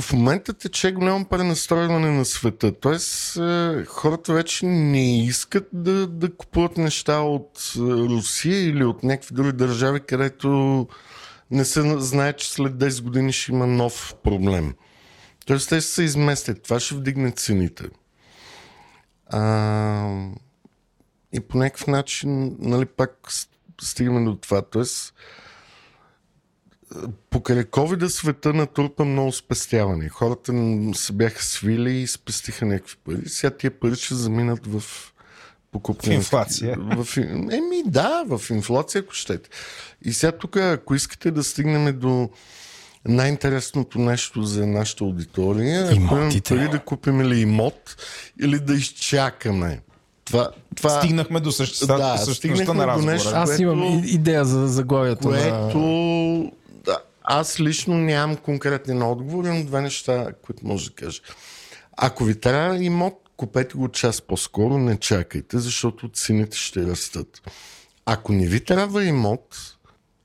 в 0.00 0.12
момента 0.12 0.52
тече 0.52 0.92
голямо 0.92 1.24
пренастройване 1.24 2.10
на 2.10 2.24
света. 2.24 2.72
Тоест, 2.80 3.36
е, 3.36 3.84
хората 3.84 4.32
вече 4.32 4.66
не 4.66 5.24
искат 5.24 5.68
да, 5.72 6.06
да 6.06 6.36
купуват 6.36 6.76
неща 6.76 7.20
от 7.20 7.72
е, 7.76 7.80
Русия 7.80 8.68
или 8.68 8.84
от 8.84 9.02
някакви 9.02 9.34
други 9.34 9.52
държави, 9.52 10.00
където 10.00 10.88
не 11.50 11.64
се 11.64 11.98
знае, 11.98 12.32
че 12.32 12.52
след 12.52 12.72
10 12.72 13.02
години 13.02 13.32
ще 13.32 13.52
има 13.52 13.66
нов 13.66 14.14
проблем. 14.22 14.74
Тоест, 15.46 15.68
те 15.68 15.80
ще 15.80 15.90
се 15.90 16.02
изместят. 16.02 16.62
Това 16.62 16.80
ще 16.80 16.94
вдигне 16.94 17.30
цените. 17.30 17.84
А, 19.26 20.28
и 21.32 21.40
по 21.40 21.58
някакъв 21.58 21.86
начин, 21.86 22.56
нали, 22.58 22.84
пак 22.84 23.28
стигаме 23.82 24.24
до 24.24 24.36
това. 24.36 24.62
Тоест, 24.62 25.14
покрай 27.30 27.64
COVID 27.64 28.06
света 28.06 28.52
натрупа 28.52 29.04
много 29.04 29.32
спестяване. 29.32 30.08
Хората 30.08 30.52
се 30.94 31.12
бяха 31.12 31.42
свили 31.44 31.92
и 31.92 32.06
спестиха 32.06 32.66
някакви 32.66 32.96
пари. 33.04 33.28
Сега 33.28 33.50
тия 33.50 33.70
пари 33.70 33.96
ще 33.96 34.14
заминат 34.14 34.66
в 34.66 34.82
покупка. 35.72 36.06
В 36.06 36.12
инфлация. 36.12 36.76
В, 36.78 37.16
еми 37.52 37.82
да, 37.86 38.24
в 38.26 38.40
инфлация, 38.50 39.00
ако 39.00 39.12
щете. 39.14 39.50
И 40.04 40.12
сега 40.12 40.32
тук, 40.32 40.56
ако 40.56 40.94
искате 40.94 41.30
да 41.30 41.44
стигнем 41.44 41.98
до 41.98 42.30
най-интересното 43.08 43.98
нещо 43.98 44.42
за 44.42 44.66
нашата 44.66 45.04
аудитория, 45.04 45.92
Имотите. 45.92 46.54
пари 46.54 46.68
да 46.68 46.78
купим 46.78 47.20
или 47.20 47.40
имот, 47.40 47.96
или 48.42 48.58
да 48.58 48.74
изчакаме. 48.74 49.80
Това, 50.24 50.50
това, 50.76 50.90
стигнахме 50.90 51.40
до 51.40 51.52
същността, 51.52 51.96
Да, 51.96 52.18
същността 52.18 52.74
на 52.74 52.86
разговора. 52.86 53.12
нещо, 53.12 53.30
Аз 53.34 53.48
което- 53.48 53.62
имам 53.62 54.02
идея 54.06 54.44
за 54.44 54.68
заглавието 54.68 55.22
което 55.22 55.78
на... 55.78 56.50
аз 57.26 57.60
лично 57.60 57.94
нямам 57.94 58.36
конкретен 58.36 59.02
отговор, 59.02 59.44
имам 59.44 59.66
две 59.66 59.80
неща, 59.80 60.32
които 60.42 60.66
може 60.66 60.88
да 60.88 60.94
кажа. 60.94 61.22
Ако 61.96 62.24
ви 62.24 62.40
трябва 62.40 62.84
имот, 62.84 63.14
купете 63.36 63.74
го 63.74 63.88
час 63.88 64.20
по-скоро, 64.20 64.78
не 64.78 64.96
чакайте, 64.96 65.58
защото 65.58 66.08
цените 66.08 66.56
ще 66.56 66.86
растат. 66.86 67.42
Ако 68.06 68.32
не 68.32 68.46
ви 68.46 68.64
трябва 68.64 69.04
имот, 69.04 69.56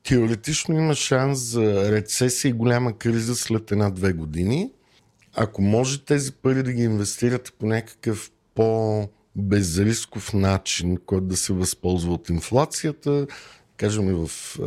теоретично 0.03 0.75
има 0.75 0.95
шанс 0.95 1.39
за 1.39 1.91
рецесия 1.91 2.49
и 2.49 2.53
голяма 2.53 2.97
криза 2.97 3.35
след 3.35 3.71
една-две 3.71 4.13
години. 4.13 4.71
Ако 5.35 5.61
може 5.61 6.05
тези 6.05 6.31
пари 6.31 6.63
да 6.63 6.73
ги 6.73 6.83
инвестирате 6.83 7.51
по 7.59 7.65
някакъв 7.65 8.31
по-безрисков 8.55 10.33
начин, 10.33 10.97
който 11.05 11.25
да 11.25 11.37
се 11.37 11.53
възползва 11.53 12.13
от 12.13 12.29
инфлацията, 12.29 13.27
кажем 13.77 14.09
и 14.09 14.27
в 14.27 14.57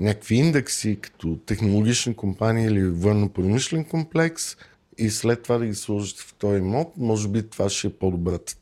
някакви 0.00 0.34
индекси, 0.34 0.98
като 1.00 1.36
технологични 1.36 2.14
компании 2.14 2.66
или 2.66 2.88
военно-промишлен 2.88 3.84
комплекс, 3.84 4.56
и 4.98 5.10
след 5.10 5.42
това 5.42 5.58
да 5.58 5.66
ги 5.66 5.74
сложите 5.74 6.22
в 6.22 6.34
този 6.34 6.58
имот, 6.58 6.92
може 6.96 7.28
би 7.28 7.50
това 7.50 7.68
ще 7.68 7.86
е 7.86 7.90
по-добрата 7.90 8.54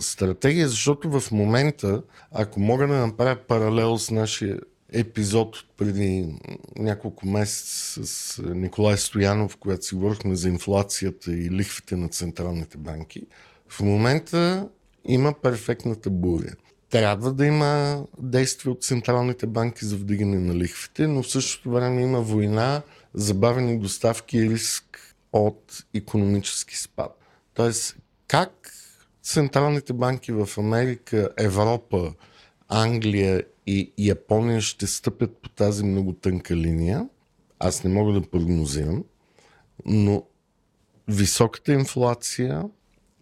стратегия, 0.00 0.68
защото 0.68 1.20
в 1.20 1.30
момента, 1.32 2.02
ако 2.32 2.60
мога 2.60 2.86
да 2.86 3.06
направя 3.06 3.36
паралел 3.48 3.98
с 3.98 4.10
нашия 4.10 4.58
епизод 4.92 5.56
от 5.56 5.76
преди 5.76 6.34
няколко 6.78 7.28
месеца 7.28 8.06
с 8.06 8.42
Николай 8.42 8.96
Стоянов, 8.96 9.56
когато 9.56 9.84
си 9.84 9.94
говорихме 9.94 10.36
за 10.36 10.48
инфлацията 10.48 11.32
и 11.32 11.50
лихвите 11.50 11.96
на 11.96 12.08
централните 12.08 12.78
банки, 12.78 13.22
в 13.68 13.80
момента 13.80 14.68
има 15.04 15.34
перфектната 15.42 16.10
буря. 16.10 16.52
Трябва 16.94 17.32
да 17.32 17.46
има 17.46 18.04
действия 18.18 18.72
от 18.72 18.82
централните 18.82 19.46
банки 19.46 19.84
за 19.84 19.96
вдигане 19.96 20.38
на 20.38 20.54
лихвите, 20.54 21.06
но 21.06 21.22
в 21.22 21.30
същото 21.30 21.70
време 21.70 22.02
има 22.02 22.20
война, 22.20 22.82
забавени 23.14 23.78
доставки 23.78 24.38
и 24.38 24.50
риск 24.50 25.14
от 25.32 25.84
економически 25.94 26.78
спад. 26.78 27.18
Тоест, 27.54 27.96
как 28.28 28.72
централните 29.22 29.92
банки 29.92 30.32
в 30.32 30.48
Америка, 30.58 31.30
Европа, 31.38 32.14
Англия 32.68 33.44
и 33.66 33.92
Япония 33.98 34.60
ще 34.60 34.86
стъпят 34.86 35.36
по 35.36 35.48
тази 35.48 35.84
много 35.84 36.12
тънка 36.12 36.56
линия, 36.56 37.08
аз 37.58 37.84
не 37.84 37.90
мога 37.90 38.12
да 38.12 38.30
прогнозирам, 38.30 39.04
но 39.84 40.24
високата 41.08 41.72
инфлация 41.72 42.64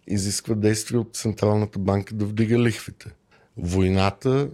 изисква 0.07 0.55
действие 0.55 0.99
от 0.99 1.15
Централната 1.15 1.79
банка 1.79 2.15
да 2.15 2.25
вдига 2.25 2.59
лихвите. 2.59 3.15
Войната 3.57 4.49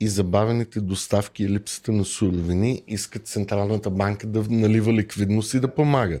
и 0.00 0.08
забавените 0.08 0.80
доставки 0.80 1.44
и 1.44 1.48
липсата 1.48 1.92
на 1.92 2.04
суровини 2.04 2.82
искат 2.88 3.26
Централната 3.26 3.90
банка 3.90 4.26
да 4.26 4.44
налива 4.50 4.92
ликвидност 4.92 5.54
и 5.54 5.60
да 5.60 5.74
помага. 5.74 6.20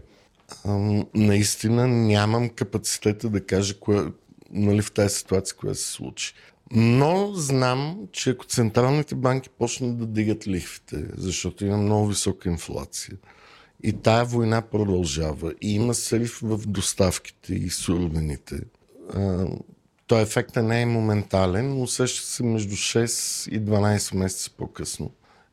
наистина 1.14 1.88
нямам 1.88 2.48
капацитета 2.48 3.30
да 3.30 3.46
кажа 3.46 3.78
кое, 3.78 4.04
нали, 4.50 4.82
в 4.82 4.92
тази 4.92 5.14
ситуация, 5.14 5.56
която 5.56 5.78
се 5.78 5.92
случи. 5.92 6.34
Но 6.70 7.32
знам, 7.34 7.98
че 8.12 8.30
ако 8.30 8.46
централните 8.46 9.14
банки 9.14 9.48
почнат 9.48 9.98
да 9.98 10.06
дигат 10.06 10.48
лихвите, 10.48 11.04
защото 11.16 11.64
има 11.64 11.76
много 11.76 12.06
висока 12.06 12.48
инфлация, 12.48 13.16
и 13.82 13.92
тая 13.92 14.24
война 14.24 14.62
продължава, 14.62 15.54
и 15.60 15.74
има 15.74 15.94
срив 15.94 16.38
в 16.42 16.66
доставките 16.66 17.54
и 17.54 17.70
суровините, 17.70 18.60
той 20.12 20.22
ефектът 20.22 20.64
не 20.64 20.82
е 20.82 20.86
моментален, 20.86 21.68
но 21.68 21.82
усеща 21.82 22.26
се 22.26 22.42
между 22.42 22.74
6 22.74 23.50
и 23.50 23.60
12 23.60 24.14
месеца 24.14 24.50
по-късно. 24.58 25.10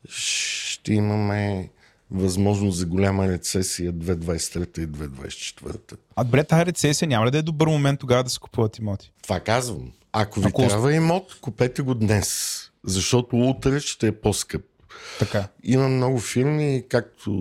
Ще 0.10 0.93
имаме 0.93 1.70
възможност 2.12 2.78
за 2.78 2.86
голяма 2.86 3.28
рецесия 3.28 3.93
2023 3.93 4.80
и 4.80 4.88
2024. 4.88 5.97
А 6.16 6.24
добре, 6.24 6.43
тази 6.43 6.66
рецесия 6.66 7.07
няма 7.07 7.26
ли 7.26 7.32
да 7.32 7.38
е 7.38 7.41
добър 7.41 7.68
момент 7.68 7.99
тогава 7.99 8.24
да 8.24 8.30
се 8.30 8.39
купуват 8.39 8.78
имоти? 8.78 9.12
Това 9.24 9.39
казвам. 9.39 9.91
Ако 10.12 10.39
ви 10.39 10.47
Ако... 10.47 10.62
трябва 10.62 10.93
имот, 10.93 11.39
купете 11.41 11.82
го 11.82 11.93
днес, 11.95 12.60
защото 12.84 13.36
утре 13.36 13.80
ще 13.80 14.07
е 14.07 14.12
по-скъп. 14.12 14.62
Така. 15.20 15.48
Има 15.64 15.88
много 15.88 16.20
фирми, 16.20 16.84
както 16.90 17.32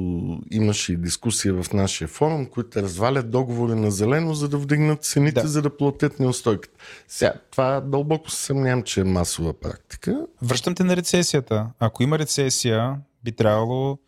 имаше 0.51 0.93
и 0.93 0.97
дискусия 0.97 1.63
в 1.63 1.73
нашия 1.73 2.09
форум, 2.09 2.47
които 2.47 2.83
развалят 2.83 3.31
договори 3.31 3.75
на 3.75 3.91
зелено, 3.91 4.35
за 4.35 4.49
да 4.49 4.59
вдигнат 4.59 5.05
цените, 5.05 5.43
да. 5.43 5.49
за 5.49 5.63
да 5.63 5.77
платят 5.77 6.21
неустойката. 6.21 6.75
Сега, 7.09 7.33
това 7.51 7.81
дълбоко 7.81 8.31
се 8.31 8.43
съмнявам, 8.45 8.83
че 8.83 9.01
е 9.01 9.05
масова 9.05 9.53
практика. 9.61 10.27
Връщам 10.43 10.75
те 10.75 10.85
на 10.85 10.97
рецесията. 10.97 11.67
Ако 11.79 12.03
има 12.03 12.19
рецесия, 12.19 12.97
би 13.25 13.33
трябвало 13.33 13.99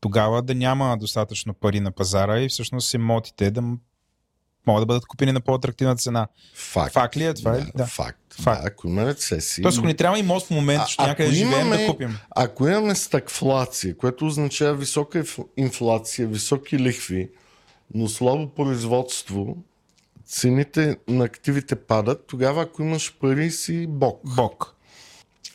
тогава 0.00 0.42
да 0.42 0.54
няма 0.54 0.96
достатъчно 1.00 1.54
пари 1.54 1.80
на 1.80 1.90
пазара 1.90 2.40
и 2.40 2.48
всъщност 2.48 2.94
имотите 2.94 3.50
да 3.50 3.62
могат 4.66 4.82
да 4.82 4.86
бъдат 4.86 5.06
купени 5.06 5.32
на 5.32 5.40
по-атрактивна 5.40 5.96
цена. 5.96 6.28
Факт. 6.54 6.92
Факт 6.92 7.16
ли 7.16 7.24
е 7.24 7.34
това? 7.34 7.50
Да, 7.50 7.66
да. 7.74 7.86
Факт. 7.86 8.18
Факт. 8.40 8.62
Да, 8.62 8.68
ако 8.68 8.88
има 8.88 9.06
рецесия. 9.06 9.62
Тоест, 9.62 9.78
ако 9.78 9.86
ни 9.86 9.94
трябва 9.94 10.18
и 10.18 10.22
мост 10.22 10.46
в 10.46 10.50
момента, 10.50 10.86
ще 10.88 11.02
някъде 11.02 11.32
живеем 11.32 11.70
да 11.70 11.86
купим. 11.86 12.18
Ако 12.30 12.68
имаме 12.68 12.94
стагфлация, 12.94 13.96
което 13.96 14.26
означава 14.26 14.74
висока 14.74 15.24
инфлация, 15.56 16.28
високи 16.28 16.78
лихви, 16.78 17.30
но 17.94 18.08
слабо 18.08 18.48
производство, 18.48 19.56
цените 20.26 20.96
на 21.08 21.24
активите 21.24 21.76
падат, 21.76 22.24
тогава 22.26 22.62
ако 22.62 22.82
имаш 22.82 23.14
пари 23.20 23.50
си 23.50 23.86
бог. 23.88 24.20
Бог. 24.36 24.74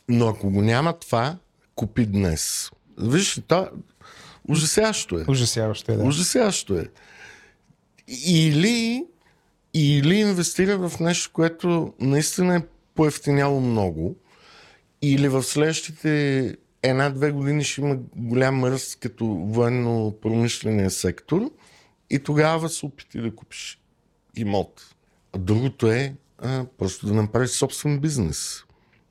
Но 0.09 0.27
ако 0.27 0.49
го 0.49 0.61
няма 0.61 0.93
това, 0.93 1.37
купи 1.75 2.05
днес. 2.05 2.71
Виж, 2.97 3.41
та, 3.47 3.69
ужасящо 4.49 5.19
е. 5.19 5.25
Ужасящо 5.27 5.91
е, 5.91 5.95
да. 5.95 6.03
Ужасящо 6.03 6.73
е. 6.73 6.85
Или, 8.07 9.05
или 9.73 10.15
инвестира 10.15 10.89
в 10.89 10.99
нещо, 10.99 11.31
което 11.33 11.93
наистина 11.99 12.55
е 12.55 12.63
поевтиняло 12.95 13.61
много, 13.61 14.15
или 15.01 15.27
в 15.27 15.43
следващите 15.43 16.55
една-две 16.83 17.31
години 17.31 17.63
ще 17.63 17.81
има 17.81 17.97
голям 18.15 18.65
ръст 18.65 18.99
като 18.99 19.25
военно-промишления 19.25 20.89
сектор 20.89 21.51
и 22.09 22.19
тогава 22.19 22.69
се 22.69 22.85
опити 22.85 23.21
да 23.21 23.35
купиш 23.35 23.79
имот. 24.35 24.95
А 25.33 25.37
другото 25.37 25.91
е 25.91 26.15
а, 26.37 26.65
просто 26.77 27.07
да 27.07 27.13
направиш 27.13 27.49
собствен 27.49 27.99
бизнес. 27.99 28.63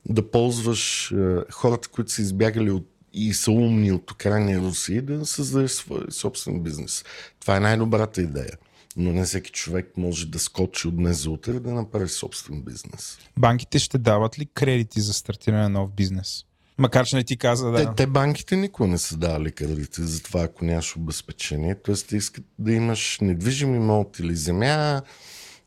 Да 0.08 0.30
ползваш 0.30 1.12
а, 1.12 1.44
хората, 1.50 1.88
които 1.88 2.10
са 2.10 2.22
избягали 2.22 2.70
от 2.70 2.88
и 3.12 3.34
са 3.34 3.50
умни 3.50 3.92
от 3.92 4.10
Украина 4.10 4.52
и 4.52 4.58
Русия, 4.58 5.02
да 5.02 5.26
създадеш 5.26 5.70
свой 5.70 6.04
собствен 6.10 6.60
бизнес. 6.60 7.04
Това 7.40 7.56
е 7.56 7.60
най-добрата 7.60 8.22
идея 8.22 8.58
но 8.96 9.12
не 9.12 9.24
всеки 9.24 9.50
човек 9.50 9.92
може 9.96 10.26
да 10.26 10.38
скочи 10.38 10.88
от 10.88 10.96
днес 10.96 11.22
за 11.22 11.30
утре 11.30 11.52
да 11.52 11.72
направи 11.72 12.08
собствен 12.08 12.62
бизнес. 12.62 13.18
Банките 13.38 13.78
ще 13.78 13.98
дават 13.98 14.38
ли 14.38 14.46
кредити 14.46 15.00
за 15.00 15.12
стартиране 15.12 15.62
на 15.62 15.68
нов 15.68 15.92
бизнес? 15.92 16.44
Макар, 16.78 17.06
че 17.06 17.16
не 17.16 17.24
ти 17.24 17.36
каза 17.36 17.70
да. 17.70 17.76
Те, 17.76 17.94
те 17.96 18.06
банките 18.06 18.56
никога 18.56 18.88
не 18.88 18.98
са 18.98 19.16
давали 19.16 19.52
кредити 19.52 20.02
за 20.02 20.22
това, 20.22 20.42
ако 20.42 20.64
нямаш 20.64 20.96
обезпечение. 20.96 21.74
Тоест, 21.74 22.08
те 22.08 22.16
искат 22.16 22.44
да 22.58 22.72
имаш 22.72 23.18
недвижим 23.20 23.74
имот 23.74 24.18
или 24.18 24.36
земя, 24.36 25.02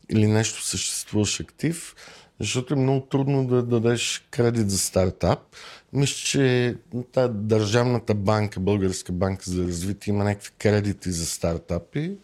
или 0.08 0.26
нещо 0.26 0.62
съществуващ 0.62 1.40
актив, 1.40 1.94
защото 2.40 2.74
е 2.74 2.76
много 2.76 3.06
трудно 3.06 3.46
да 3.46 3.62
дадеш 3.62 4.26
кредит 4.30 4.70
за 4.70 4.78
стартап. 4.78 5.38
Мисля, 5.92 6.16
че 6.16 6.76
тази 7.12 7.32
Държавната 7.34 8.14
банка, 8.14 8.60
Българска 8.60 9.12
банка 9.12 9.50
за 9.50 9.62
развитие, 9.62 10.12
има 10.12 10.24
някакви 10.24 10.50
кредити 10.58 11.12
за 11.12 11.26
стартапи 11.26 12.16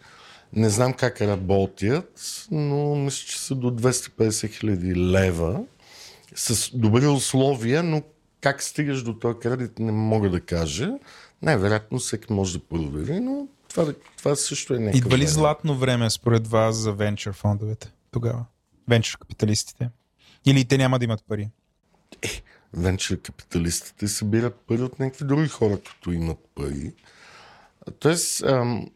не 0.53 0.69
знам 0.69 0.93
как 0.93 1.21
работят, 1.21 2.45
но 2.51 2.95
мисля, 2.95 3.27
че 3.27 3.39
са 3.39 3.55
до 3.55 3.71
250 3.71 4.51
хиляди 4.51 4.95
лева 4.95 5.63
с 6.35 6.71
добри 6.77 7.07
условия, 7.07 7.83
но 7.83 8.01
как 8.41 8.63
стигаш 8.63 9.03
до 9.03 9.13
този 9.13 9.39
кредит 9.39 9.79
не 9.79 9.91
мога 9.91 10.29
да 10.29 10.41
кажа. 10.41 10.91
Най-вероятно 11.41 11.99
всеки 11.99 12.33
може 12.33 12.59
да 12.59 12.65
провери, 12.65 13.19
но 13.19 13.47
това, 13.69 13.93
това 14.17 14.35
също 14.35 14.73
е 14.73 14.79
някакъв 14.79 14.97
Идва 14.97 15.17
ли 15.17 15.27
златно 15.27 15.77
време 15.77 16.09
според 16.09 16.47
вас 16.47 16.75
за 16.75 16.93
венчър 16.93 17.33
фондовете 17.33 17.91
тогава? 18.11 18.45
Венчър 18.87 19.17
капиталистите? 19.17 19.89
Или 20.45 20.65
те 20.65 20.77
няма 20.77 20.99
да 20.99 21.05
имат 21.05 21.23
пари? 21.27 21.49
Е, 22.21 22.29
венчър 22.73 23.21
капиталистите 23.21 24.07
събират 24.07 24.55
пари 24.67 24.81
от 24.81 24.99
някакви 24.99 25.25
други 25.25 25.47
хора, 25.47 25.77
които 25.79 26.11
имат 26.11 26.37
пари. 26.55 26.93
Тоест, 27.99 28.43
ам, 28.43 28.89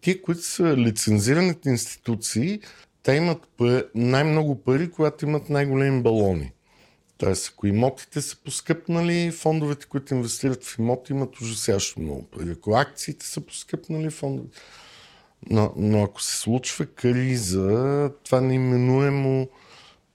Тие, 0.00 0.22
които 0.22 0.42
са 0.42 0.76
лицензираните 0.76 1.68
институции, 1.68 2.60
те 3.02 3.14
имат 3.14 3.48
най-много 3.94 4.62
пари, 4.62 4.90
когато 4.90 5.24
имат 5.24 5.50
най-големи 5.50 6.02
балони. 6.02 6.52
Тоест, 7.18 7.52
ако 7.52 7.66
имотите 7.66 8.20
са 8.20 8.36
поскъпнали, 8.36 9.30
фондовете, 9.30 9.86
които 9.86 10.14
инвестират 10.14 10.64
в 10.64 10.78
имоти, 10.78 11.12
имат 11.12 11.40
ужасящо 11.40 12.00
много 12.00 12.22
пари. 12.22 12.50
Ако 12.50 12.74
акциите 12.74 13.26
са 13.26 13.40
поскъпнали, 13.40 14.10
фондовете... 14.10 14.58
Но, 15.50 15.72
но 15.76 16.02
ако 16.02 16.22
се 16.22 16.36
случва 16.36 16.86
криза, 16.86 18.10
това 18.24 18.40
неименуемо 18.40 19.48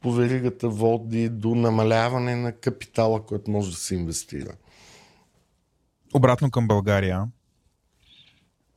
по 0.01 0.11
веригата 0.11 0.69
води 0.69 1.29
до 1.29 1.55
намаляване 1.55 2.35
на 2.35 2.51
капитала, 2.51 3.25
който 3.25 3.51
може 3.51 3.71
да 3.71 3.77
се 3.77 3.95
инвестира. 3.95 4.53
Обратно 6.13 6.51
към 6.51 6.67
България 6.67 7.27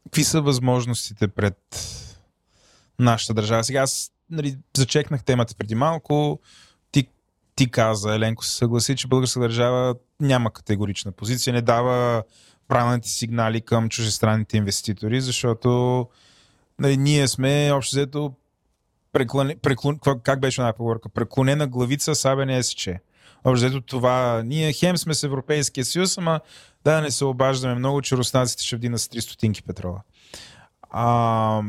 какви 0.04 0.24
са 0.24 0.40
възможностите 0.40 1.28
пред 1.28 1.58
нашата 2.98 3.34
държава? 3.34 3.64
Сега 3.64 3.80
аз 3.80 4.12
нали, 4.30 4.58
зачекнах 4.76 5.24
темата 5.24 5.54
преди 5.58 5.74
малко. 5.74 6.40
Ти, 6.92 7.08
ти 7.54 7.70
каза, 7.70 8.14
Еленко 8.14 8.44
се 8.44 8.56
съгласи, 8.56 8.96
че 8.96 9.08
българска 9.08 9.40
държава 9.40 9.94
няма 10.20 10.50
категорична 10.50 11.12
позиция, 11.12 11.52
не 11.52 11.62
дава 11.62 12.22
правилните 12.68 13.08
сигнали 13.08 13.60
към 13.60 13.88
чужестранните 13.88 14.56
инвеститори, 14.56 15.20
защото 15.20 16.08
нали, 16.78 16.96
ние 16.96 17.28
сме 17.28 17.70
общо 17.72 17.96
взето 17.96 18.34
преклон, 19.12 19.50
преклон, 19.62 19.98
как 20.22 20.40
беше 20.40 20.60
една 20.60 20.72
поговорка? 20.72 21.08
Преклонена 21.08 21.66
главица, 21.66 22.14
сабене 22.14 22.62
сече. 22.62 23.00
Общо 23.44 23.66
взето 23.66 23.80
това, 23.80 24.42
ние 24.44 24.72
хем 24.72 24.98
сме 24.98 25.14
с 25.14 25.22
Европейския 25.22 25.84
съюз, 25.84 26.18
ама 26.18 26.40
да 26.84 27.00
не 27.00 27.10
се 27.10 27.24
обаждаме 27.24 27.74
много, 27.74 28.02
че 28.02 28.16
руснаците 28.16 28.64
ще 28.64 28.76
вдинат 28.76 29.00
с 29.00 29.08
3 29.08 29.20
стотинки 29.20 29.62
петрола. 29.62 30.00
А, 30.90 31.62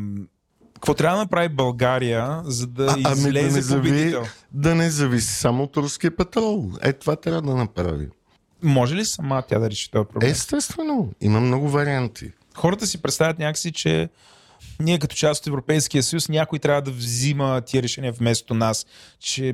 Какво 0.76 0.94
трябва 0.94 1.18
да 1.18 1.24
направи 1.24 1.50
България, 1.50 2.42
за 2.44 2.68
да 2.68 2.86
А- 2.86 2.94
ами 3.04 3.04
да 3.04 3.40
излезе 3.40 3.52
не 3.52 3.62
зави- 3.62 3.90
победител? 3.90 4.24
Да 4.52 4.76
не 4.76 4.90
зависи 4.90 5.34
само 5.34 5.64
от 5.64 5.78
руския 5.78 6.16
петрол. 6.16 6.72
Е, 6.82 6.94
това 6.94 7.16
трябва 7.16 7.42
да 7.42 7.56
направи. 7.56 8.08
Може 8.64 8.96
ли 8.96 9.06
сама 9.06 9.44
тя 9.48 9.60
да 9.60 9.70
реши 9.70 9.92
този 9.92 10.08
проблем? 10.08 10.30
Естествено, 10.32 11.12
има 11.22 11.40
много 11.40 11.70
варианти. 11.70 12.32
Хората 12.56 12.88
си 12.88 13.02
представят 13.02 13.40
някакси, 13.40 13.72
че 13.72 14.10
ние 14.80 15.00
като 15.00 15.16
част 15.16 15.42
от 15.42 15.48
Европейския 15.48 16.04
съюз, 16.04 16.30
някой 16.30 16.60
трябва 16.60 16.82
да 16.82 16.92
взима 16.92 17.62
тия 17.62 17.84
решения 17.84 18.12
вместо 18.12 18.54
нас, 18.54 18.86
че 19.20 19.54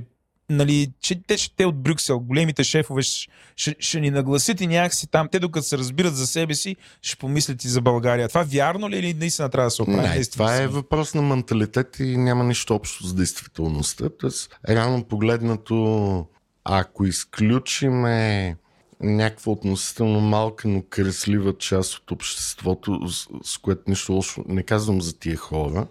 нали, 0.52 0.91
че 1.02 1.22
те, 1.28 1.38
ще 1.38 1.56
те 1.56 1.66
от 1.66 1.84
Брюксел, 1.84 2.20
големите 2.20 2.64
шефове 2.64 3.02
ще, 3.02 3.28
ще, 3.56 3.76
ще 3.80 3.99
ни 3.99 4.10
нагласят 4.10 4.62
и 4.62 4.68
някакси 4.68 5.08
там, 5.08 5.28
те 5.32 5.39
докато 5.39 5.68
се 5.68 5.78
разбират 5.78 6.16
за 6.16 6.28
себе 6.28 6.54
си, 6.54 6.76
ще 7.02 7.16
помислят 7.16 7.64
и 7.64 7.68
за 7.68 7.82
България. 7.82 8.30
Това 8.30 8.43
вярно 8.43 8.89
ли 8.89 8.95
е 8.95 8.99
или 8.99 9.14
наистина 9.14 9.49
трябва 9.49 9.68
да 9.68 9.72
се 9.72 9.82
оправи? 9.82 10.20
Не, 10.20 10.26
това 10.26 10.56
е 10.58 10.68
въпрос 10.68 11.14
на 11.14 11.22
менталитет 11.22 11.99
и 11.99 12.18
няма 12.18 12.43
нищо 12.43 12.76
общо 12.76 13.08
с 13.08 13.14
действителността. 13.14 14.10
Тоест, 14.20 14.60
реално 14.70 15.04
погледнато, 15.04 16.28
ако 16.64 17.06
изключиме 17.06 18.56
някаква 19.02 19.52
относително 19.52 20.20
малка, 20.20 20.68
но 20.68 20.84
креслива 20.89 21.58
част 21.58 21.93
от 21.93 22.12
обществото, 22.12 23.08
с, 23.08 23.28
с 23.43 23.58
което 23.58 23.82
нищо 23.88 24.14
лошо 24.14 24.43
не 24.47 24.64
казвам 24.64 25.02
за 25.02 25.20
тия 25.20 25.38
хора, 25.38 25.88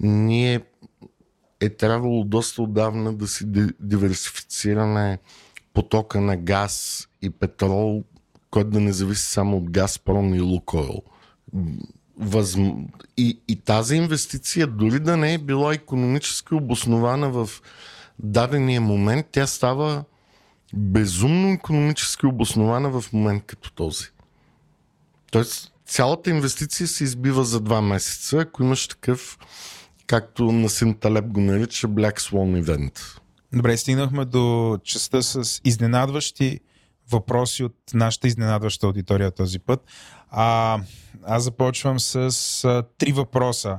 ние 0.00 0.60
е 1.60 1.68
трябвало 1.68 2.24
доста 2.24 2.62
отдавна 2.62 3.12
да 3.12 3.28
си 3.28 3.44
ди- 3.46 3.74
диверсифицираме 3.80 5.18
потока 5.74 6.20
на 6.20 6.36
газ 6.36 7.06
и 7.22 7.30
петрол, 7.30 8.04
който 8.50 8.70
да 8.70 8.80
не 8.80 8.92
зависи 8.92 9.26
само 9.26 9.56
от 9.56 9.70
Газпром 9.70 10.34
и 10.34 10.40
Лукойл. 10.40 11.02
Възм... 12.18 12.70
И, 13.16 13.40
и 13.48 13.56
тази 13.56 13.96
инвестиция, 13.96 14.66
дори 14.66 15.00
да 15.00 15.16
не 15.16 15.34
е 15.34 15.38
била 15.38 15.74
економически 15.74 16.54
обоснована 16.54 17.30
в 17.30 17.50
дадения 18.18 18.80
момент, 18.80 19.26
тя 19.32 19.46
става 19.46 20.04
безумно 20.74 21.48
економически 21.48 22.26
обоснована 22.26 23.00
в 23.00 23.12
момент 23.12 23.42
като 23.46 23.72
този. 23.72 24.04
Тоест, 25.30 25.72
цялата 25.86 26.30
инвестиция 26.30 26.88
се 26.88 27.04
избива 27.04 27.44
за 27.44 27.60
два 27.60 27.80
месеца, 27.80 28.38
ако 28.38 28.62
имаш 28.62 28.88
такъв, 28.88 29.38
както 30.10 30.52
Насим 30.52 30.94
Талеб 30.94 31.24
го 31.24 31.40
нарича, 31.40 31.88
Black 31.88 32.20
Swan 32.20 32.62
Event. 32.64 33.20
Добре, 33.52 33.76
стигнахме 33.76 34.24
до 34.24 34.78
частта 34.84 35.22
с 35.22 35.60
изненадващи 35.64 36.60
въпроси 37.10 37.64
от 37.64 37.76
нашата 37.94 38.28
изненадваща 38.28 38.86
аудитория 38.86 39.30
този 39.30 39.58
път. 39.58 39.84
А, 40.30 40.78
аз 41.26 41.42
започвам 41.42 42.00
с 42.00 42.14
а, 42.64 42.84
три 42.98 43.12
въпроса. 43.12 43.78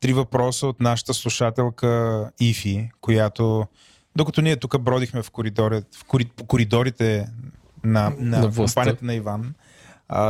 Три 0.00 0.12
въпроса 0.12 0.66
от 0.66 0.80
нашата 0.80 1.14
слушателка 1.14 2.30
Ифи, 2.40 2.90
която 3.00 3.66
докато 4.16 4.42
ние 4.42 4.56
тук 4.56 4.80
бродихме 4.80 5.22
в, 5.22 5.30
коридори, 5.30 5.82
в 5.96 6.04
кори, 6.04 6.24
по 6.24 6.44
коридорите 6.44 7.28
на, 7.84 8.12
на, 8.18 8.40
На 8.40 8.54
компанията 8.54 9.04
на 9.04 9.14
Иван, 9.14 9.54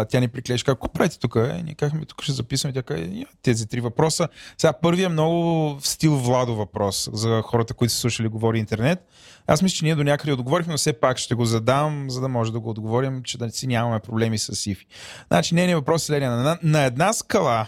тя 0.09 0.21
ни 0.21 0.29
приклеше, 0.29 0.65
какво 0.65 0.89
правите 0.89 1.19
тук? 1.19 1.37
Е, 1.37 1.63
ние 1.65 1.75
казахме, 1.75 2.05
тук 2.05 2.23
ще 2.23 2.33
записваме. 2.33 2.73
Тя 2.73 2.83
каза, 2.83 3.01
«Я, 3.01 3.27
тези 3.43 3.69
три 3.69 3.81
въпроса. 3.81 4.29
Сега 4.59 4.73
първият 4.73 5.11
е 5.11 5.13
много 5.13 5.43
в 5.81 5.89
стил 5.89 6.17
Владо 6.17 6.55
въпрос 6.55 7.11
за 7.13 7.43
хората, 7.45 7.75
които 7.75 7.95
са 7.95 8.01
слушали 8.01 8.29
Говори 8.29 8.59
интернет. 8.59 8.99
Аз 9.47 9.63
мисля, 9.63 9.77
че 9.77 9.85
ние 9.85 9.95
до 9.95 10.05
някъде 10.05 10.33
отговорихме, 10.33 10.73
но 10.73 10.79
все 10.79 10.93
пак 10.93 11.19
ще 11.19 11.35
го 11.35 11.45
задам, 11.45 12.11
за 12.11 12.21
да 12.21 12.29
може 12.29 12.53
да 12.53 12.61
го 12.61 12.71
отговорим, 12.71 13.23
че 13.23 13.39
да 13.39 13.51
си 13.51 13.67
нямаме 13.67 14.01
проблеми 14.01 14.39
с 14.39 14.55
Сифи. 14.55 14.87
Значи, 15.29 15.55
нейният 15.55 15.79
въпрос 15.79 16.03
е 16.03 16.07
следния. 16.07 16.31
На, 16.31 16.59
на 16.63 16.85
една 16.85 17.13
скала 17.13 17.67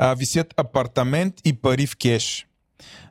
висят 0.16 0.54
апартамент 0.56 1.34
и 1.44 1.52
пари 1.52 1.86
в 1.86 1.96
кеш. 1.96 2.49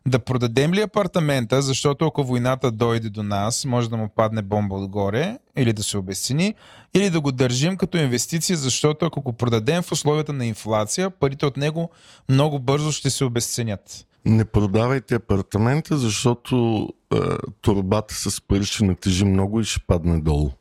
Да 0.08 0.20
продадем 0.20 0.74
ли 0.74 0.82
апартамента, 0.82 1.62
защото 1.62 2.06
ако 2.06 2.24
войната 2.24 2.72
дойде 2.72 3.10
до 3.10 3.24
нас, 3.24 3.66
може 3.66 3.90
да 3.90 3.98
му 3.98 4.10
падне 4.16 4.42
бомба 4.42 4.76
отгоре 4.76 5.38
или 5.58 5.74
да 5.74 5.84
се 5.84 5.98
обесцени, 5.98 6.54
или 6.94 7.10
да 7.10 7.22
го 7.22 7.32
държим 7.32 7.78
като 7.78 7.98
инвестиция, 7.98 8.58
защото 8.58 9.06
ако 9.06 9.22
го 9.22 9.34
продадем 9.34 9.82
в 9.82 9.92
условията 9.92 10.34
на 10.34 10.46
инфлация, 10.46 11.10
парите 11.10 11.46
от 11.46 11.58
него 11.58 11.90
много 12.30 12.60
бързо 12.60 12.92
ще 12.92 13.10
се 13.10 13.26
обесценят. 13.26 14.06
Не 14.26 14.46
продавайте 14.46 15.16
апартамента, 15.16 15.98
защото 15.98 16.88
е, 17.14 17.18
турбата 17.62 18.14
с 18.14 18.42
пари 18.42 18.66
ще 18.66 18.84
натежи 18.84 19.26
много 19.26 19.60
и 19.60 19.64
ще 19.64 19.80
падне 19.88 20.20
долу. 20.20 20.52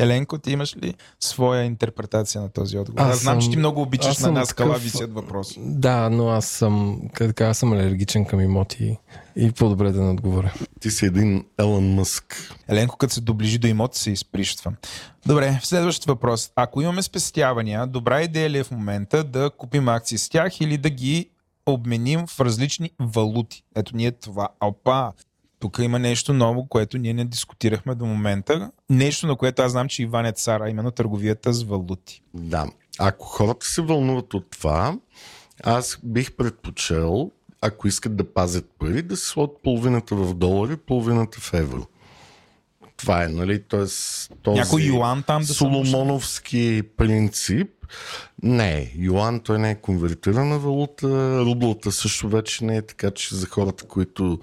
Еленко, 0.00 0.38
ти 0.38 0.50
имаш 0.52 0.76
ли 0.76 0.94
своя 1.20 1.64
интерпретация 1.64 2.40
на 2.40 2.48
този 2.48 2.78
отговор? 2.78 3.00
Аз 3.00 3.10
Аз, 3.10 3.20
знам, 3.20 3.38
че 3.38 3.44
съм- 3.44 3.52
ти 3.52 3.58
много 3.58 3.82
обичаш 3.82 4.18
на 4.18 4.46
скала 4.46 4.68
такъв- 4.68 4.82
висят 4.82 5.14
въпроси. 5.14 5.60
Да, 5.62 6.10
но 6.10 6.28
аз 6.28 6.46
съм, 6.46 7.00
така, 7.16 7.46
аз 7.46 7.58
съм 7.58 7.72
алергичен 7.72 8.24
към 8.24 8.40
имоти 8.40 8.96
и 9.36 9.52
по-добре 9.52 9.92
да 9.92 10.02
не 10.02 10.10
отговоря. 10.10 10.54
Ти 10.80 10.90
си 10.90 11.06
един 11.06 11.44
Елън 11.58 11.94
Мъск. 11.94 12.54
Еленко, 12.68 12.96
като 12.96 13.14
се 13.14 13.20
доближи 13.20 13.58
до 13.58 13.66
имота, 13.66 13.98
се 13.98 14.10
изприщва. 14.10 14.72
Добре, 15.26 15.60
следващ 15.62 16.04
въпрос. 16.04 16.50
Ако 16.56 16.82
имаме 16.82 17.02
спестявания, 17.02 17.86
добра 17.86 18.22
идея 18.22 18.50
ли 18.50 18.58
е 18.58 18.64
в 18.64 18.70
момента 18.70 19.24
да 19.24 19.50
купим 19.50 19.88
акции 19.88 20.18
с 20.18 20.28
тях 20.28 20.60
или 20.60 20.78
да 20.78 20.90
ги 20.90 21.30
обменим 21.66 22.26
в 22.26 22.40
различни 22.40 22.90
валути? 23.00 23.62
Ето 23.76 23.96
ние 23.96 24.12
това. 24.12 24.48
Опа! 24.60 25.12
Тук 25.60 25.78
има 25.78 25.98
нещо 25.98 26.32
ново, 26.32 26.66
което 26.66 26.98
ние 26.98 27.14
не 27.14 27.24
дискутирахме 27.24 27.94
до 27.94 28.06
момента. 28.06 28.70
Нещо, 28.90 29.26
на 29.26 29.36
което 29.36 29.62
аз 29.62 29.72
знам, 29.72 29.88
че 29.88 30.02
Иван 30.02 30.26
е 30.26 30.32
цар, 30.32 30.60
а 30.60 30.70
именно 30.70 30.90
търговията 30.90 31.52
с 31.52 31.62
валути. 31.62 32.22
Да. 32.34 32.66
Ако 32.98 33.26
хората 33.26 33.66
се 33.66 33.82
вълнуват 33.82 34.34
от 34.34 34.50
това, 34.50 34.96
аз 35.64 35.98
бих 36.04 36.32
предпочел, 36.32 37.30
ако 37.60 37.88
искат 37.88 38.16
да 38.16 38.34
пазят 38.34 38.70
пари, 38.78 39.02
да 39.02 39.16
се 39.16 39.26
сложат 39.26 39.62
половината 39.62 40.14
в 40.14 40.34
долари, 40.34 40.76
половината 40.76 41.40
в 41.40 41.54
евро. 41.54 41.86
Това 42.96 43.24
е, 43.24 43.28
нали? 43.28 43.62
Тоест, 43.62 44.32
този 44.42 44.60
Някой 44.60 44.82
юан 44.82 45.22
там 45.22 45.42
да 45.42 45.54
Соломоновски 45.54 46.82
принцип. 46.96 47.68
Не, 48.42 48.92
юан 48.96 49.40
той 49.40 49.58
не 49.58 49.70
е 49.70 49.80
конвертирана 49.80 50.58
валута, 50.58 51.40
рублата 51.40 51.92
също 51.92 52.28
вече 52.28 52.64
не 52.64 52.76
е, 52.76 52.82
така 52.82 53.10
че 53.10 53.34
за 53.34 53.46
хората, 53.46 53.84
които 53.84 54.38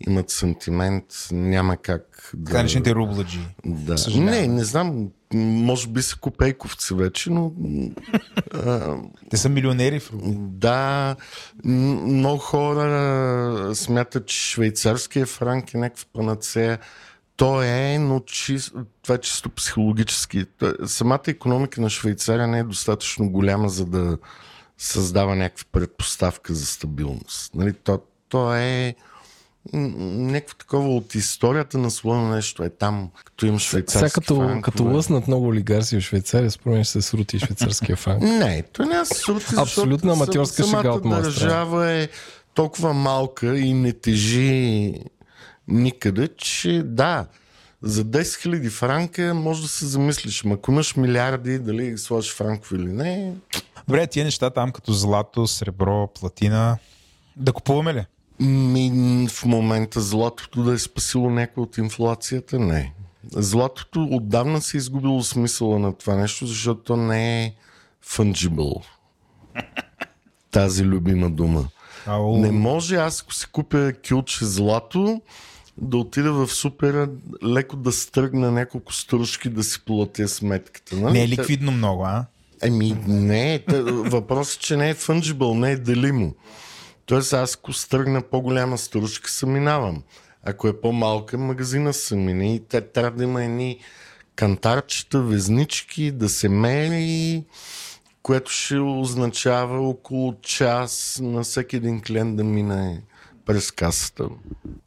имат 0.00 0.30
сантимент, 0.30 1.04
няма 1.32 1.76
как 1.76 2.30
да... 2.34 2.44
Така 2.44 2.58
наречените 2.58 2.94
рубладжи. 2.94 3.40
Да. 3.64 3.98
Съжалявам. 3.98 4.30
Не, 4.30 4.46
не 4.46 4.64
знам. 4.64 5.08
Може 5.34 5.88
би 5.88 6.02
са 6.02 6.16
копейковци 6.16 6.94
вече, 6.94 7.30
но 7.30 7.52
а, 8.54 8.96
Те 9.30 9.36
са 9.36 9.48
милионери 9.48 10.00
в 10.00 10.12
рубли. 10.12 10.36
да, 10.38 11.16
много 11.64 12.38
хора 12.38 13.70
смятат, 13.74 14.26
че 14.26 14.40
швейцарския 14.40 15.26
франк 15.26 15.74
е 15.74 15.78
някаква 15.78 16.04
панацея. 16.12 16.78
То 17.36 17.62
е, 17.62 17.98
но 18.00 18.20
чис... 18.20 18.72
това 19.02 19.14
е 19.14 19.18
чисто 19.18 19.50
психологически. 19.50 20.44
Та- 20.58 20.74
Самата 20.86 21.20
економика 21.26 21.80
на 21.80 21.90
Швейцария 21.90 22.46
не 22.46 22.58
е 22.58 22.64
достатъчно 22.64 23.30
голяма, 23.30 23.68
за 23.68 23.84
да 23.86 24.18
създава 24.78 25.36
някаква 25.36 25.64
предпоставка 25.72 26.54
за 26.54 26.66
стабилност. 26.66 27.54
Нали? 27.54 27.72
То, 27.72 28.00
то 28.28 28.54
е 28.54 28.94
някакво 29.72 30.54
такова 30.54 30.96
от 30.96 31.14
историята 31.14 31.78
на 31.78 31.90
своя 31.90 32.22
нещо. 32.22 32.62
Е 32.64 32.70
там, 32.70 33.10
като 33.24 33.46
имаш 33.46 33.62
швейцарски 33.62 33.98
Сега 33.98 34.10
като, 34.10 34.36
франкове. 34.36 34.62
като 34.62 34.84
лъснат 34.84 35.28
много 35.28 35.46
олигарси 35.46 35.96
в 35.96 36.00
Швейцария, 36.00 36.50
според 36.50 36.74
мен 36.74 36.84
ще 36.84 36.92
се 36.92 37.02
срути 37.02 37.36
и 37.36 37.40
швейцарския 37.40 37.96
франк. 37.96 38.22
Не, 38.22 38.62
той 38.72 38.86
няма 38.86 39.06
се 39.06 39.14
срути, 39.14 39.46
Абсолютно 39.56 40.12
аматьорска 40.12 40.62
самата 40.64 40.82
шега 40.82 40.94
от 40.94 41.04
моя 41.04 41.22
държава 41.22 41.90
е 41.90 42.08
толкова 42.54 42.94
малка 42.94 43.58
и 43.58 43.74
не 43.74 43.92
тежи 43.92 44.94
никъде, 45.68 46.28
че 46.36 46.82
да, 46.84 47.26
за 47.82 48.04
10 48.04 48.20
000 48.22 48.70
франка 48.70 49.34
може 49.34 49.62
да 49.62 49.68
се 49.68 49.86
замислиш, 49.86 50.44
ма 50.44 50.54
ако 50.54 50.70
имаш 50.70 50.96
милиарди, 50.96 51.58
дали 51.58 51.90
ги 51.90 51.98
сложиш 51.98 52.34
франкови 52.34 52.80
или 52.80 52.92
не, 52.92 53.32
Добре, 53.88 54.06
тия 54.06 54.24
неща 54.24 54.50
там 54.50 54.72
като 54.72 54.92
злато, 54.92 55.46
сребро, 55.46 56.06
платина, 56.06 56.78
да 57.36 57.52
купуваме 57.52 57.94
ли? 57.94 58.06
Ми, 58.40 59.28
в 59.28 59.44
момента 59.44 60.00
златото 60.00 60.62
да 60.62 60.72
е 60.72 60.78
спасило 60.78 61.30
някой 61.30 61.62
от 61.62 61.78
инфлацията, 61.78 62.58
не. 62.58 62.92
Златото 63.32 64.08
отдавна 64.10 64.60
се 64.60 64.76
е 64.76 64.78
изгубило 64.78 65.22
смисъла 65.22 65.78
на 65.78 65.92
това 65.92 66.16
нещо, 66.16 66.46
защото 66.46 66.80
то 66.80 66.96
не 66.96 67.44
е 67.44 67.54
fungible. 68.06 68.82
Тази 70.50 70.84
любима 70.84 71.30
дума. 71.30 71.68
Ау, 72.06 72.36
Не 72.38 72.50
може 72.50 72.96
аз, 72.96 73.22
ако 73.22 73.34
си 73.34 73.46
купя 73.52 73.92
килче 73.92 74.44
злато, 74.44 75.20
да 75.78 75.96
отида 75.96 76.32
в 76.32 76.48
супера, 76.48 77.08
леко 77.44 77.76
да 77.76 77.92
стръгна 77.92 78.50
няколко 78.50 78.92
стружки 78.94 79.48
да 79.48 79.64
си 79.64 79.84
платя 79.84 80.28
сметката. 80.28 80.96
Нали? 80.96 81.12
не 81.12 81.22
е 81.22 81.28
ликвидно 81.28 81.72
много, 81.72 82.04
а? 82.04 82.24
Еми, 82.62 82.96
не. 83.06 83.64
Въпросът 83.86 84.56
е, 84.56 84.64
че 84.64 84.76
не 84.76 84.90
е 84.90 84.94
fungible, 84.94 85.58
не 85.58 85.70
е 85.72 85.76
делимо. 85.76 86.34
Тоест, 87.10 87.32
аз 87.32 87.54
ако 87.54 87.72
стръгна 87.72 88.22
по-голяма 88.22 88.78
стружка, 88.78 89.30
се 89.30 89.46
минавам. 89.46 90.02
Ако 90.42 90.68
е 90.68 90.80
по-малка, 90.80 91.38
магазина 91.38 91.92
се 91.92 92.16
мине 92.16 92.54
и 92.54 92.68
те 92.68 92.80
трябва 92.80 93.18
да 93.18 93.24
има 93.24 93.44
едни 93.44 93.78
кантарчета, 94.36 95.20
везнички, 95.20 96.10
да 96.10 96.28
се 96.28 96.48
мери. 96.48 97.44
което 98.22 98.50
ще 98.50 98.78
означава 98.78 99.88
около 99.88 100.40
час 100.40 101.20
на 101.22 101.42
всеки 101.42 101.76
един 101.76 102.00
клиент 102.00 102.36
да 102.36 102.44
мине 102.44 103.02
през 103.50 103.70
касата. 103.70 104.24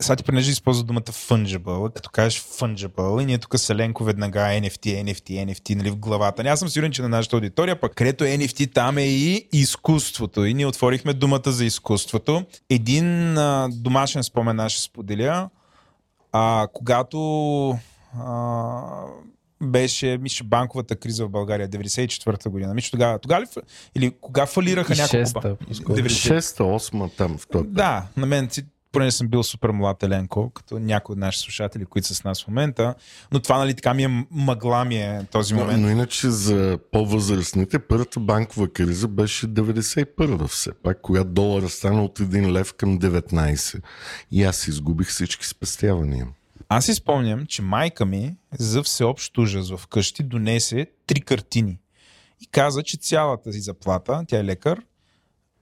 Сега 0.01 0.15
ти 0.15 0.23
понеже 0.23 0.51
използва 0.51 0.83
думата 0.83 1.01
fungible, 1.01 1.93
като 1.93 2.09
кажеш 2.09 2.41
fungible 2.41 3.21
и 3.21 3.25
ние 3.25 3.37
тук 3.37 3.59
с 3.59 3.69
Еленко 3.69 4.03
веднага 4.03 4.39
NFT, 4.39 5.03
NFT, 5.03 5.45
NFT 5.45 5.75
нали, 5.75 5.89
в 5.89 5.95
главата. 5.95 6.43
Аз 6.43 6.59
съм 6.59 6.69
сигурен, 6.69 6.91
че 6.91 7.01
на 7.01 7.09
нашата 7.09 7.35
аудитория, 7.35 7.79
пък 7.79 7.95
където 7.95 8.23
NFT, 8.23 8.73
там 8.73 8.97
е 8.97 9.05
и 9.05 9.47
изкуството. 9.53 10.45
И 10.45 10.53
ние 10.53 10.65
отворихме 10.65 11.13
думата 11.13 11.41
за 11.45 11.65
изкуството. 11.65 12.45
Един 12.69 13.37
а, 13.37 13.69
домашен 13.71 14.23
спомен 14.23 14.59
аз 14.59 14.71
ще 14.71 14.81
споделя. 14.81 15.49
А, 16.31 16.67
когато 16.73 17.19
а, 18.19 18.35
беше, 19.63 20.17
мисля, 20.21 20.45
банковата 20.45 20.95
криза 20.95 21.25
в 21.25 21.29
България, 21.29 21.69
94-та 21.69 22.49
година. 22.49 22.73
Мисля, 22.73 22.89
тогава, 22.91 23.19
тогава 23.19 23.41
ли, 23.41 23.47
или 23.95 24.11
кога 24.21 24.45
фалираха 24.45 24.95
няколко... 24.95 25.17
Шеста, 25.17 25.57
6-та, 25.79 26.63
8 26.63 27.17
там 27.17 27.37
в 27.37 27.47
този. 27.47 27.67
Да, 27.67 28.07
на 28.17 28.25
мен 28.25 28.49
поне 28.93 29.11
съм 29.11 29.27
бил 29.27 29.43
супер 29.43 29.69
млад 29.69 30.03
Еленко, 30.03 30.49
като 30.49 30.79
някои 30.79 31.13
от 31.13 31.19
наши 31.19 31.39
слушатели, 31.39 31.85
които 31.85 32.07
са 32.07 32.15
с 32.15 32.23
нас 32.23 32.43
в 32.43 32.47
момента, 32.47 32.95
но 33.31 33.39
това 33.39 33.57
нали 33.57 33.73
така 33.73 33.93
ми 33.93 34.03
е 34.03 34.25
мъгла 34.31 34.85
ми 34.85 34.95
е 34.95 35.25
този 35.31 35.53
момент. 35.53 35.79
Но, 35.79 35.87
но 35.87 35.91
иначе 35.91 36.29
за 36.29 36.79
по-възрастните 36.91 37.79
първата 37.79 38.19
банкова 38.19 38.67
криза 38.67 39.07
беше 39.07 39.47
91-та 39.47 40.47
все 40.47 40.71
пак, 40.83 41.01
когато 41.01 41.29
долара 41.29 41.69
стана 41.69 42.03
от 42.03 42.19
1 42.19 42.51
лев 42.51 42.73
към 42.73 42.99
19. 42.99 43.81
И 44.31 44.43
аз 44.43 44.67
изгубих 44.67 45.07
всички 45.07 45.47
спестявания. 45.47 46.27
Аз 46.69 46.85
си 46.85 46.93
спомням, 46.93 47.45
че 47.45 47.61
майка 47.61 48.05
ми 48.05 48.35
за 48.59 48.83
всеобщ 48.83 49.37
ужас 49.37 49.69
в 49.69 49.87
къщи 49.87 50.23
донесе 50.23 50.87
три 51.07 51.21
картини 51.21 51.79
и 52.41 52.47
каза, 52.47 52.83
че 52.83 52.97
цялата 52.97 53.53
си 53.53 53.59
заплата, 53.59 54.23
тя 54.27 54.39
е 54.39 54.43
лекар, 54.43 54.81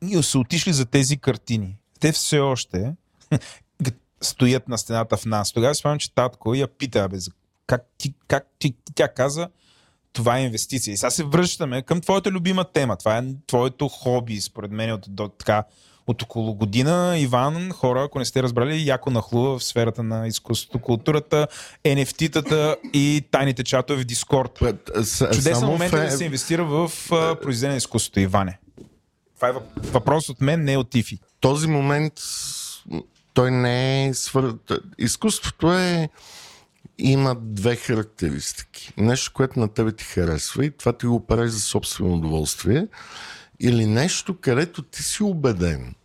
и 0.08 0.24
са 0.24 0.40
отишли 0.40 0.74
за 0.74 0.86
тези 0.86 1.18
картини. 1.18 1.78
Те 2.00 2.12
все 2.12 2.40
още 2.40 2.96
стоят 4.22 4.68
на 4.68 4.78
стената 4.78 5.18
в 5.18 5.26
нас. 5.26 5.52
Тогава 5.52 5.76
спомням, 5.76 6.00
че 6.00 6.16
татко 6.16 6.54
я 6.54 6.68
пита, 6.68 7.10
бе, 7.10 7.18
как, 7.68 7.86
ти, 7.98 8.14
как 8.28 8.48
ти, 8.60 8.76
тя 8.96 9.08
каза, 9.08 9.50
това 10.14 10.38
е 10.38 10.44
инвестиция. 10.44 10.94
И 10.94 10.98
сега 10.98 11.10
се 11.10 11.24
връщаме 11.24 11.82
към 11.82 12.02
твоята 12.02 12.32
любима 12.32 12.64
тема. 12.64 12.98
Това 12.98 13.18
е 13.18 13.24
твоето 13.48 13.88
хоби, 13.88 14.42
според 14.42 14.72
мен, 14.72 14.92
от, 14.92 15.06
до, 15.08 15.28
така, 15.28 15.64
от 16.08 16.22
около 16.22 16.54
година. 16.54 17.16
Иван, 17.18 17.72
хора, 17.72 18.04
ако 18.04 18.20
не 18.20 18.26
сте 18.26 18.44
разбрали, 18.44 18.88
яко 18.88 19.10
нахлува 19.10 19.60
в 19.60 19.64
сферата 19.64 20.04
на 20.04 20.28
изкуството, 20.28 20.80
културата, 20.80 21.48
NFT-тата 21.86 22.76
и 22.94 23.26
тайните 23.32 23.64
чатове 23.64 24.02
в 24.02 24.06
Дискорд. 24.06 24.60
Чудесен 25.34 25.68
момент 25.68 25.94
е 25.94 25.98
да 25.98 26.12
се 26.12 26.26
инвестира 26.26 26.66
в 26.66 26.92
произведение 27.42 27.74
на 27.74 27.78
изкуството, 27.78 28.20
Иване. 28.20 28.60
Това 29.36 29.50
е 29.50 29.54
въпрос 29.78 30.30
от 30.30 30.42
мен, 30.42 30.64
не 30.64 30.78
от 30.78 30.90
Тифи. 30.90 31.20
Този 31.40 31.68
момент 31.68 32.14
той 33.34 33.52
не 33.52 34.06
е 34.06 34.14
свър... 34.14 34.56
Изкуството 34.98 35.74
е 35.74 36.10
има 36.98 37.36
две 37.40 37.76
характеристики. 37.76 38.94
Нещо, 38.98 39.32
което 39.34 39.60
на 39.60 39.68
тебе 39.68 39.92
ти 39.92 40.04
харесва 40.04 40.66
и 40.66 40.72
това 40.72 40.94
ти 40.94 41.06
го 41.06 41.26
правиш 41.26 41.52
за 41.52 41.60
собствено 41.60 42.14
удоволствие 42.14 42.88
или 43.62 43.86
нещо, 43.86 44.38
където 44.42 44.82
ти 44.82 45.04
си 45.04 45.24
убеден, 45.24 45.96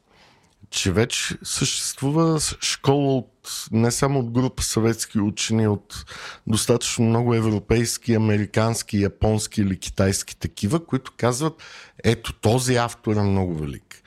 че 0.70 0.92
вече 0.92 1.34
съществува 1.42 2.40
школа 2.60 3.16
от 3.16 3.66
не 3.72 3.90
само 3.90 4.18
от 4.18 4.30
група 4.30 4.62
съветски 4.62 5.20
учени, 5.20 5.68
от 5.68 6.04
достатъчно 6.46 7.04
много 7.04 7.34
европейски, 7.34 8.14
американски, 8.14 9.02
японски 9.02 9.60
или 9.60 9.78
китайски 9.78 10.36
такива, 10.36 10.86
които 10.86 11.12
казват, 11.16 11.62
ето 12.04 12.32
този 12.32 12.76
автор 12.76 13.16
е 13.16 13.22
много 13.22 13.54
велик. 13.54 14.02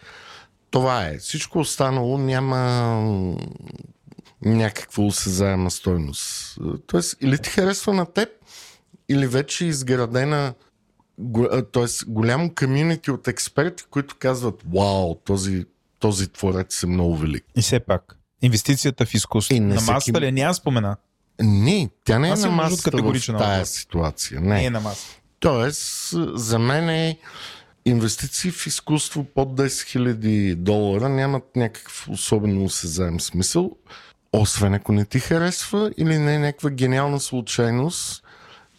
Това 0.72 1.06
е. 1.06 1.18
Всичко 1.18 1.60
останало 1.60 2.18
няма 2.18 2.58
някаква 4.42 5.04
осезаема 5.04 5.72
стойност. 5.72 6.58
Тоест, 6.88 7.18
или 7.22 7.38
ти 7.38 7.50
харесва 7.50 7.94
на 7.94 8.06
теб, 8.06 8.30
или 9.10 9.28
вече 9.28 9.66
е 9.66 9.68
изградена 9.68 10.54
т.е. 11.74 11.86
голямо 12.08 12.56
комьюнити 12.56 13.12
от 13.12 13.28
експерти, 13.28 13.84
които 13.90 14.16
казват, 14.20 14.64
вау, 14.74 15.16
този, 15.16 15.66
този 16.00 16.28
творец 16.28 16.84
е 16.84 16.88
много 16.88 17.18
велик. 17.18 17.46
И 17.56 17.62
все 17.62 17.80
пак, 17.80 18.18
инвестицията 18.42 19.06
в 19.06 19.14
изкуство. 19.14 19.56
на 19.56 19.76
масата 19.76 20.00
всеки... 20.00 20.22
ли? 20.22 20.32
Няма 20.32 20.54
спомена. 20.54 20.98
Не, 21.42 21.90
тя 22.06 22.20
не 22.20 22.30
е 22.30 22.36
на 22.36 22.52
масата 22.52 22.98
в 22.98 23.38
тая 23.38 23.66
ситуация. 23.66 24.42
Не. 24.42 24.48
не 24.48 24.66
е 24.66 24.70
на 24.70 24.80
маса. 24.80 25.08
Тоест, 25.40 26.14
за 26.34 26.60
мен 26.60 26.90
е 26.90 27.18
инвестиции 27.86 28.52
в 28.52 28.68
изкуство 28.68 29.24
под 29.24 29.50
10 29.50 29.66
000 29.68 30.56
долара 30.56 31.10
нямат 31.10 31.56
някакъв 31.56 32.08
особено 32.10 32.66
осезаем 32.66 33.20
смисъл, 33.20 33.72
освен 34.34 34.74
ако 34.74 34.92
не 34.92 35.06
ти 35.06 35.20
харесва 35.20 35.92
или 35.98 36.18
не 36.18 36.36
е 36.36 36.40
някаква 36.40 36.70
гениална 36.70 37.20
случайност, 37.20 38.24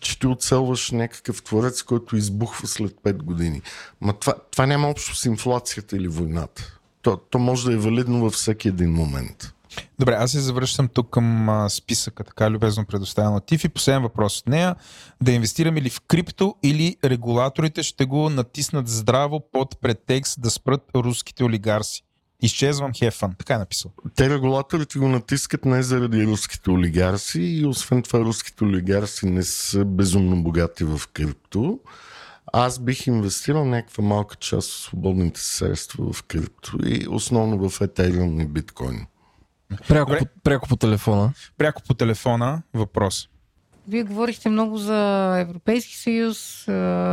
че 0.01 0.18
ти 0.18 0.26
оцелваш 0.26 0.90
някакъв 0.90 1.42
творец, 1.42 1.82
който 1.82 2.16
избухва 2.16 2.66
след 2.66 2.92
5 2.92 3.12
години. 3.12 3.62
Ма 4.01 4.12
това, 4.12 4.34
това 4.51 4.66
няма 4.66 4.88
общо 4.88 5.16
с 5.16 5.24
инфлацията 5.24 5.96
или 5.96 6.09
войната. 6.09 6.78
То, 7.03 7.16
то 7.16 7.38
може 7.38 7.66
да 7.66 7.72
е 7.72 7.76
валидно 7.76 8.20
във 8.20 8.32
всеки 8.32 8.68
един 8.68 8.92
момент. 8.92 9.53
Добре, 9.98 10.14
аз 10.14 10.30
се 10.30 10.40
завръщам 10.40 10.88
тук 10.88 11.11
към 11.11 11.48
а, 11.48 11.68
списъка, 11.68 12.24
така 12.24 12.51
любезно 12.51 12.84
предоставен 12.84 13.34
от 13.34 13.46
Тифи. 13.46 13.68
Последен 13.68 14.03
въпрос 14.03 14.40
от 14.40 14.46
нея. 14.46 14.76
Да 15.22 15.32
инвестираме 15.32 15.82
ли 15.82 15.90
в 15.90 16.01
крипто 16.01 16.55
или 16.62 16.96
регулаторите 17.05 17.82
ще 17.82 18.05
го 18.05 18.30
натиснат 18.30 18.88
здраво 18.88 19.40
под 19.53 19.80
претекст 19.80 20.40
да 20.40 20.51
спрат 20.51 20.82
руските 20.94 21.44
олигарси? 21.44 22.03
Изчезвам 22.43 22.93
хефан. 22.95 23.34
Така 23.38 23.55
е 23.55 23.59
написал. 23.59 23.91
Те 24.16 24.30
регулаторите 24.30 24.99
го 24.99 25.09
натискат 25.09 25.64
не 25.64 25.82
заради 25.82 26.26
руските 26.26 26.70
олигарси 26.70 27.41
и 27.41 27.66
освен 27.66 28.03
това 28.03 28.20
руските 28.20 28.64
олигарси 28.64 29.26
не 29.26 29.43
са 29.43 29.84
безумно 29.84 30.43
богати 30.43 30.84
в 30.84 31.01
крипто. 31.12 31.80
Аз 32.53 32.78
бих 32.78 33.07
инвестирал 33.07 33.64
някаква 33.64 34.05
малка 34.05 34.36
част 34.36 34.70
от 34.70 34.76
свободните 34.76 35.41
средства 35.41 36.12
в 36.12 36.22
крипто 36.22 36.78
и 36.86 37.07
основно 37.09 37.68
в 37.68 37.78
Ethereum 37.78 38.43
и 38.43 38.47
биткоин. 38.47 39.07
Пряко, 39.88 40.12
по, 40.18 40.26
пряко 40.43 40.68
по 40.68 40.76
телефона. 40.76 41.32
Пряко 41.59 41.82
по 41.82 41.95
телефона 41.95 42.62
въпрос. 42.74 43.28
Вие 43.88 44.03
говорихте 44.03 44.49
много 44.49 44.78
за 44.78 45.34
Европейски 45.41 45.97
съюз, 45.97 46.64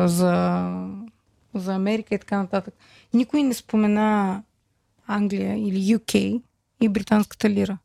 за, 0.05 0.71
за 1.53 1.75
Америка 1.75 2.15
и 2.15 2.19
така 2.19 2.37
нататък. 2.37 2.73
Никой 3.13 3.43
не 3.43 3.53
спомена 3.53 4.43
Англия 5.07 5.57
или 5.67 5.97
UK 5.97 6.41
и 6.81 6.89
британската 6.89 7.49
лира. 7.49 7.77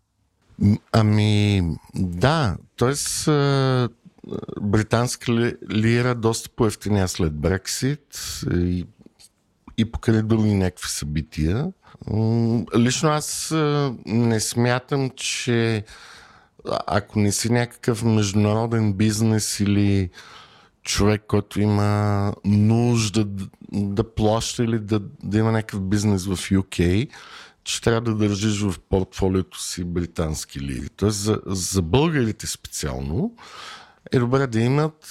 Ами, 0.93 1.62
да. 1.95 2.57
т.е. 2.77 2.95
британска 4.61 5.33
лира 5.70 6.14
доста 6.14 6.51
по-ефтиня 6.51 7.09
след 7.09 7.33
Брексит 7.33 8.41
и, 8.55 8.87
и 9.79 9.93
покрай 9.93 10.23
други 10.23 10.55
някакви 10.55 10.89
събития. 10.89 11.73
Лично 12.77 13.09
аз 13.09 13.55
не 14.07 14.41
смятам, 14.41 15.11
че 15.16 15.85
ако 16.87 17.18
не 17.18 17.33
си 17.33 17.53
някакъв 17.53 18.05
международен 18.05 18.93
бизнес 18.93 19.61
или 19.61 20.11
човек, 20.83 21.24
който 21.28 21.61
има 21.61 22.35
нужда 22.45 23.24
да, 23.24 23.47
да 23.72 24.14
плаща 24.14 24.64
или 24.64 24.78
да, 24.78 25.01
да 25.22 25.39
има 25.39 25.53
някакъв 25.53 25.80
бизнес 25.80 26.26
в 26.26 26.37
UK, 26.37 27.09
че 27.64 27.80
трябва 27.80 28.01
да 28.01 28.14
държиш 28.14 28.61
в 28.61 28.74
портфолиото 28.80 29.62
си 29.62 29.85
британски 29.85 30.61
лири. 30.61 30.89
Тоест 30.89 31.18
за, 31.18 31.41
за 31.47 31.83
българите 31.83 32.47
специално 32.47 33.35
е 34.12 34.18
добре 34.18 34.47
да 34.47 34.61
имат 34.61 35.07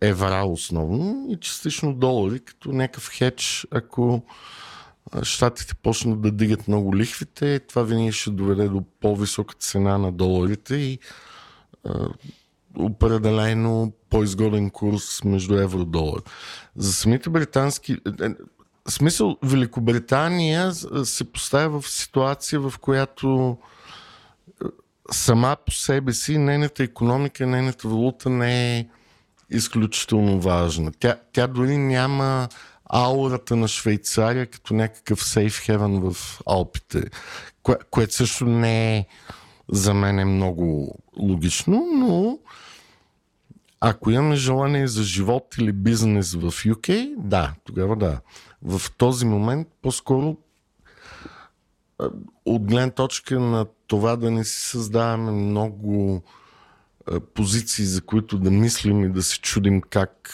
евра 0.00 0.44
основно 0.44 1.26
и 1.30 1.36
частично 1.40 1.94
долари, 1.94 2.40
като 2.40 2.72
някакъв 2.72 3.08
хедж, 3.08 3.66
ако 3.70 4.22
щатите 5.22 5.74
почнат 5.74 6.20
да 6.20 6.30
дигат 6.30 6.68
много 6.68 6.96
лихвите, 6.96 7.58
това 7.58 7.82
винаги 7.82 8.12
ще 8.12 8.30
доведе 8.30 8.68
до 8.68 8.84
по-висока 9.00 9.54
цена 9.54 9.98
на 9.98 10.12
доларите 10.12 10.74
и 10.74 10.98
определено 12.78 13.92
по-изгоден 14.10 14.70
курс 14.70 15.24
между 15.24 15.54
евро-долар. 15.58 16.20
За 16.76 16.92
самите 16.92 17.30
британски... 17.30 17.92
Е, 17.92 18.24
е, 18.24 18.34
смисъл, 18.88 19.36
Великобритания 19.42 20.72
се 21.04 21.32
поставя 21.32 21.80
в 21.80 21.90
ситуация, 21.90 22.60
в 22.60 22.74
която 22.80 23.58
е, 24.48 24.68
сама 25.10 25.56
по 25.66 25.72
себе 25.72 26.12
си 26.12 26.38
нейната 26.38 26.82
економика, 26.82 27.46
нейната 27.46 27.88
валута 27.88 28.30
не 28.30 28.78
е 28.78 28.86
изключително 29.50 30.40
важна. 30.40 30.92
Тя, 30.98 31.16
тя 31.32 31.46
дори 31.46 31.76
няма 31.76 32.48
аурата 32.84 33.56
на 33.56 33.68
Швейцария 33.68 34.46
като 34.46 34.74
някакъв 34.74 35.24
сейф 35.24 35.60
хевен 35.60 36.00
в 36.00 36.40
Алпите, 36.46 37.02
кое, 37.62 37.76
което 37.90 38.14
също 38.14 38.44
не 38.46 38.96
е 38.96 39.06
за 39.72 39.94
мен 39.94 40.18
е 40.18 40.24
много 40.24 40.98
логично, 41.18 41.86
но 41.94 42.38
Ако 43.84 44.10
имаме 44.10 44.36
желание 44.36 44.86
за 44.86 45.02
живот 45.02 45.54
или 45.58 45.72
бизнес 45.72 46.34
в 46.34 46.50
UK, 46.50 47.14
да, 47.16 47.54
тогава 47.64 47.96
да. 47.96 48.20
В 48.62 48.82
този 48.98 49.26
момент 49.26 49.68
по-скоро 49.82 50.36
от 52.46 52.62
гледна 52.62 52.90
точка 52.90 53.40
на 53.40 53.66
това 53.86 54.16
да 54.16 54.30
не 54.30 54.44
си 54.44 54.68
създаваме 54.68 55.32
много 55.32 56.22
позиции, 57.34 57.84
за 57.84 58.00
които 58.00 58.38
да 58.38 58.50
мислим 58.50 59.04
и 59.04 59.08
да 59.08 59.22
се 59.22 59.40
чудим 59.40 59.80
как 59.80 60.30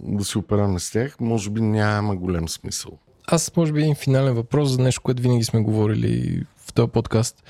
да 0.00 0.24
се 0.24 0.38
операме 0.38 0.78
с 0.78 0.90
тях, 0.90 1.20
може 1.20 1.50
би 1.50 1.60
няма 1.60 2.16
голям 2.16 2.48
смисъл. 2.48 2.98
Аз 3.26 3.56
може 3.56 3.72
би 3.72 3.80
един 3.80 3.94
финален 3.94 4.34
въпрос 4.34 4.70
за 4.70 4.82
нещо, 4.82 5.02
което 5.02 5.22
винаги 5.22 5.44
сме 5.44 5.60
говорили 5.60 6.44
този 6.78 6.90
подкаст, 6.90 7.42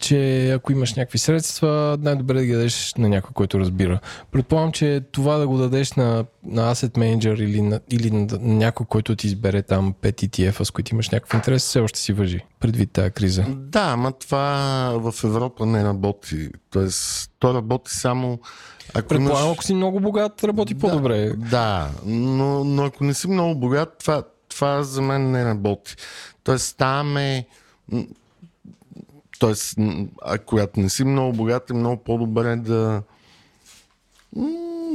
че 0.00 0.50
ако 0.50 0.72
имаш 0.72 0.94
някакви 0.94 1.18
средства, 1.18 1.98
най-добре 2.00 2.34
да 2.34 2.44
ги 2.44 2.52
дадеш 2.52 2.94
на 2.98 3.08
някой, 3.08 3.30
който 3.34 3.60
разбира. 3.60 4.00
Предполагам, 4.32 4.72
че 4.72 5.02
това 5.12 5.36
да 5.36 5.48
го 5.48 5.58
дадеш 5.58 5.92
на, 5.92 6.24
на 6.44 6.74
asset 6.74 6.98
manager 6.98 7.34
или 7.34 7.62
на, 7.62 7.80
или 7.90 8.10
на, 8.10 8.26
на 8.40 8.54
някой, 8.54 8.86
който 8.86 9.16
ти 9.16 9.26
избере 9.26 9.62
там 9.62 9.94
5 10.02 10.26
ETF, 10.26 10.62
с 10.62 10.70
които 10.70 10.94
имаш 10.94 11.10
някакъв 11.10 11.34
интерес, 11.34 11.62
все 11.62 11.80
още 11.80 11.98
си 11.98 12.12
въжи 12.12 12.40
предвид 12.60 12.92
тази 12.92 13.10
криза. 13.10 13.44
Да, 13.48 13.84
ама 13.92 14.12
това 14.12 14.44
в 14.98 15.24
Европа 15.24 15.66
не 15.66 15.84
работи. 15.84 16.48
Тоест, 16.70 17.30
то 17.38 17.54
работи 17.54 17.90
само 17.90 18.38
ако 18.94 19.08
Предполагам, 19.08 19.44
имаш... 19.44 19.56
ако 19.56 19.64
си 19.64 19.74
много 19.74 20.00
богат, 20.00 20.44
работи 20.44 20.74
по-добре. 20.74 21.32
Да, 21.36 21.90
но, 22.06 22.64
но 22.64 22.84
ако 22.84 23.04
не 23.04 23.14
си 23.14 23.28
много 23.28 23.54
богат, 23.60 23.96
това, 23.98 24.22
това 24.48 24.82
за 24.82 25.02
мен 25.02 25.30
не 25.30 25.44
работи. 25.44 25.96
Тоест, 26.44 26.76
там 26.78 27.16
е... 27.16 27.46
Тоест, 29.38 29.78
а 30.22 30.38
когато 30.38 30.80
не 30.80 30.88
си 30.88 31.04
много 31.04 31.32
богат, 31.32 31.70
е 31.70 31.74
много 31.74 32.04
по-добре 32.04 32.56
да 32.56 33.02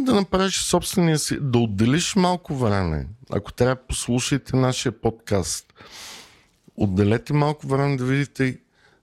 да 0.05 0.15
направиш 0.15 0.61
собствения 0.61 1.19
си, 1.19 1.37
да 1.41 1.59
отделиш 1.59 2.15
малко 2.15 2.55
време. 2.55 3.07
Ако 3.31 3.53
трябва, 3.53 3.75
послушайте 3.75 4.55
нашия 4.55 4.91
подкаст. 4.91 5.73
Отделете 6.75 7.33
малко 7.33 7.67
време 7.67 7.97
да 7.97 8.05
видите 8.05 8.59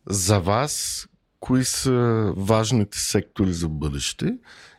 за 0.07 0.41
вас 0.41 1.07
кои 1.41 1.65
са 1.65 2.33
важните 2.37 2.99
сектори 2.99 3.53
за 3.53 3.69
бъдеще 3.69 4.35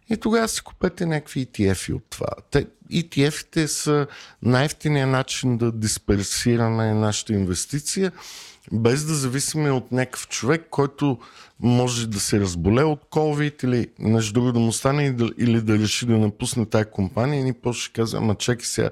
и 0.10 0.18
тогава 0.18 0.48
си 0.48 0.62
купете 0.62 1.06
някакви 1.06 1.48
ETF 1.48 1.96
от 1.96 2.04
това. 2.10 2.28
Те, 2.52 2.68
ETF-ите 2.92 3.66
са 3.66 4.08
най-ефтиният 4.42 5.10
начин 5.10 5.58
да 5.58 5.72
дисперсираме 5.72 6.94
нашата 6.94 7.34
инвестиция, 7.34 8.12
без 8.72 9.06
да 9.06 9.14
зависиме 9.14 9.72
от 9.72 9.92
някакъв 9.92 10.28
човек, 10.28 10.68
който 10.70 11.18
може 11.60 12.08
да 12.08 12.20
се 12.20 12.40
разболее 12.40 12.84
от 12.84 13.02
COVID 13.12 13.66
или 13.66 13.88
нещо 14.00 14.34
друго 14.34 14.52
да 14.52 14.60
му 14.60 14.72
стане 14.72 15.16
или 15.38 15.62
да 15.62 15.80
реши 15.80 16.06
да 16.06 16.18
напусне 16.18 16.66
тази 16.66 16.86
компания 16.86 17.40
и 17.40 17.44
ни 17.44 17.54
после 17.54 17.82
ще 17.82 17.94
казва, 17.94 18.18
ама 18.18 18.36
чакай 18.36 18.66
сега, 18.66 18.90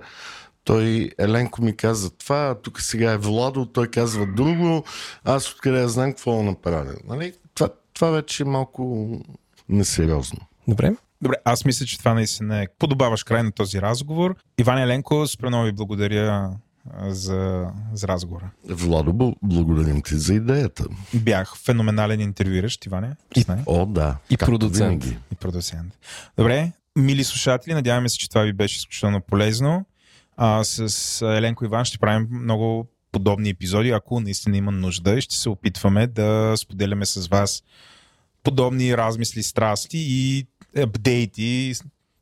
той 0.64 1.12
Еленко 1.20 1.62
ми 1.62 1.76
каза 1.76 2.10
това, 2.10 2.38
а 2.38 2.56
тук 2.56 2.82
сега 2.82 3.12
е 3.12 3.18
Владо, 3.18 3.66
той 3.66 3.88
казва 3.88 4.28
друго, 4.36 4.84
аз 5.24 5.52
откъде 5.52 5.80
я 5.80 5.90
знам 5.90 6.12
какво 6.12 6.36
да 6.36 6.44
направя. 6.44 6.94
Нали? 7.08 7.34
Това, 7.54 7.70
това 7.94 8.10
вече 8.10 8.44
е 8.44 8.46
малко 8.46 9.12
несериозно. 9.70 10.40
Добре. 10.68 10.96
Добре, 11.22 11.36
аз 11.46 11.66
мисля, 11.66 11.86
че 11.86 12.00
това 12.00 12.14
наистина 12.14 12.62
е 12.62 12.68
подобаваш 12.80 13.24
край 13.24 13.44
на 13.44 13.52
този 13.52 13.82
разговор. 13.82 14.36
Иван 14.58 14.78
Еленко, 14.78 15.28
спре 15.28 15.48
много 15.48 15.66
ви 15.66 15.72
благодаря 15.72 16.52
за, 17.08 17.72
за 17.94 18.08
разговора. 18.08 18.52
Владо, 18.70 19.12
бл- 19.12 19.36
благодарим 19.44 20.02
ти 20.02 20.16
за 20.16 20.34
идеята. 20.34 20.86
Бях 21.14 21.58
феноменален 21.58 22.22
интервюиращ, 22.22 22.86
Иване. 22.86 23.16
Признай. 23.30 23.60
О, 23.66 23.86
да. 23.86 24.18
И 24.30 24.38
продуцент. 24.38 25.04
винаги. 25.04 25.18
и 25.32 25.36
продуцент. 25.36 25.94
Добре, 26.38 26.72
мили 26.96 27.24
слушатели, 27.24 27.74
надяваме 27.74 28.10
се, 28.10 28.18
че 28.18 28.30
това 28.30 28.42
ви 28.42 28.54
беше 28.54 28.78
изключително 28.78 29.22
полезно. 29.22 29.86
А, 30.38 30.64
с 30.64 31.22
Еленко 31.38 31.66
Иван 31.66 31.86
ще 31.86 31.98
правим 31.98 32.28
много 32.32 32.88
подобни 33.12 33.50
епизоди, 33.50 33.90
ако 33.90 34.20
наистина 34.20 34.58
има 34.58 34.72
нужда. 34.72 35.22
Ще 35.22 35.36
се 35.36 35.50
опитваме 35.50 36.08
да 36.08 36.54
споделяме 36.58 37.06
с 37.06 37.28
вас 37.28 37.64
подобни 38.44 38.98
размисли, 38.98 39.44
страсти 39.44 39.98
и 39.98 40.48
апдейти 40.78 41.74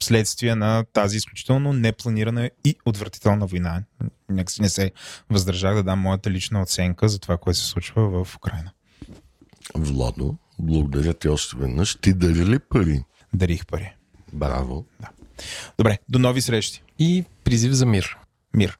следствие 0.03 0.55
на 0.55 0.85
тази 0.93 1.17
изключително 1.17 1.73
непланирана 1.73 2.49
и 2.65 2.75
отвратителна 2.85 3.45
война. 3.45 3.83
Нека 4.29 4.51
си 4.51 4.61
не 4.61 4.69
се 4.69 4.91
въздържах 5.29 5.75
да 5.75 5.83
дам 5.83 5.99
моята 5.99 6.31
лична 6.31 6.61
оценка 6.61 7.09
за 7.09 7.19
това, 7.19 7.37
което 7.37 7.59
се 7.59 7.65
случва 7.65 8.25
в 8.25 8.35
Украина. 8.35 8.71
Владо, 9.75 10.35
благодаря 10.59 11.13
ти 11.13 11.27
още 11.27 11.57
веднъж. 11.57 11.95
Ти 11.95 12.13
дари 12.13 12.45
ли 12.45 12.59
пари? 12.59 13.03
Дарих 13.33 13.65
пари. 13.65 13.95
Браво. 14.33 14.85
Добре, 15.77 15.97
до 16.09 16.19
нови 16.19 16.41
срещи. 16.41 16.83
И 16.99 17.23
призив 17.43 17.71
за 17.71 17.85
мир. 17.85 18.17
Мир. 18.53 18.79